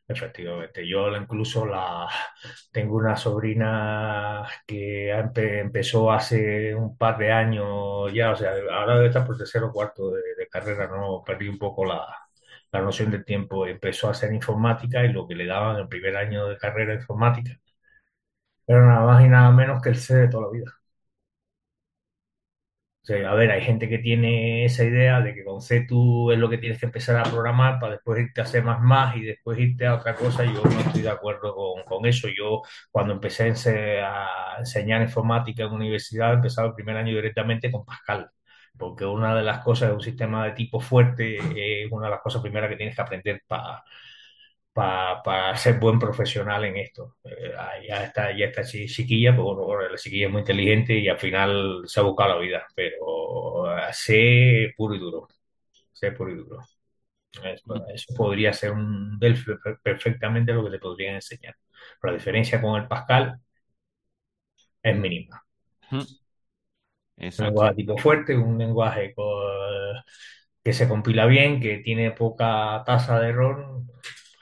Efectivamente, 0.08 0.88
yo 0.88 1.16
incluso 1.18 1.66
la 1.66 2.08
tengo 2.72 2.98
una 2.98 3.18
sobrina 3.18 4.48
que 4.68 5.10
empezó 5.10 6.12
hace 6.12 6.76
un 6.76 6.96
par 6.96 7.18
de 7.18 7.32
años 7.32 8.14
ya, 8.14 8.32
o 8.32 8.36
sea, 8.36 8.52
ahora 8.72 8.98
debe 8.98 9.08
estar 9.08 9.26
por 9.26 9.36
tercero 9.36 9.68
o 9.68 9.72
cuarto 9.72 10.12
de, 10.12 10.48
carrera, 10.48 10.88
no 10.88 11.24
perdí 11.26 11.48
un 11.48 11.58
poco 11.58 11.86
la, 11.86 12.06
la, 12.80 12.82
noción 12.82 13.12
del 13.12 13.26
tiempo. 13.26 13.66
Empezó 13.68 14.08
a 14.08 14.12
hacer 14.12 14.34
informática 14.34 15.04
y 15.06 15.12
lo 15.14 15.28
que 15.28 15.36
le 15.36 15.46
daban 15.46 15.78
el 15.78 15.88
primer 15.88 16.16
año 16.18 16.48
de 16.48 16.58
carrera 16.58 16.94
de 16.94 17.00
informática 17.00 17.60
era 18.68 18.86
nada 18.86 19.06
más 19.06 19.26
y 19.26 19.28
nada 19.30 19.52
menos 19.52 19.82
que 19.82 19.90
el 19.90 19.96
C 19.98 20.16
de 20.16 20.28
toda 20.28 20.46
la 20.46 20.52
vida 20.52 20.72
a 23.14 23.36
ver, 23.36 23.52
hay 23.52 23.62
gente 23.62 23.88
que 23.88 24.00
tiene 24.00 24.66
esa 24.66 24.84
idea 24.84 25.22
de 25.22 25.34
que 25.36 25.44
con 25.44 25.62
C 25.62 25.86
tú 25.88 26.32
es 26.32 26.40
lo 26.40 26.50
que 26.50 26.58
tienes 26.58 26.80
que 26.80 26.88
empezar 26.88 27.16
a 27.18 27.24
programar 27.24 27.80
para 27.80 27.94
después 27.94 28.20
irte 28.20 28.42
a 28.42 28.46
C++ 28.46 28.64
y 29.16 29.22
después 29.22 29.60
irte 29.60 29.86
a 29.86 29.96
otra 29.96 30.16
cosa. 30.16 30.44
Yo 30.44 30.64
no 30.64 30.80
estoy 30.80 31.02
de 31.04 31.10
acuerdo 31.10 31.54
con, 31.86 32.06
eso. 32.06 32.28
Yo 32.36 32.62
cuando 32.92 33.14
empecé 33.14 33.44
a 34.02 34.58
enseñar 34.58 35.02
informática 35.04 35.64
en 35.64 35.74
universidad, 35.74 36.34
empezaba 36.34 36.68
el 36.70 36.74
primer 36.74 36.98
año 36.98 37.16
directamente 37.16 37.72
con 37.72 37.86
Pascal. 37.86 38.32
Porque 38.78 39.06
una 39.06 39.36
de 39.36 39.44
las 39.44 39.64
cosas 39.64 39.90
de 39.90 39.96
un 39.96 40.02
sistema 40.02 40.46
de 40.46 40.52
tipo 40.54 40.80
fuerte 40.80 41.38
es 41.38 41.92
una 41.92 42.06
de 42.08 42.12
las 42.12 42.22
cosas 42.22 42.42
primeras 42.42 42.70
que 42.70 42.76
tienes 42.78 42.96
que 42.96 43.02
aprender 43.02 43.42
para 43.48 43.84
para 44.76 45.56
ser 45.58 45.80
buen 45.80 45.98
profesional 46.00 46.66
en 46.66 46.76
esto. 46.78 47.16
Eh, 47.24 47.54
ya 47.88 48.04
está, 48.04 48.38
ya 48.38 48.48
está 48.48 48.64
chiquilla, 48.64 49.34
pues 49.36 49.46
bueno, 49.46 49.90
la 49.90 49.98
chiquilla 49.98 50.26
es 50.28 50.32
muy 50.32 50.42
inteligente 50.42 50.98
y 51.00 51.08
al 51.08 51.18
final 51.18 51.84
se 51.86 52.00
ha 52.02 52.04
buscado 52.04 52.32
la 52.36 52.40
vida, 52.42 52.68
pero 52.76 53.72
eh, 53.78 53.94
sé 53.94 54.74
puro 54.76 54.96
y 54.96 55.00
duro, 55.00 55.28
sé 55.94 56.12
puro 56.12 56.32
y 56.32 56.36
duro. 56.38 56.60
eso 57.94 58.14
podría 58.16 58.54
ser 58.54 58.72
un 58.72 59.20
perfectamente 59.84 60.54
lo 60.54 60.66
que 60.66 60.72
te 60.72 60.80
podrían 60.80 61.16
enseñar. 61.16 61.56
Pero 62.02 62.14
la 62.14 62.18
diferencia 62.20 62.62
con 62.62 62.82
el 62.82 62.88
Pascal 62.88 63.40
es 64.84 64.96
mínima. 64.98 65.44
Es 67.18 67.40
un 67.40 67.48
lenguaje 67.48 67.76
tipo 67.76 67.98
fuerte, 67.98 68.36
un 68.38 68.58
lenguaje 68.58 69.14
que 70.64 70.74
se 70.74 70.88
compila 70.88 71.26
bien, 71.28 71.60
que 71.62 71.78
tiene 71.80 72.12
poca 72.12 72.84
tasa 72.86 73.20
de 73.20 73.30
error, 73.30 73.84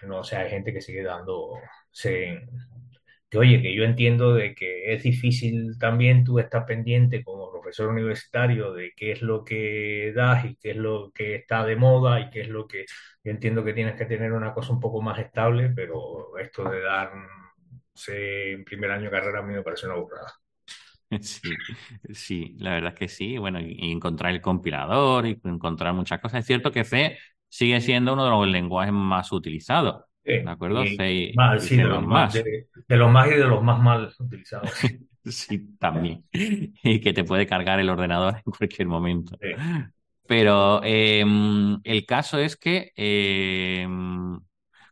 no, 0.03 0.19
o 0.19 0.23
sea, 0.23 0.39
hay 0.41 0.49
gente 0.49 0.73
que 0.73 0.81
sigue 0.81 1.03
dando, 1.03 1.53
que 3.29 3.37
oye, 3.39 3.61
que 3.61 3.73
yo 3.75 3.83
entiendo 3.83 4.33
de 4.35 4.53
que 4.55 4.93
es 4.93 5.03
difícil 5.03 5.77
también 5.79 6.23
tú 6.23 6.39
estar 6.39 6.65
pendiente 6.65 7.23
como 7.23 7.51
profesor 7.51 7.89
universitario 7.89 8.73
de 8.73 8.93
qué 8.95 9.11
es 9.11 9.21
lo 9.23 9.43
que 9.43 10.13
das 10.15 10.45
y 10.45 10.55
qué 10.57 10.71
es 10.71 10.77
lo 10.77 11.11
que 11.13 11.35
está 11.35 11.65
de 11.65 11.75
moda 11.75 12.19
y 12.19 12.29
qué 12.29 12.41
es 12.41 12.49
lo 12.49 12.67
que 12.67 12.85
yo 13.23 13.31
entiendo 13.31 13.63
que 13.63 13.73
tienes 13.73 13.95
que 13.95 14.05
tener 14.05 14.33
una 14.33 14.53
cosa 14.53 14.73
un 14.73 14.79
poco 14.79 15.01
más 15.01 15.17
estable, 15.19 15.69
pero 15.75 16.37
esto 16.37 16.69
de 16.69 16.81
dar 16.81 17.11
en 18.07 18.63
primer 18.65 18.91
año 18.91 19.05
de 19.05 19.11
carrera 19.11 19.39
a 19.39 19.43
mí 19.43 19.53
me 19.53 19.63
parece 19.63 19.85
una 19.87 19.95
burrada. 19.95 20.33
Sí, 21.21 21.49
sí, 22.13 22.55
la 22.59 22.71
verdad 22.71 22.93
es 22.93 22.99
que 22.99 23.07
sí. 23.07 23.37
Bueno, 23.37 23.59
y 23.59 23.91
encontrar 23.91 24.33
el 24.33 24.41
compilador 24.41 25.25
y 25.27 25.39
encontrar 25.43 25.93
muchas 25.93 26.19
cosas. 26.19 26.41
Es 26.41 26.45
cierto 26.45 26.71
que 26.71 26.83
C 26.83 27.17
sigue 27.47 27.79
siendo 27.81 28.13
uno 28.13 28.25
de 28.25 28.31
los 28.31 28.47
lenguajes 28.47 28.93
más 28.93 29.31
utilizados. 29.31 30.03
¿De 30.23 30.43
acuerdo? 30.49 30.83
de, 30.83 31.33
los 31.35 31.35
más, 31.35 32.33
de, 32.33 32.97
los 32.97 33.11
más 33.11 33.27
y 33.27 33.31
de 33.31 33.45
los 33.45 33.61
más 33.61 33.79
mal 33.79 34.13
utilizados. 34.19 34.69
Sí, 35.25 35.77
también. 35.79 36.25
Y 36.33 36.99
que 36.99 37.13
te 37.13 37.23
puede 37.23 37.47
cargar 37.47 37.79
el 37.79 37.89
ordenador 37.89 38.41
en 38.45 38.51
cualquier 38.51 38.89
momento. 38.89 39.37
Pero 40.27 40.81
em, 40.83 41.79
el 41.83 42.05
caso 42.05 42.39
es 42.39 42.57
que 42.57 42.91
em, 42.95 44.37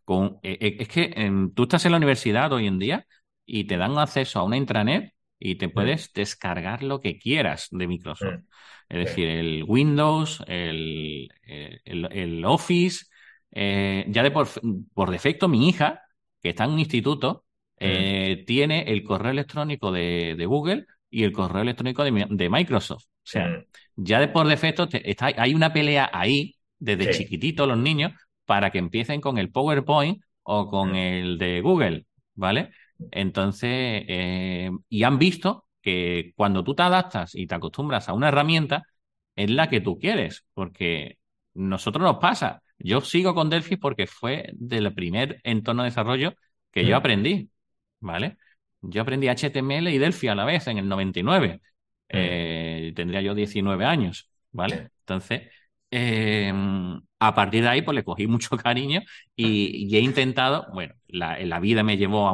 con, 0.05 0.39
e, 0.41 0.57
e, 0.59 0.83
es 0.83 0.87
que 0.87 1.11
em, 1.15 1.53
tú 1.53 1.63
estás 1.63 1.85
en 1.85 1.91
la 1.91 1.97
universidad 1.97 2.51
hoy 2.53 2.67
en 2.67 2.79
día 2.79 3.05
y 3.45 3.65
te 3.65 3.77
dan 3.77 3.97
acceso 3.97 4.39
a 4.39 4.43
una 4.43 4.57
intranet 4.57 5.13
y 5.43 5.55
te 5.55 5.69
puedes 5.69 6.13
descargar 6.13 6.83
lo 6.83 7.01
que 7.01 7.17
quieras 7.17 7.67
de 7.71 7.87
Microsoft. 7.87 8.43
Es 8.87 9.05
decir, 9.05 9.27
el 9.27 9.63
Windows, 9.67 10.43
el, 10.47 11.29
el, 11.43 12.45
Office. 12.45 13.05
Eh, 13.51 14.05
ya 14.07 14.21
de 14.21 14.29
por, 14.29 14.47
por 14.93 15.09
defecto, 15.09 15.47
mi 15.47 15.67
hija, 15.67 16.03
que 16.43 16.49
está 16.49 16.65
en 16.65 16.71
un 16.71 16.79
instituto, 16.79 17.45
eh, 17.79 18.43
tiene 18.45 18.83
el 18.83 19.03
correo 19.03 19.31
electrónico 19.31 19.91
de, 19.91 20.45
Google 20.45 20.85
y 21.09 21.23
el 21.23 21.31
correo 21.31 21.63
electrónico 21.63 22.03
de, 22.03 22.49
Microsoft. 22.49 23.05
O 23.05 23.07
sea, 23.23 23.63
ya 23.95 24.19
de 24.19 24.27
por 24.27 24.47
defecto 24.47 24.87
está, 24.91 25.31
hay 25.35 25.55
una 25.55 25.73
pelea 25.73 26.07
ahí, 26.13 26.53
desde 26.77 27.11
chiquitito 27.11 27.65
los 27.65 27.79
niños, 27.79 28.13
para 28.45 28.69
que 28.69 28.77
empiecen 28.77 29.21
con 29.21 29.39
el 29.39 29.51
PowerPoint 29.51 30.21
o 30.43 30.67
con 30.67 30.95
el 30.95 31.39
de 31.39 31.61
Google, 31.61 32.05
¿vale? 32.35 32.69
Entonces, 33.11 33.69
eh, 34.07 34.71
y 34.89 35.03
han 35.03 35.17
visto 35.19 35.65
que 35.81 36.33
cuando 36.35 36.63
tú 36.63 36.75
te 36.75 36.83
adaptas 36.83 37.35
y 37.35 37.47
te 37.47 37.55
acostumbras 37.55 38.09
a 38.09 38.13
una 38.13 38.27
herramienta, 38.29 38.83
es 39.35 39.49
la 39.49 39.69
que 39.69 39.81
tú 39.81 39.97
quieres, 39.99 40.45
porque 40.53 41.17
nosotros 41.53 42.03
nos 42.03 42.17
pasa. 42.17 42.61
Yo 42.77 43.01
sigo 43.01 43.33
con 43.35 43.49
Delphi 43.49 43.77
porque 43.77 44.07
fue 44.07 44.49
del 44.53 44.93
primer 44.93 45.39
entorno 45.43 45.83
de 45.83 45.89
desarrollo 45.89 46.33
que 46.71 46.85
yo 46.85 46.95
aprendí. 46.97 47.49
¿vale? 48.01 48.37
Yo 48.81 49.01
aprendí 49.03 49.27
HTML 49.29 49.89
y 49.91 49.97
Delphi 49.97 50.27
a 50.27 50.35
la 50.35 50.45
vez 50.45 50.67
en 50.67 50.77
el 50.77 50.89
99. 50.89 51.61
Eh, 52.09 52.91
tendría 52.95 53.21
yo 53.21 53.33
19 53.33 53.85
años, 53.85 54.29
¿vale? 54.51 54.89
Entonces, 54.99 55.49
eh, 55.91 56.51
a 57.19 57.35
partir 57.35 57.61
de 57.61 57.69
ahí, 57.69 57.81
pues 57.83 57.95
le 57.95 58.03
cogí 58.03 58.27
mucho 58.27 58.49
cariño 58.57 59.01
y, 59.35 59.95
he 59.95 59.99
intentado, 59.99 60.67
bueno, 60.73 60.95
la, 61.07 61.37
la 61.39 61.59
vida 61.59 61.83
me 61.83 61.97
llevó 61.97 62.27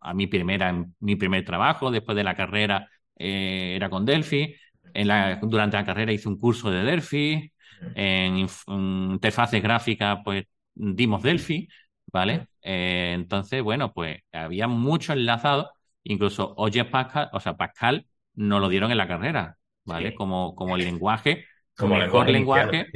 a, 0.00 0.14
mi, 0.14 0.26
primera, 0.26 0.86
mi 1.00 1.16
primer 1.16 1.44
trabajo, 1.44 1.90
después 1.90 2.16
de 2.16 2.24
la 2.24 2.34
carrera 2.34 2.88
eh, 3.16 3.74
era 3.76 3.90
con 3.90 4.06
Delphi, 4.06 4.54
en 4.94 5.08
la, 5.08 5.36
durante 5.42 5.76
la 5.76 5.84
carrera 5.84 6.12
hice 6.12 6.28
un 6.28 6.38
curso 6.38 6.70
de 6.70 6.82
Delphi, 6.82 7.52
en, 7.94 8.46
en 8.66 9.10
interfaces 9.12 9.62
gráficas, 9.62 10.18
pues 10.24 10.44
dimos 10.74 11.22
Delphi, 11.22 11.68
¿vale? 12.12 12.46
Eh, 12.62 13.12
entonces, 13.14 13.62
bueno, 13.62 13.92
pues 13.92 14.20
había 14.32 14.68
mucho 14.68 15.12
enlazado, 15.12 15.70
incluso 16.02 16.54
Oye 16.56 16.84
Pascal, 16.84 17.28
o 17.32 17.40
sea, 17.40 17.56
Pascal 17.56 18.06
nos 18.34 18.60
lo 18.60 18.68
dieron 18.68 18.90
en 18.90 18.98
la 18.98 19.08
carrera, 19.08 19.58
¿vale? 19.84 20.14
Como, 20.14 20.54
como 20.54 20.76
el 20.76 20.84
lenguaje, 20.84 21.44
como 21.80 21.96
mejor 21.96 22.28
lenguaje, 22.28 22.86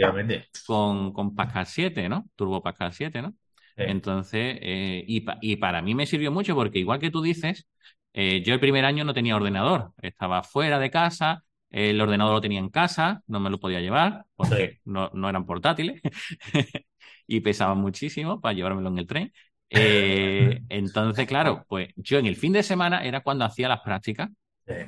con, 0.67 1.13
con 1.13 1.35
Pascal 1.35 1.67
7, 1.67 2.09
¿no? 2.09 2.27
Turbo 2.37 2.63
Pascal 2.63 2.93
7, 2.93 3.23
¿no? 3.23 3.35
Entonces, 3.77 4.59
eh, 4.61 5.05
y, 5.07 5.25
y, 5.41 5.57
para 5.57 5.83
mí 5.83 5.97
me 5.97 6.07
sirvió 6.07 6.31
mucho 6.31 6.55
porque 6.55 6.79
igual 6.79 7.01
que 7.01 7.11
tú 7.11 7.23
dices, 7.23 7.67
eh, 8.13 8.41
yo 8.45 8.55
el 8.55 8.61
primer 8.61 8.85
año 8.85 9.05
no 9.05 9.15
tenía 9.15 9.35
ordenador, 9.35 9.93
estaba 10.01 10.45
fuera 10.45 10.79
de 10.79 10.91
casa, 10.91 11.43
el 11.71 12.01
ordenador 12.01 12.35
lo 12.35 12.41
tenía 12.41 12.61
en 12.61 12.69
casa, 12.69 13.23
no 13.27 13.41
me 13.41 13.51
lo 13.51 13.59
podía 13.59 13.81
llevar 13.81 14.27
porque 14.37 14.79
no, 14.85 15.11
no 15.13 15.29
eran 15.29 15.45
portátiles. 15.45 16.01
y 17.27 17.41
pesaba 17.41 17.75
muchísimo 17.75 18.41
para 18.41 18.55
llevármelo 18.55 18.89
en 18.89 18.99
el 18.99 19.07
tren. 19.07 19.33
Eh, 19.77 20.61
entonces, 20.69 21.27
claro, 21.27 21.65
pues 21.69 21.89
yo 21.97 22.19
en 22.19 22.27
el 22.27 22.37
fin 22.37 22.53
de 22.53 22.63
semana 22.63 23.03
era 23.03 23.23
cuando 23.23 23.45
hacía 23.45 23.67
las 23.67 23.81
prácticas 23.81 24.31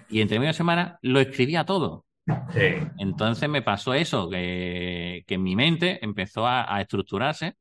y 0.09 0.21
entre 0.21 0.39
medio 0.39 0.51
de 0.51 0.57
semana 0.57 0.99
lo 1.03 1.19
escribía 1.19 1.65
todo. 1.65 2.05
Entonces 2.99 3.49
me 3.49 3.63
pasó 3.63 3.95
eso, 3.95 4.29
que, 4.29 5.25
en 5.27 5.43
mi 5.43 5.55
mente 5.55 5.99
empezó 6.05 6.47
a, 6.47 6.81
estructurarse 6.81 7.57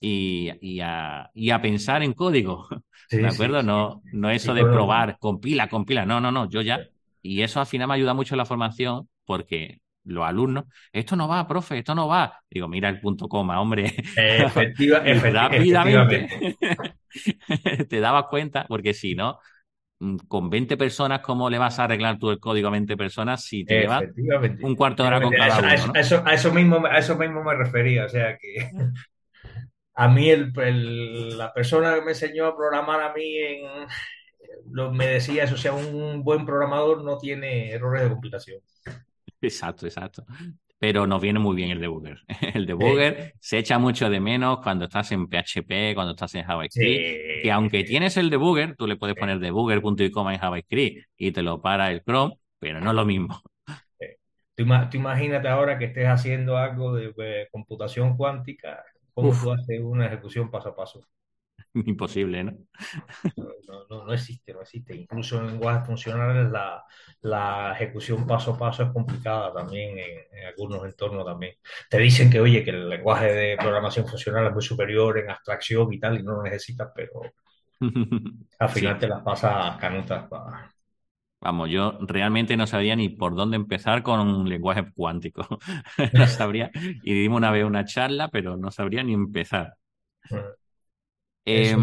y, 0.00 0.80
a, 0.80 1.30
pensar 1.62 2.02
en 2.02 2.12
código. 2.12 2.68
¿De 3.10 3.26
acuerdo? 3.26 3.62
no, 3.62 4.02
no 4.12 4.30
eso 4.30 4.54
de 4.54 4.62
probar, 4.62 5.18
compila, 5.18 5.68
compila. 5.68 6.04
No, 6.04 6.20
no, 6.20 6.30
no. 6.30 6.48
Yo 6.48 6.60
ya. 6.62 6.80
Y 7.22 7.40
eso 7.40 7.60
al 7.60 7.66
final 7.66 7.88
me 7.88 7.94
ayuda 7.94 8.12
mucho 8.12 8.34
en 8.34 8.38
la 8.38 8.44
formación 8.44 9.08
porque 9.24 9.80
los 10.04 10.24
alumnos, 10.26 10.64
esto 10.92 11.16
no 11.16 11.26
va, 11.26 11.46
profe, 11.48 11.78
esto 11.78 11.94
no 11.94 12.06
va. 12.06 12.40
Digo, 12.50 12.68
mira 12.68 12.88
el 12.88 13.00
punto 13.00 13.28
coma, 13.28 13.60
hombre. 13.60 13.94
Efectiva, 14.16 15.00
Rápidamente 15.32 16.56
te 17.88 18.00
dabas 18.00 18.26
cuenta, 18.28 18.66
porque 18.68 18.92
si 18.92 19.14
no, 19.14 19.38
con 20.28 20.50
20 20.50 20.76
personas, 20.76 21.20
¿cómo 21.20 21.48
le 21.48 21.58
vas 21.58 21.78
a 21.78 21.84
arreglar 21.84 22.18
tú 22.18 22.30
el 22.30 22.38
código 22.38 22.68
a 22.68 22.72
20 22.72 22.96
personas 22.96 23.44
si 23.44 23.64
te 23.64 23.80
llevas 23.80 24.04
un 24.62 24.74
cuarto 24.74 25.02
de 25.02 25.08
hora 25.08 25.20
con 25.20 25.32
cada 25.32 25.58
uno? 25.58 25.68
A 25.68 25.74
eso, 26.00 26.22
a 26.24 26.34
eso, 26.34 26.52
mismo, 26.52 26.84
a 26.84 26.98
eso 26.98 27.16
mismo 27.16 27.42
me 27.42 27.54
refería, 27.54 28.04
o 28.04 28.08
sea 28.08 28.36
que 28.36 28.70
a 29.94 30.08
mí 30.08 30.30
el, 30.30 31.38
la 31.38 31.52
persona 31.52 31.94
que 31.94 32.02
me 32.02 32.10
enseñó 32.10 32.46
a 32.46 32.56
programar 32.56 33.00
a 33.00 33.14
mí 33.14 33.38
en, 33.38 33.86
lo, 34.70 34.92
me 34.92 35.06
decía 35.06 35.44
eso, 35.44 35.54
o 35.54 35.58
sea, 35.58 35.72
un 35.72 36.22
buen 36.22 36.44
programador 36.44 37.02
no 37.02 37.18
tiene 37.18 37.70
errores 37.70 38.02
de 38.02 38.10
compilación. 38.10 38.60
Exacto, 39.40 39.86
exacto. 39.86 40.24
Pero 40.78 41.06
nos 41.06 41.20
viene 41.20 41.38
muy 41.38 41.56
bien 41.56 41.70
el 41.70 41.80
debugger. 41.80 42.18
El 42.54 42.66
debugger 42.66 43.34
se 43.40 43.58
echa 43.58 43.78
mucho 43.78 44.10
de 44.10 44.20
menos 44.20 44.58
cuando 44.62 44.84
estás 44.86 45.12
en 45.12 45.28
PHP, 45.28 45.94
cuando 45.94 46.12
estás 46.12 46.34
en 46.34 46.44
JavaScript. 46.44 47.10
Que 47.40 47.50
aunque 47.52 47.84
tienes 47.84 48.16
el 48.16 48.30
debugger, 48.30 48.76
tú 48.76 48.86
le 48.86 48.96
puedes 48.96 49.16
poner 49.16 49.38
debugger 49.38 49.80
punto 49.80 50.02
y 50.02 50.10
coma 50.10 50.34
en 50.34 50.40
JavaScript 50.40 51.06
y 51.16 51.32
te 51.32 51.42
lo 51.42 51.60
para 51.62 51.90
el 51.90 52.02
Chrome, 52.02 52.34
pero 52.58 52.80
no 52.80 52.90
es 52.90 52.96
lo 52.96 53.04
mismo. 53.06 53.40
Tú, 54.56 54.64
imagínate 54.92 55.48
ahora 55.48 55.78
que 55.78 55.86
estés 55.86 56.06
haciendo 56.06 56.56
algo 56.56 56.94
de, 56.94 57.12
de 57.12 57.48
computación 57.50 58.16
cuántica, 58.16 58.84
¿cómo 59.12 59.32
tú 59.40 59.50
haces 59.52 59.80
una 59.80 60.06
ejecución 60.06 60.50
paso 60.50 60.70
a 60.70 60.76
paso? 60.76 61.00
Imposible, 61.86 62.44
¿no? 62.44 62.52
No, 63.88 64.12
existe, 64.12 64.52
no 64.52 64.62
existe. 64.62 64.96
Incluso 64.96 65.40
en 65.40 65.48
lenguajes 65.48 65.86
funcionales 65.86 66.50
la, 66.50 66.84
la 67.22 67.72
ejecución 67.72 68.26
paso 68.26 68.54
a 68.54 68.58
paso 68.58 68.84
es 68.84 68.90
complicada 68.90 69.52
también 69.52 69.98
en, 69.98 70.46
algunos 70.46 70.84
entornos 70.84 71.24
también. 71.24 71.54
Te 71.90 71.98
dicen 71.98 72.30
que, 72.30 72.40
oye, 72.40 72.62
que 72.62 72.70
el 72.70 72.88
lenguaje 72.88 73.32
de 73.32 73.56
programación 73.56 74.06
funcional 74.06 74.46
es 74.46 74.52
muy 74.52 74.62
superior 74.62 75.18
en 75.18 75.30
abstracción 75.30 75.92
y 75.92 75.98
tal, 75.98 76.20
y 76.20 76.22
no 76.22 76.36
lo 76.36 76.42
necesitas, 76.42 76.90
pero 76.94 77.22
al 78.58 78.68
final 78.68 78.98
te 78.98 79.08
las 79.08 79.22
pasas 79.22 79.76
canutas 79.76 80.28
para... 80.28 80.70
Vamos, 81.40 81.68
yo 81.68 81.98
realmente 82.00 82.56
no 82.56 82.66
sabría 82.66 82.96
ni 82.96 83.10
por 83.10 83.34
dónde 83.34 83.56
empezar 83.56 84.02
con 84.02 84.20
un 84.20 84.48
lenguaje 84.48 84.90
cuántico. 84.94 85.46
no 86.14 86.26
sabría, 86.26 86.70
y 87.02 87.12
dimos 87.12 87.36
una 87.36 87.50
vez 87.50 87.64
una 87.64 87.84
charla, 87.84 88.28
pero 88.28 88.56
no 88.56 88.70
sabría 88.70 89.02
ni 89.02 89.12
empezar. 89.12 89.74
Eso, 91.44 91.78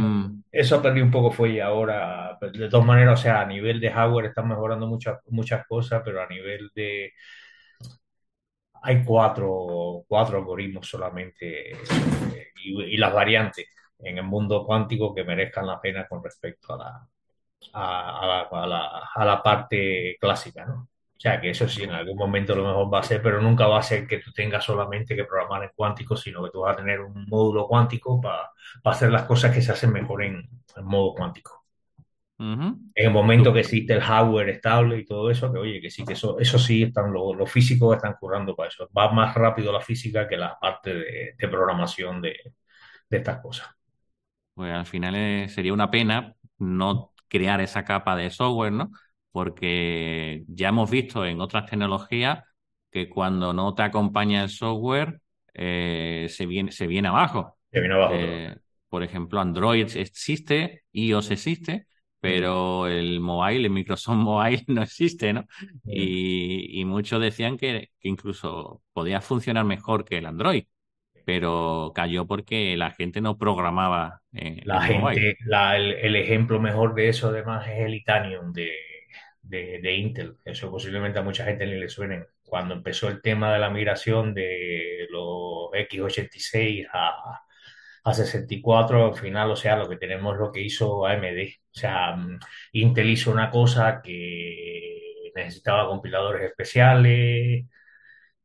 eso 0.51 0.75
aprendí 0.75 1.01
un 1.01 1.11
poco 1.11 1.31
fue 1.31 1.51
y 1.51 1.59
ahora, 1.59 2.35
pues, 2.39 2.53
de 2.53 2.69
todas 2.69 2.85
maneras, 2.85 3.19
o 3.19 3.23
sea, 3.23 3.41
a 3.41 3.45
nivel 3.45 3.79
de 3.79 3.91
hardware 3.91 4.27
están 4.27 4.47
mejorando 4.47 4.87
muchas, 4.87 5.19
muchas 5.29 5.65
cosas, 5.67 6.01
pero 6.03 6.21
a 6.21 6.27
nivel 6.27 6.71
de... 6.73 7.13
Hay 8.83 9.03
cuatro, 9.03 10.03
cuatro 10.07 10.37
algoritmos 10.37 10.87
solamente 10.89 11.71
y, 12.63 12.97
las 12.97 13.13
variantes 13.13 13.67
en 13.99 14.17
el 14.17 14.23
mundo 14.23 14.65
cuántico 14.65 15.13
que 15.13 15.23
merezcan 15.23 15.67
la 15.67 15.79
pena 15.79 16.07
con 16.07 16.23
respecto 16.23 16.73
a 16.73 16.77
la, 16.77 17.07
a, 17.73 18.43
a 18.49 18.67
la, 18.67 19.09
a 19.13 19.25
la 19.25 19.43
parte 19.43 20.17
clásica, 20.19 20.65
¿no? 20.65 20.90
O 21.21 21.23
sea, 21.23 21.39
que 21.39 21.51
eso 21.51 21.69
sí, 21.69 21.83
en 21.83 21.91
algún 21.91 22.17
momento 22.17 22.55
lo 22.55 22.65
mejor 22.65 22.91
va 22.91 23.01
a 23.01 23.03
ser, 23.03 23.21
pero 23.21 23.39
nunca 23.39 23.67
va 23.67 23.77
a 23.77 23.83
ser 23.83 24.07
que 24.07 24.17
tú 24.17 24.31
tengas 24.31 24.63
solamente 24.63 25.15
que 25.15 25.23
programar 25.23 25.63
en 25.65 25.69
cuántico, 25.75 26.17
sino 26.17 26.43
que 26.43 26.49
tú 26.49 26.61
vas 26.61 26.73
a 26.73 26.77
tener 26.77 26.99
un 26.99 27.27
módulo 27.27 27.67
cuántico 27.67 28.19
para 28.19 28.49
hacer 28.85 29.11
las 29.11 29.25
cosas 29.25 29.53
que 29.53 29.61
se 29.61 29.71
hacen 29.71 29.93
mejor 29.93 30.23
en, 30.23 30.49
modo 30.81 31.13
cuántico. 31.13 31.63
En 32.39 32.91
el 32.95 33.11
momento 33.11 33.53
que 33.53 33.59
existe 33.59 33.93
el 33.93 34.01
hardware 34.01 34.49
estable 34.49 34.97
y 34.97 35.05
todo 35.05 35.29
eso, 35.29 35.53
que 35.53 35.59
oye, 35.59 35.79
que 35.79 35.91
sí, 35.91 36.03
que 36.03 36.13
eso, 36.13 36.39
eso 36.39 36.57
sí, 36.57 36.81
están 36.81 37.13
los, 37.13 37.51
físicos 37.51 37.97
están 37.97 38.15
curando 38.19 38.55
para 38.55 38.69
eso. 38.69 38.89
Va 38.97 39.11
más 39.11 39.35
rápido 39.35 39.71
la 39.71 39.81
física 39.81 40.27
que 40.27 40.37
la 40.37 40.57
parte 40.59 40.91
de, 40.95 41.47
programación 41.47 42.19
de, 42.19 42.35
de 43.07 43.17
estas 43.17 43.39
cosas. 43.41 43.69
Pues 44.55 44.73
al 44.73 44.87
final 44.87 45.13
eh, 45.15 45.47
sería 45.49 45.71
una 45.71 45.91
pena 45.91 46.33
no 46.57 47.11
crear 47.27 47.61
esa 47.61 47.85
capa 47.85 48.15
de 48.15 48.31
software, 48.31 48.71
¿no? 48.71 48.89
Porque 49.31 50.43
ya 50.47 50.69
hemos 50.69 50.89
visto 50.89 51.25
en 51.25 51.41
otras 51.41 51.65
tecnologías 51.65 52.43
que 52.91 53.09
cuando 53.09 53.53
no 53.53 53.73
te 53.73 53.83
acompaña 53.83 54.43
el 54.43 54.49
software 54.49 55.21
eh, 55.53 56.27
se, 56.29 56.45
viene, 56.45 56.71
se 56.71 56.87
viene 56.87 57.07
abajo. 57.07 57.57
Se 57.71 57.79
viene 57.79 57.95
abajo. 57.95 58.13
Eh, 58.15 58.55
por 58.89 59.03
ejemplo, 59.03 59.39
Android 59.39 59.87
existe, 59.95 60.83
iOS 60.91 61.31
existe, 61.31 61.87
pero 62.19 62.87
el 62.87 63.19
mobile, 63.21 63.65
el 63.65 63.69
Microsoft 63.69 64.15
Mobile 64.17 64.63
no 64.67 64.83
existe, 64.83 65.33
¿no? 65.33 65.45
Y, 65.85 66.83
muchos 66.85 67.21
decían 67.21 67.57
que, 67.57 67.89
incluso 68.01 68.81
podía 68.91 69.21
funcionar 69.21 69.63
mejor 69.63 70.03
que 70.03 70.17
el 70.17 70.25
Android, 70.25 70.65
pero 71.25 71.93
cayó 71.95 72.27
porque 72.27 72.75
la 72.75 72.91
gente 72.91 73.21
no 73.21 73.37
programaba. 73.37 74.21
la 74.31 74.81
gente, 74.81 75.37
el, 75.75 76.15
ejemplo 76.17 76.59
mejor 76.59 76.93
de 76.93 77.09
eso 77.09 77.29
además 77.29 77.67
es 77.69 77.79
el 77.79 77.93
Itanium 77.95 78.51
de, 78.51 78.71
de, 79.51 79.95
Intel. 79.95 80.37
Eso 80.45 80.71
posiblemente 80.71 81.19
a 81.19 81.23
mucha 81.23 81.45
gente 81.45 81.65
ni 81.65 81.75
le 81.75 81.89
suene. 81.89 82.25
Cuando 82.43 82.73
empezó 82.75 83.09
el 83.09 83.21
tema 83.21 83.53
de 83.53 83.59
la 83.59 83.69
migración 83.69 84.33
de 84.33 85.07
los 85.09 85.69
x86 85.73 86.87
a, 86.91 87.41
a 88.03 88.13
64, 88.13 89.05
al 89.07 89.15
final, 89.15 89.51
o 89.51 89.55
sea, 89.55 89.77
lo 89.77 89.89
que 89.89 89.97
tenemos 89.97 90.33
es 90.35 90.39
lo 90.39 90.51
que 90.51 90.61
hizo 90.61 91.05
AMD. 91.05 91.59
O 91.73 91.79
sea, 91.79 92.15
mm, 92.15 92.39
Intel 92.73 93.09
hizo 93.09 93.31
una 93.31 93.49
cosa 93.51 94.01
que 94.03 95.31
necesitaba 95.35 95.87
compiladores 95.87 96.43
especiales, 96.49 97.65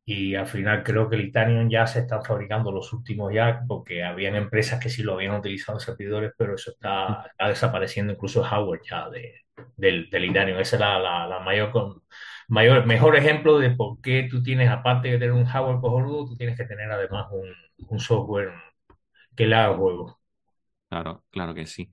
y 0.09 0.35
al 0.35 0.47
final 0.47 0.83
creo 0.83 1.09
que 1.09 1.17
el 1.17 1.25
Itanium 1.25 1.69
ya 1.69 1.85
se 1.85 1.99
están 1.99 2.23
fabricando 2.23 2.71
los 2.71 2.93
últimos 2.93 3.33
ya, 3.33 3.63
porque 3.67 4.05
habían 4.05 4.35
empresas 4.35 4.79
que 4.79 4.89
sí 4.89 5.03
lo 5.03 5.15
habían 5.15 5.35
utilizado 5.35 5.77
en 5.77 5.81
servidores, 5.85 6.31
pero 6.37 6.55
eso 6.55 6.71
está, 6.71 7.29
desapareciendo 7.45 8.13
incluso 8.13 8.41
hardware 8.41 8.81
ya 8.89 9.09
de, 9.09 9.41
del, 9.75 10.09
del 10.09 10.25
Itanium. 10.25 10.59
Ese 10.59 10.75
es 10.75 10.79
la, 10.79 10.99
la, 10.99 11.39
mayor, 11.39 11.71
con, 11.71 12.01
mayor, 12.47 12.85
mejor 12.85 13.15
ejemplo 13.15 13.59
de 13.59 13.71
por 13.71 14.01
qué 14.01 14.27
tú 14.29 14.41
tienes, 14.43 14.69
aparte 14.69 15.09
de 15.09 15.19
tener 15.19 15.33
un 15.33 15.45
hardware 15.45 15.79
cojonudo, 15.79 16.27
tú 16.27 16.37
tienes 16.37 16.57
que 16.57 16.65
tener 16.65 16.91
además 16.91 17.27
un, 17.31 17.49
un 17.89 17.99
software 17.99 18.51
que 19.35 19.45
le 19.47 19.55
haga 19.55 19.75
juego. 19.75 20.19
Claro, 20.89 21.23
claro 21.29 21.53
que 21.53 21.65
sí. 21.65 21.91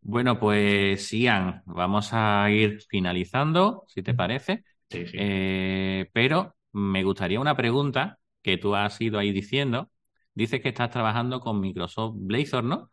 Bueno, 0.00 0.38
pues 0.38 1.12
Ian, 1.12 1.62
vamos 1.64 2.10
a 2.12 2.50
ir 2.50 2.80
finalizando, 2.88 3.84
si 3.86 4.02
te 4.02 4.14
parece. 4.14 4.64
Sí, 4.90 5.06
sí. 5.06 5.16
Eh, 5.18 6.10
pero 6.12 6.56
me 6.72 7.04
gustaría 7.04 7.40
una 7.40 7.56
pregunta 7.56 8.18
que 8.42 8.58
tú 8.58 8.74
has 8.74 9.00
ido 9.00 9.18
ahí 9.18 9.32
diciendo. 9.32 9.90
Dices 10.34 10.60
que 10.60 10.70
estás 10.70 10.90
trabajando 10.90 11.40
con 11.40 11.60
Microsoft 11.60 12.16
Blazor, 12.16 12.64
¿no? 12.64 12.90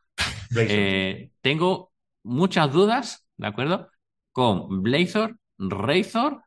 Eh, 0.56 1.32
tengo 1.42 1.92
muchas 2.24 2.72
dudas, 2.72 3.28
¿de 3.38 3.48
acuerdo? 3.48 3.90
Con 4.40 4.82
Blazor, 4.82 5.36
Razor, 5.58 6.44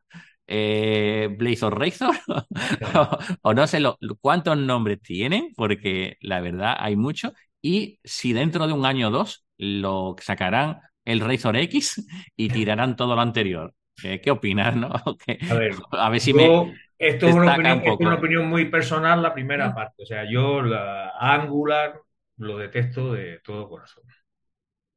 eh, 0.47 1.29
Blazor 1.37 1.79
Razor, 1.79 2.15
o, 3.43 3.53
no 3.53 3.67
sé 3.67 3.83
cuántos 4.19 4.57
nombres 4.57 4.99
tienen, 4.99 5.53
porque 5.55 6.17
la 6.19 6.41
verdad 6.41 6.75
hay 6.79 6.95
muchos. 6.95 7.33
Y 7.61 7.99
si 8.03 8.33
dentro 8.33 8.65
de 8.65 8.73
un 8.73 8.87
año 8.87 9.09
o 9.09 9.11
dos 9.11 9.45
lo 9.59 10.15
sacarán 10.19 10.79
el 11.05 11.19
Razor 11.19 11.55
X 11.55 12.03
y 12.35 12.49
tirarán 12.49 12.95
todo 12.95 13.13
lo 13.13 13.21
anterior. 13.21 13.75
Eh, 14.03 14.19
¿Qué 14.19 14.31
opinas, 14.31 14.75
no? 14.75 14.87
A 15.51 15.53
ver, 15.53 15.75
a 15.91 16.09
ver 16.09 16.19
si 16.19 16.33
me 16.33 16.73
esto 16.97 17.27
es 17.27 17.35
una, 17.35 18.15
opinión, 18.15 18.47
muy 18.47 18.71
personal, 18.71 19.21
la 19.21 19.35
primera 19.35 19.75
parte. 19.75 20.01
O 20.01 20.05
sea, 20.07 20.27
yo 20.27 20.63
la 20.63 21.11
Angular 21.19 22.01
lo 22.37 22.57
detesto 22.57 23.13
de 23.13 23.39
todo 23.43 23.69
corazón. 23.69 24.03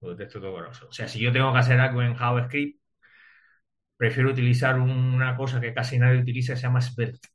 Lo 0.00 0.14
detesto 0.14 0.38
de 0.38 0.46
todo 0.46 0.54
corazón. 0.54 0.88
O 0.88 0.92
sea, 0.92 1.08
si 1.08 1.18
yo 1.18 1.30
tengo 1.30 1.52
que 1.52 1.58
hacer 1.58 1.78
algo 1.78 2.00
en 2.00 2.14
JavaScript, 2.14 2.80
prefiero 3.96 4.30
utilizar 4.30 4.78
una 4.78 5.36
cosa 5.36 5.60
que 5.60 5.74
casi 5.74 5.98
nadie 5.98 6.20
utiliza, 6.20 6.56
se 6.56 6.62
llama 6.62 6.80
Svelte 6.80 7.28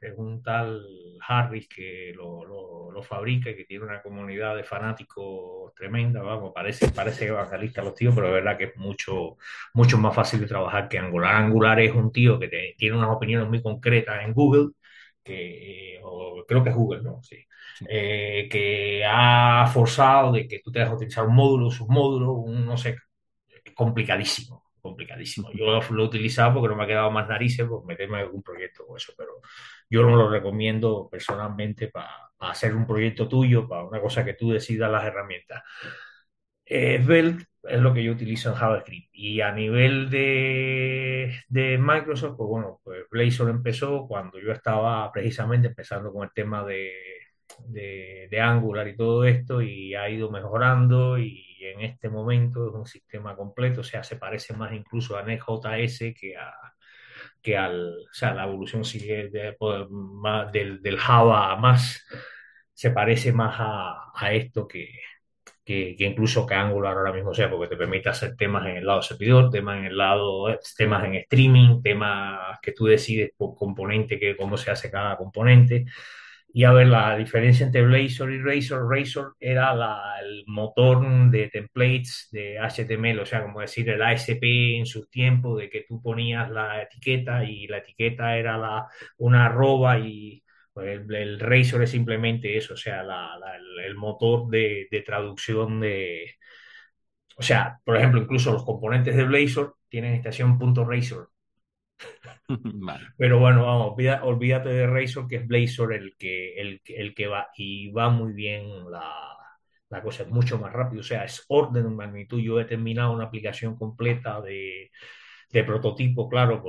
es 0.00 0.14
un 0.16 0.42
tal 0.42 0.82
Harris 1.26 1.68
que 1.68 2.12
lo, 2.14 2.44
lo, 2.44 3.02
fabrica 3.02 3.50
y 3.50 3.56
que 3.56 3.64
tiene 3.66 3.84
una 3.84 4.02
comunidad 4.02 4.56
de 4.56 4.64
fanáticos 4.64 5.72
tremenda, 5.74 6.22
vamos, 6.22 6.52
parece, 6.54 6.88
parece 6.90 7.26
evangelista 7.26 7.82
los 7.82 7.94
tíos, 7.94 8.14
pero 8.14 8.28
es 8.28 8.32
verdad 8.32 8.56
que 8.56 8.64
es 8.64 8.76
mucho, 8.76 9.36
mucho 9.74 9.98
más 9.98 10.14
fácil 10.14 10.40
de 10.40 10.46
trabajar 10.46 10.88
que 10.88 10.98
Angular. 10.98 11.34
Angular 11.36 11.78
es 11.80 11.94
un 11.94 12.10
tío 12.10 12.38
que 12.38 12.74
tiene 12.76 12.96
unas 12.96 13.10
opiniones 13.10 13.48
muy 13.48 13.62
concretas 13.62 14.24
en 14.24 14.32
Google, 14.32 14.70
que, 15.22 16.00
creo 16.48 16.64
que 16.64 16.70
es 16.70 16.76
Google, 16.76 17.02
¿no? 17.02 17.22
Sí. 17.22 17.36
Eh, 17.88 18.48
que 18.50 19.04
ha 19.06 19.66
forzado 19.72 20.32
de 20.32 20.48
que 20.48 20.60
tú 20.60 20.72
tengas 20.72 20.88
que 20.90 20.96
utilizar 20.96 21.26
un 21.26 21.34
módulo, 21.34 21.70
submódulo, 21.70 22.32
un, 22.32 22.64
no 22.64 22.76
sé, 22.78 22.96
complicadísimo 23.74 24.65
complicadísimo. 24.86 25.50
Yo 25.52 25.66
lo, 25.66 26.02
he 26.02 26.06
utilizado 26.06 26.54
porque 26.54 26.68
no 26.68 26.76
me 26.76 26.84
ha 26.84 26.86
quedado 26.86 27.10
más 27.10 27.28
narices 27.28 27.66
por 27.66 27.84
meterme 27.84 28.18
en 28.18 28.24
algún 28.26 28.42
proyecto 28.42 28.84
o 28.84 28.96
eso, 28.96 29.12
pero 29.16 29.40
yo 29.90 30.02
no 30.02 30.16
lo 30.16 30.28
recomiendo 30.30 31.08
personalmente 31.10 31.88
para 31.88 32.10
hacer 32.38 32.74
un 32.74 32.86
proyecto 32.86 33.28
tuyo, 33.28 33.68
para 33.68 33.84
una 33.84 34.00
cosa 34.00 34.24
que 34.24 34.34
tú 34.34 34.50
decidas 34.50 34.90
las 34.90 35.04
herramientas. 35.04 35.62
Eh, 36.64 37.00
Svelte 37.02 37.46
es 37.62 37.80
lo 37.80 37.94
que 37.94 38.02
yo 38.04 38.12
utilizo 38.12 38.50
en 38.50 38.56
JavaScript. 38.56 39.08
Y 39.12 39.40
a 39.40 39.52
nivel 39.52 40.10
de, 40.10 41.34
de, 41.48 41.78
Microsoft, 41.78 42.36
pues 42.36 42.48
bueno, 42.48 42.80
pues 42.82 43.04
Blazor 43.10 43.50
empezó 43.50 44.06
cuando 44.06 44.38
yo 44.40 44.52
estaba 44.52 45.10
precisamente 45.12 45.68
empezando 45.68 46.12
con 46.12 46.24
el 46.24 46.32
tema 46.34 46.64
de, 46.64 46.92
de, 47.66 48.28
de 48.30 48.40
Angular 48.40 48.88
y 48.88 48.96
todo 48.96 49.24
esto, 49.24 49.62
y 49.62 49.94
ha 49.94 50.08
ido 50.10 50.30
mejorando 50.30 51.18
y 51.18 51.45
en 51.64 51.80
este 51.80 52.08
momento 52.08 52.68
es 52.68 52.74
un 52.74 52.86
sistema 52.86 53.36
completo, 53.36 53.80
o 53.80 53.84
sea, 53.84 54.02
se 54.02 54.16
parece 54.16 54.54
más 54.54 54.72
incluso 54.72 55.16
a 55.16 55.22
NextJS 55.22 56.14
que 56.18 56.36
a 56.36 56.52
que 57.42 57.56
al, 57.56 57.90
o 58.10 58.12
sea, 58.12 58.34
la 58.34 58.44
evolución 58.44 58.82
del, 60.52 60.98
Java 60.98 61.56
más, 61.56 62.04
se 62.72 62.90
parece 62.90 63.32
más 63.32 63.56
a, 63.58 64.10
a 64.14 64.32
esto 64.32 64.66
que, 64.66 64.90
que, 65.64 65.94
que, 65.96 66.04
incluso 66.04 66.46
que 66.46 66.54
Angular 66.54 66.96
ahora 66.96 67.12
mismo 67.12 67.32
sea, 67.32 67.50
porque 67.50 67.68
te 67.68 67.76
permite 67.76 68.08
hacer 68.08 68.36
temas 68.36 68.66
en 68.66 68.78
el 68.78 68.86
lado 68.86 69.02
servidor, 69.02 69.50
temas 69.50 69.78
en 69.78 69.86
el 69.86 69.96
lado, 69.96 70.58
temas 70.76 71.04
en 71.04 71.14
streaming, 71.14 71.82
temas 71.82 72.58
que 72.60 72.72
tú 72.72 72.86
decides 72.86 73.30
por 73.36 73.54
componente, 73.54 74.18
que 74.18 74.36
cómo 74.36 74.56
se 74.56 74.70
hace 74.70 74.90
cada 74.90 75.16
componente. 75.16 75.86
Y 76.56 76.64
a 76.64 76.72
ver, 76.72 76.86
la 76.86 77.14
diferencia 77.18 77.66
entre 77.66 77.82
Blazor 77.84 78.32
y 78.32 78.40
Razor, 78.40 78.90
Razor 78.90 79.36
era 79.38 79.74
el 80.22 80.42
motor 80.46 81.30
de 81.30 81.50
templates 81.50 82.28
de 82.32 82.58
HTML, 82.58 83.20
o 83.20 83.26
sea, 83.26 83.42
como 83.42 83.60
decir 83.60 83.90
el 83.90 84.00
ASP 84.00 84.42
en 84.78 84.86
su 84.86 85.06
tiempo, 85.06 85.54
de 85.58 85.68
que 85.68 85.84
tú 85.86 86.00
ponías 86.00 86.50
la 86.50 86.80
etiqueta 86.82 87.44
y 87.44 87.66
la 87.66 87.78
etiqueta 87.78 88.38
era 88.38 88.56
la, 88.56 88.88
una 89.18 89.44
arroba 89.46 89.98
y 89.98 90.42
pues, 90.72 90.98
el, 91.10 91.38
Razor 91.40 91.82
es 91.82 91.90
simplemente 91.90 92.56
eso, 92.56 92.72
o 92.72 92.76
sea, 92.78 93.02
el, 93.84 93.94
motor 93.96 94.48
de, 94.48 94.88
de 94.90 95.02
traducción 95.02 95.80
de... 95.80 96.36
O 97.36 97.42
sea, 97.42 97.78
por 97.84 97.96
ejemplo, 97.98 98.22
incluso 98.22 98.52
los 98.52 98.64
componentes 98.64 99.14
de 99.14 99.24
Blazor 99.24 99.76
tienen 99.90 100.14
estación 100.14 100.58
Pero 103.16 103.38
bueno, 103.38 103.64
vamos, 103.64 103.94
olvídate 104.22 104.68
de 104.68 104.86
Razor, 104.86 105.28
que 105.28 105.36
es 105.36 105.46
Blazor 105.46 105.94
el 105.94 106.16
que, 106.16 106.54
el, 106.60 106.80
el 106.86 107.14
que 107.14 107.26
va 107.26 107.48
y 107.56 107.90
va 107.90 108.10
muy 108.10 108.32
bien 108.32 108.90
la, 108.90 109.36
la 109.88 110.02
cosa, 110.02 110.24
es 110.24 110.28
mucho 110.28 110.58
más 110.58 110.72
rápido, 110.72 111.00
o 111.00 111.04
sea, 111.04 111.24
es 111.24 111.44
orden 111.48 111.84
de 111.84 111.90
magnitud. 111.90 112.40
Yo 112.40 112.60
he 112.60 112.64
terminado 112.64 113.12
una 113.12 113.24
aplicación 113.24 113.76
completa 113.76 114.40
de, 114.40 114.90
de 115.50 115.64
prototipo, 115.64 116.28
claro, 116.28 116.62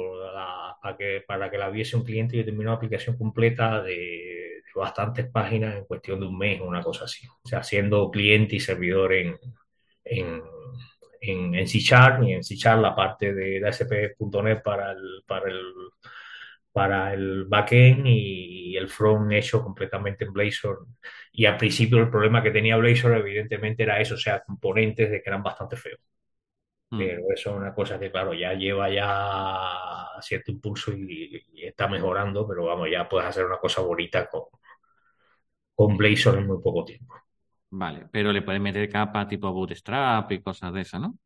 para, 0.81 0.97
que, 0.97 1.23
para 1.27 1.49
que 1.49 1.57
la 1.57 1.69
viese 1.69 1.97
un 1.97 2.03
cliente 2.03 2.37
y 2.37 2.39
he 2.41 2.43
terminado 2.43 2.71
una 2.73 2.77
aplicación 2.77 3.17
completa 3.17 3.81
de, 3.81 4.63
bastantes 4.75 5.27
páginas 5.31 5.75
en 5.75 5.85
cuestión 5.85 6.19
de 6.19 6.27
un 6.27 6.37
mes, 6.37 6.61
una 6.61 6.83
cosa 6.83 7.05
así. 7.05 7.27
O 7.27 7.47
sea, 7.47 7.63
siendo 7.63 8.11
cliente 8.11 8.57
y 8.57 8.59
servidor 8.59 9.13
en, 9.13 9.35
en 10.03 10.41
en, 11.31 11.55
en 11.55 11.67
C 11.67 11.79
y 12.21 12.31
en 12.33 12.43
C 12.43 12.55
la 12.75 12.95
parte 12.95 13.33
de 13.33 13.65
ASP.NET 13.67 14.63
para 14.63 14.91
el, 14.91 15.23
para 15.25 15.49
el, 15.49 15.61
para 16.71 17.13
el 17.13 17.45
backend 17.45 18.05
y 18.05 18.77
el 18.77 18.87
front 18.87 19.31
hecho 19.31 19.63
completamente 19.63 20.25
en 20.25 20.33
Blazor. 20.33 20.85
Y 21.31 21.45
al 21.45 21.57
principio 21.57 21.97
el 21.97 22.09
problema 22.09 22.43
que 22.43 22.51
tenía 22.51 22.77
Blazor 22.77 23.17
evidentemente 23.17 23.83
era 23.83 23.99
eso, 23.99 24.15
o 24.15 24.17
sea, 24.17 24.43
componentes 24.43 25.09
de 25.09 25.21
que 25.21 25.29
eran 25.29 25.43
bastante 25.43 25.75
feos. 25.75 25.99
Mm. 26.89 26.97
Pero 26.99 27.21
eso 27.33 27.49
es 27.51 27.57
una 27.57 27.73
cosa 27.73 27.99
que, 27.99 28.11
claro, 28.11 28.33
ya 28.33 28.53
lleva 28.53 28.89
ya 28.89 30.21
cierto 30.21 30.51
impulso 30.51 30.91
y, 30.93 31.43
está 31.61 31.87
mejorando, 31.87 32.47
pero 32.47 32.65
vamos, 32.65 32.89
ya 32.91 33.09
puedes 33.09 33.27
hacer 33.27 33.45
una 33.45 33.57
cosa 33.57 33.81
bonita 33.81 34.27
con, 34.29 34.43
con 35.75 35.97
Blazor 35.97 36.37
en 36.37 36.47
muy 36.47 36.61
poco 36.61 36.85
tiempo. 36.85 37.15
Vale, 37.69 38.07
pero 38.11 38.31
le 38.31 38.41
puedes 38.41 38.61
meter 38.61 38.89
capa 38.89 39.27
tipo 39.27 39.51
Bootstrap 39.51 40.31
y 40.31 40.41
cosas 40.41 40.73
de 40.73 40.81
esas, 40.81 41.01
¿no? 41.01 41.17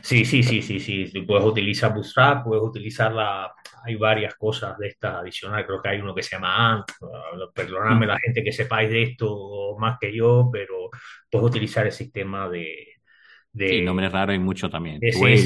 Sí, 0.00 0.24
sí, 0.24 0.42
sí, 0.42 0.62
sí, 0.62 0.80
sí. 0.80 1.06
Puedes 1.26 1.44
utilizar 1.44 1.92
Bootstrap, 1.92 2.44
puedes 2.44 2.62
utilizar 2.62 3.12
la... 3.12 3.52
Hay 3.84 3.96
varias 3.96 4.34
cosas 4.36 4.78
de 4.78 4.88
estas 4.88 5.16
adicionales. 5.16 5.66
Creo 5.66 5.82
que 5.82 5.88
hay 5.88 6.00
uno 6.00 6.14
que 6.14 6.22
se 6.22 6.36
llama 6.36 6.72
Ant. 6.72 6.84
Perdóname 7.52 8.06
la 8.06 8.18
gente 8.18 8.44
que 8.44 8.52
sepáis 8.52 8.88
de 8.90 9.02
esto 9.02 9.76
más 9.78 9.98
que 10.00 10.14
yo, 10.14 10.48
pero 10.52 10.88
puedes 11.28 11.48
utilizar 11.48 11.84
el 11.86 11.92
sistema 11.92 12.48
de... 12.48 12.94
de 13.52 13.68
sí, 13.68 13.82
nombres 13.82 14.12
raros 14.12 14.34
hay 14.34 14.38
mucho 14.38 14.70
también. 14.70 15.00
CSS, 15.00 15.44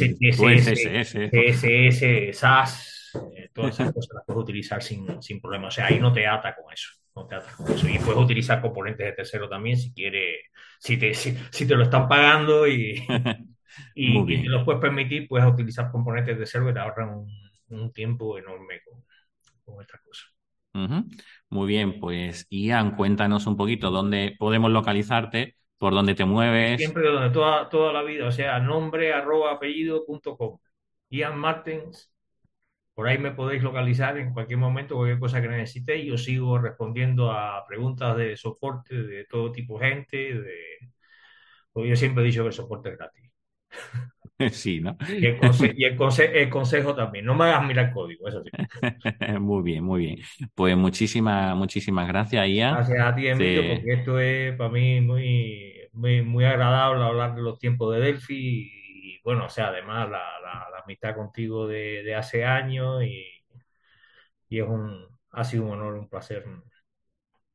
SAS, 2.35 3.13
eh, 3.35 3.49
todas 3.55 3.75
esas 3.75 3.93
cosas 3.93 4.17
las 4.17 4.25
puedes 4.27 4.43
utilizar 4.43 4.83
sin, 4.83 5.23
sin 5.23 5.41
problema. 5.41 5.69
O 5.69 5.71
sea, 5.71 5.87
ahí 5.87 5.99
no 5.99 6.13
te 6.13 6.27
ata 6.27 6.55
con 6.55 6.71
eso. 6.73 6.91
Y 7.17 7.99
puedes 7.99 8.23
utilizar 8.23 8.61
componentes 8.61 9.07
de 9.07 9.13
tercero 9.13 9.49
también 9.49 9.79
si 9.79 9.93
quieres, 9.93 10.51
si 10.79 10.99
te, 10.99 11.15
si, 11.15 11.67
te 11.67 11.75
lo 11.75 11.83
están 11.83 12.09
pagando 12.09 12.67
y, 12.67 13.03
y, 13.95 14.43
te 14.43 14.49
los 14.49 14.65
puedes 14.65 14.81
permitir, 14.81 15.27
puedes 15.27 15.47
utilizar 15.47 15.91
componentes 15.91 16.35
de 16.35 16.41
tercero 16.41 16.67
que 16.67 16.75
te 16.75 16.81
ahorran 16.81 17.27
un, 17.69 17.93
tiempo 17.93 18.39
enorme 18.39 18.81
con, 18.85 19.03
con 19.65 19.83
estas 19.83 20.01
cosas. 20.03 20.37
Muy 21.49 21.67
bien, 21.67 21.99
pues 22.01 22.47
Ian, 22.51 22.97
cuéntanos 22.97 23.47
un 23.47 23.57
poquito 23.57 23.91
dónde 23.91 24.37
podemos 24.39 24.71
localizarte, 24.71 25.57
por 25.79 25.95
dónde 25.95 26.15
te 26.15 26.27
mueves. 26.27 26.79
Siempre 26.79 27.09
donde 27.09 27.31
toda, 27.31 27.69
toda 27.71 27.93
la 27.95 28.03
vida, 28.03 28.27
o 28.27 28.33
sea, 28.33 28.59
nombre 28.61 29.13
arroba 29.13 29.53
apellido 29.53 30.05
punto 30.05 30.37
com. 30.37 30.59
Ian 31.09 31.39
Martens. 31.39 32.13
Por 32.97 33.07
ahí 33.09 33.19
me 33.19 33.33
podéis 33.33 33.63
localizar 33.63 34.17
en 34.17 34.33
cualquier 34.33 34.59
momento, 34.59 34.97
cualquier 34.97 35.19
cosa 35.19 35.43
que 35.43 35.49
necesitéis. 35.49 36.07
Yo 36.07 36.17
sigo 36.17 36.57
respondiendo 36.57 37.31
a 37.31 37.63
preguntas 37.69 38.17
de 38.17 38.39
soporte 38.39 39.03
de 39.03 39.27
todo 39.27 39.53
tipo 39.53 39.79
de 39.79 39.87
gente. 39.87 40.17
De... 40.17 40.55
Porque 41.75 41.91
yo 41.91 41.97
siempre 41.97 42.25
he 42.25 42.27
dicho 42.27 42.41
que 42.41 42.47
el 42.47 42.53
soporte 42.55 42.89
es 42.89 42.97
gratis. 42.97 43.31
Sí, 44.51 44.81
¿no? 44.81 44.99
Y, 45.09 45.25
el, 45.25 45.39
el, 46.35 46.51
consejo 46.51 46.95
también. 46.95 47.25
No 47.25 47.35
me 47.35 47.45
hagas 47.45 47.67
mirar 47.67 47.87
el 47.87 47.93
código, 47.93 48.29
eso 48.29 48.43
sí. 48.43 48.51
muy 49.41 49.63
bien, 49.63 49.83
muy 49.83 50.01
bien. 50.01 50.19
Pues 50.55 50.77
muchísimas, 50.77 51.57
muchísimas 51.57 52.07
gracias, 52.07 52.47
Ian. 52.47 52.75
Gracias 52.75 53.01
a 53.01 53.15
ti, 53.15 53.29
Emilio, 53.29 53.75
porque 53.75 53.93
esto 53.95 54.21
es 54.21 54.55
para 54.57 54.69
mí 54.69 55.01
muy, 55.01 55.89
muy, 55.95 56.21
muy 56.21 56.45
agradable 56.45 57.03
hablar 57.03 57.35
de 57.35 57.41
los 57.41 57.59
tiempos 57.59 57.95
de 57.95 58.01
Delphi 58.03 58.37
y, 58.37 58.76
bueno, 59.27 59.47
o 59.47 59.49
sea, 59.49 59.71
además 59.71 60.09
la, 60.09 60.23
la, 60.41 60.79
amistad 60.85 61.17
contigo 61.17 61.67
de, 61.67 62.05
de, 62.05 62.15
hace 62.15 62.45
años 62.45 63.03
y, 63.03 63.25
y, 64.49 64.61
es 64.61 64.69
un, 64.69 65.05
ha 65.33 65.43
sido 65.43 65.65
un 65.65 65.71
honor, 65.73 65.95
un 65.95 66.09
placer 66.09 66.45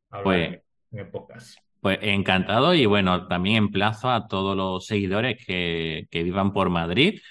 hablar 0.09 0.23
pues, 0.25 0.61
en 0.91 0.99
el 0.99 1.07
podcast. 1.07 1.57
Pues 1.79 1.97
encantado 2.01 2.73
y 2.73 2.85
bueno, 2.85 3.25
también 3.29 3.55
emplazo 3.55 4.11
a 4.11 4.27
todos 4.27 4.57
los 4.57 4.85
seguidores 4.85 5.41
que, 5.47 6.07
que 6.11 6.23
vivan 6.23 6.51
por 6.51 6.69
Madrid, 6.69 7.21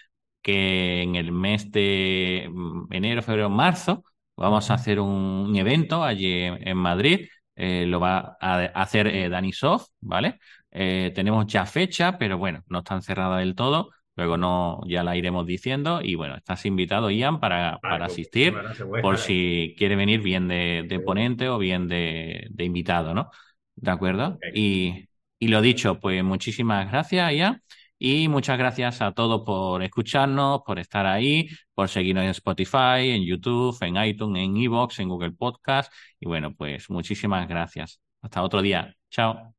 que 0.41 1.03
en 1.03 1.16
el 1.16 1.32
mes 1.32 1.70
de 1.70 2.49
mm, 2.51 2.95
enero, 2.95 3.20
febrero, 3.20 3.51
marzo 3.51 4.05
vamos 4.36 4.70
a 4.70 4.74
hacer 4.74 5.01
un, 5.01 5.55
evento 5.55 6.03
allí 6.03 6.45
en, 6.45 6.78
Madrid. 6.78 7.28
Eh, 7.57 7.84
lo 7.86 8.01
va 8.01 8.38
a 8.41 8.64
hacer 8.68 9.07
eh, 9.07 9.28
Dani 9.28 9.53
Soft, 9.53 9.88
¿vale? 10.01 10.38
Eh, 10.70 11.12
tenemos 11.14 11.47
ya 11.47 11.66
fecha, 11.66 12.16
pero 12.16 12.38
bueno, 12.38 12.64
no 12.68 12.78
está 12.78 12.99
cerrada 13.03 13.36
del 13.36 13.55
todo. 13.55 13.91
Luego 14.20 14.36
no, 14.36 14.82
ya 14.86 15.02
la 15.02 15.16
iremos 15.16 15.46
diciendo. 15.46 16.00
Y 16.02 16.14
bueno, 16.14 16.36
estás 16.36 16.66
invitado, 16.66 17.10
Ian, 17.10 17.40
para, 17.40 17.78
para 17.80 18.04
asistir, 18.04 18.54
por 19.00 19.16
si 19.16 19.74
quiere 19.78 19.96
venir 19.96 20.20
bien 20.20 20.46
de, 20.46 20.84
de 20.86 21.00
ponente 21.00 21.48
o 21.48 21.56
bien 21.56 21.88
de, 21.88 22.46
de 22.50 22.64
invitado, 22.64 23.14
¿no? 23.14 23.30
¿De 23.76 23.90
acuerdo? 23.90 24.38
Y, 24.54 25.08
y, 25.38 25.48
lo 25.48 25.62
dicho, 25.62 25.98
pues 25.98 26.22
muchísimas 26.22 26.90
gracias, 26.90 27.34
ya. 27.34 27.62
Y 27.98 28.28
muchas 28.28 28.58
gracias 28.58 29.00
a 29.00 29.12
todos 29.12 29.40
por 29.46 29.82
escucharnos, 29.82 30.60
por 30.66 30.78
estar 30.78 31.06
ahí, 31.06 31.48
por 31.72 31.88
seguirnos 31.88 32.24
en 32.24 32.30
Spotify, 32.30 33.12
en 33.12 33.24
YouTube, 33.24 33.74
en 33.80 33.96
iTunes, 34.04 34.44
en 34.44 34.54
Evox, 34.58 34.98
en 34.98 35.08
Google 35.08 35.32
Podcast. 35.32 35.90
Y 36.20 36.26
bueno, 36.26 36.54
pues 36.54 36.90
muchísimas 36.90 37.48
gracias. 37.48 38.02
Hasta 38.20 38.42
otro 38.42 38.60
día. 38.60 38.94
Chao. 39.10 39.54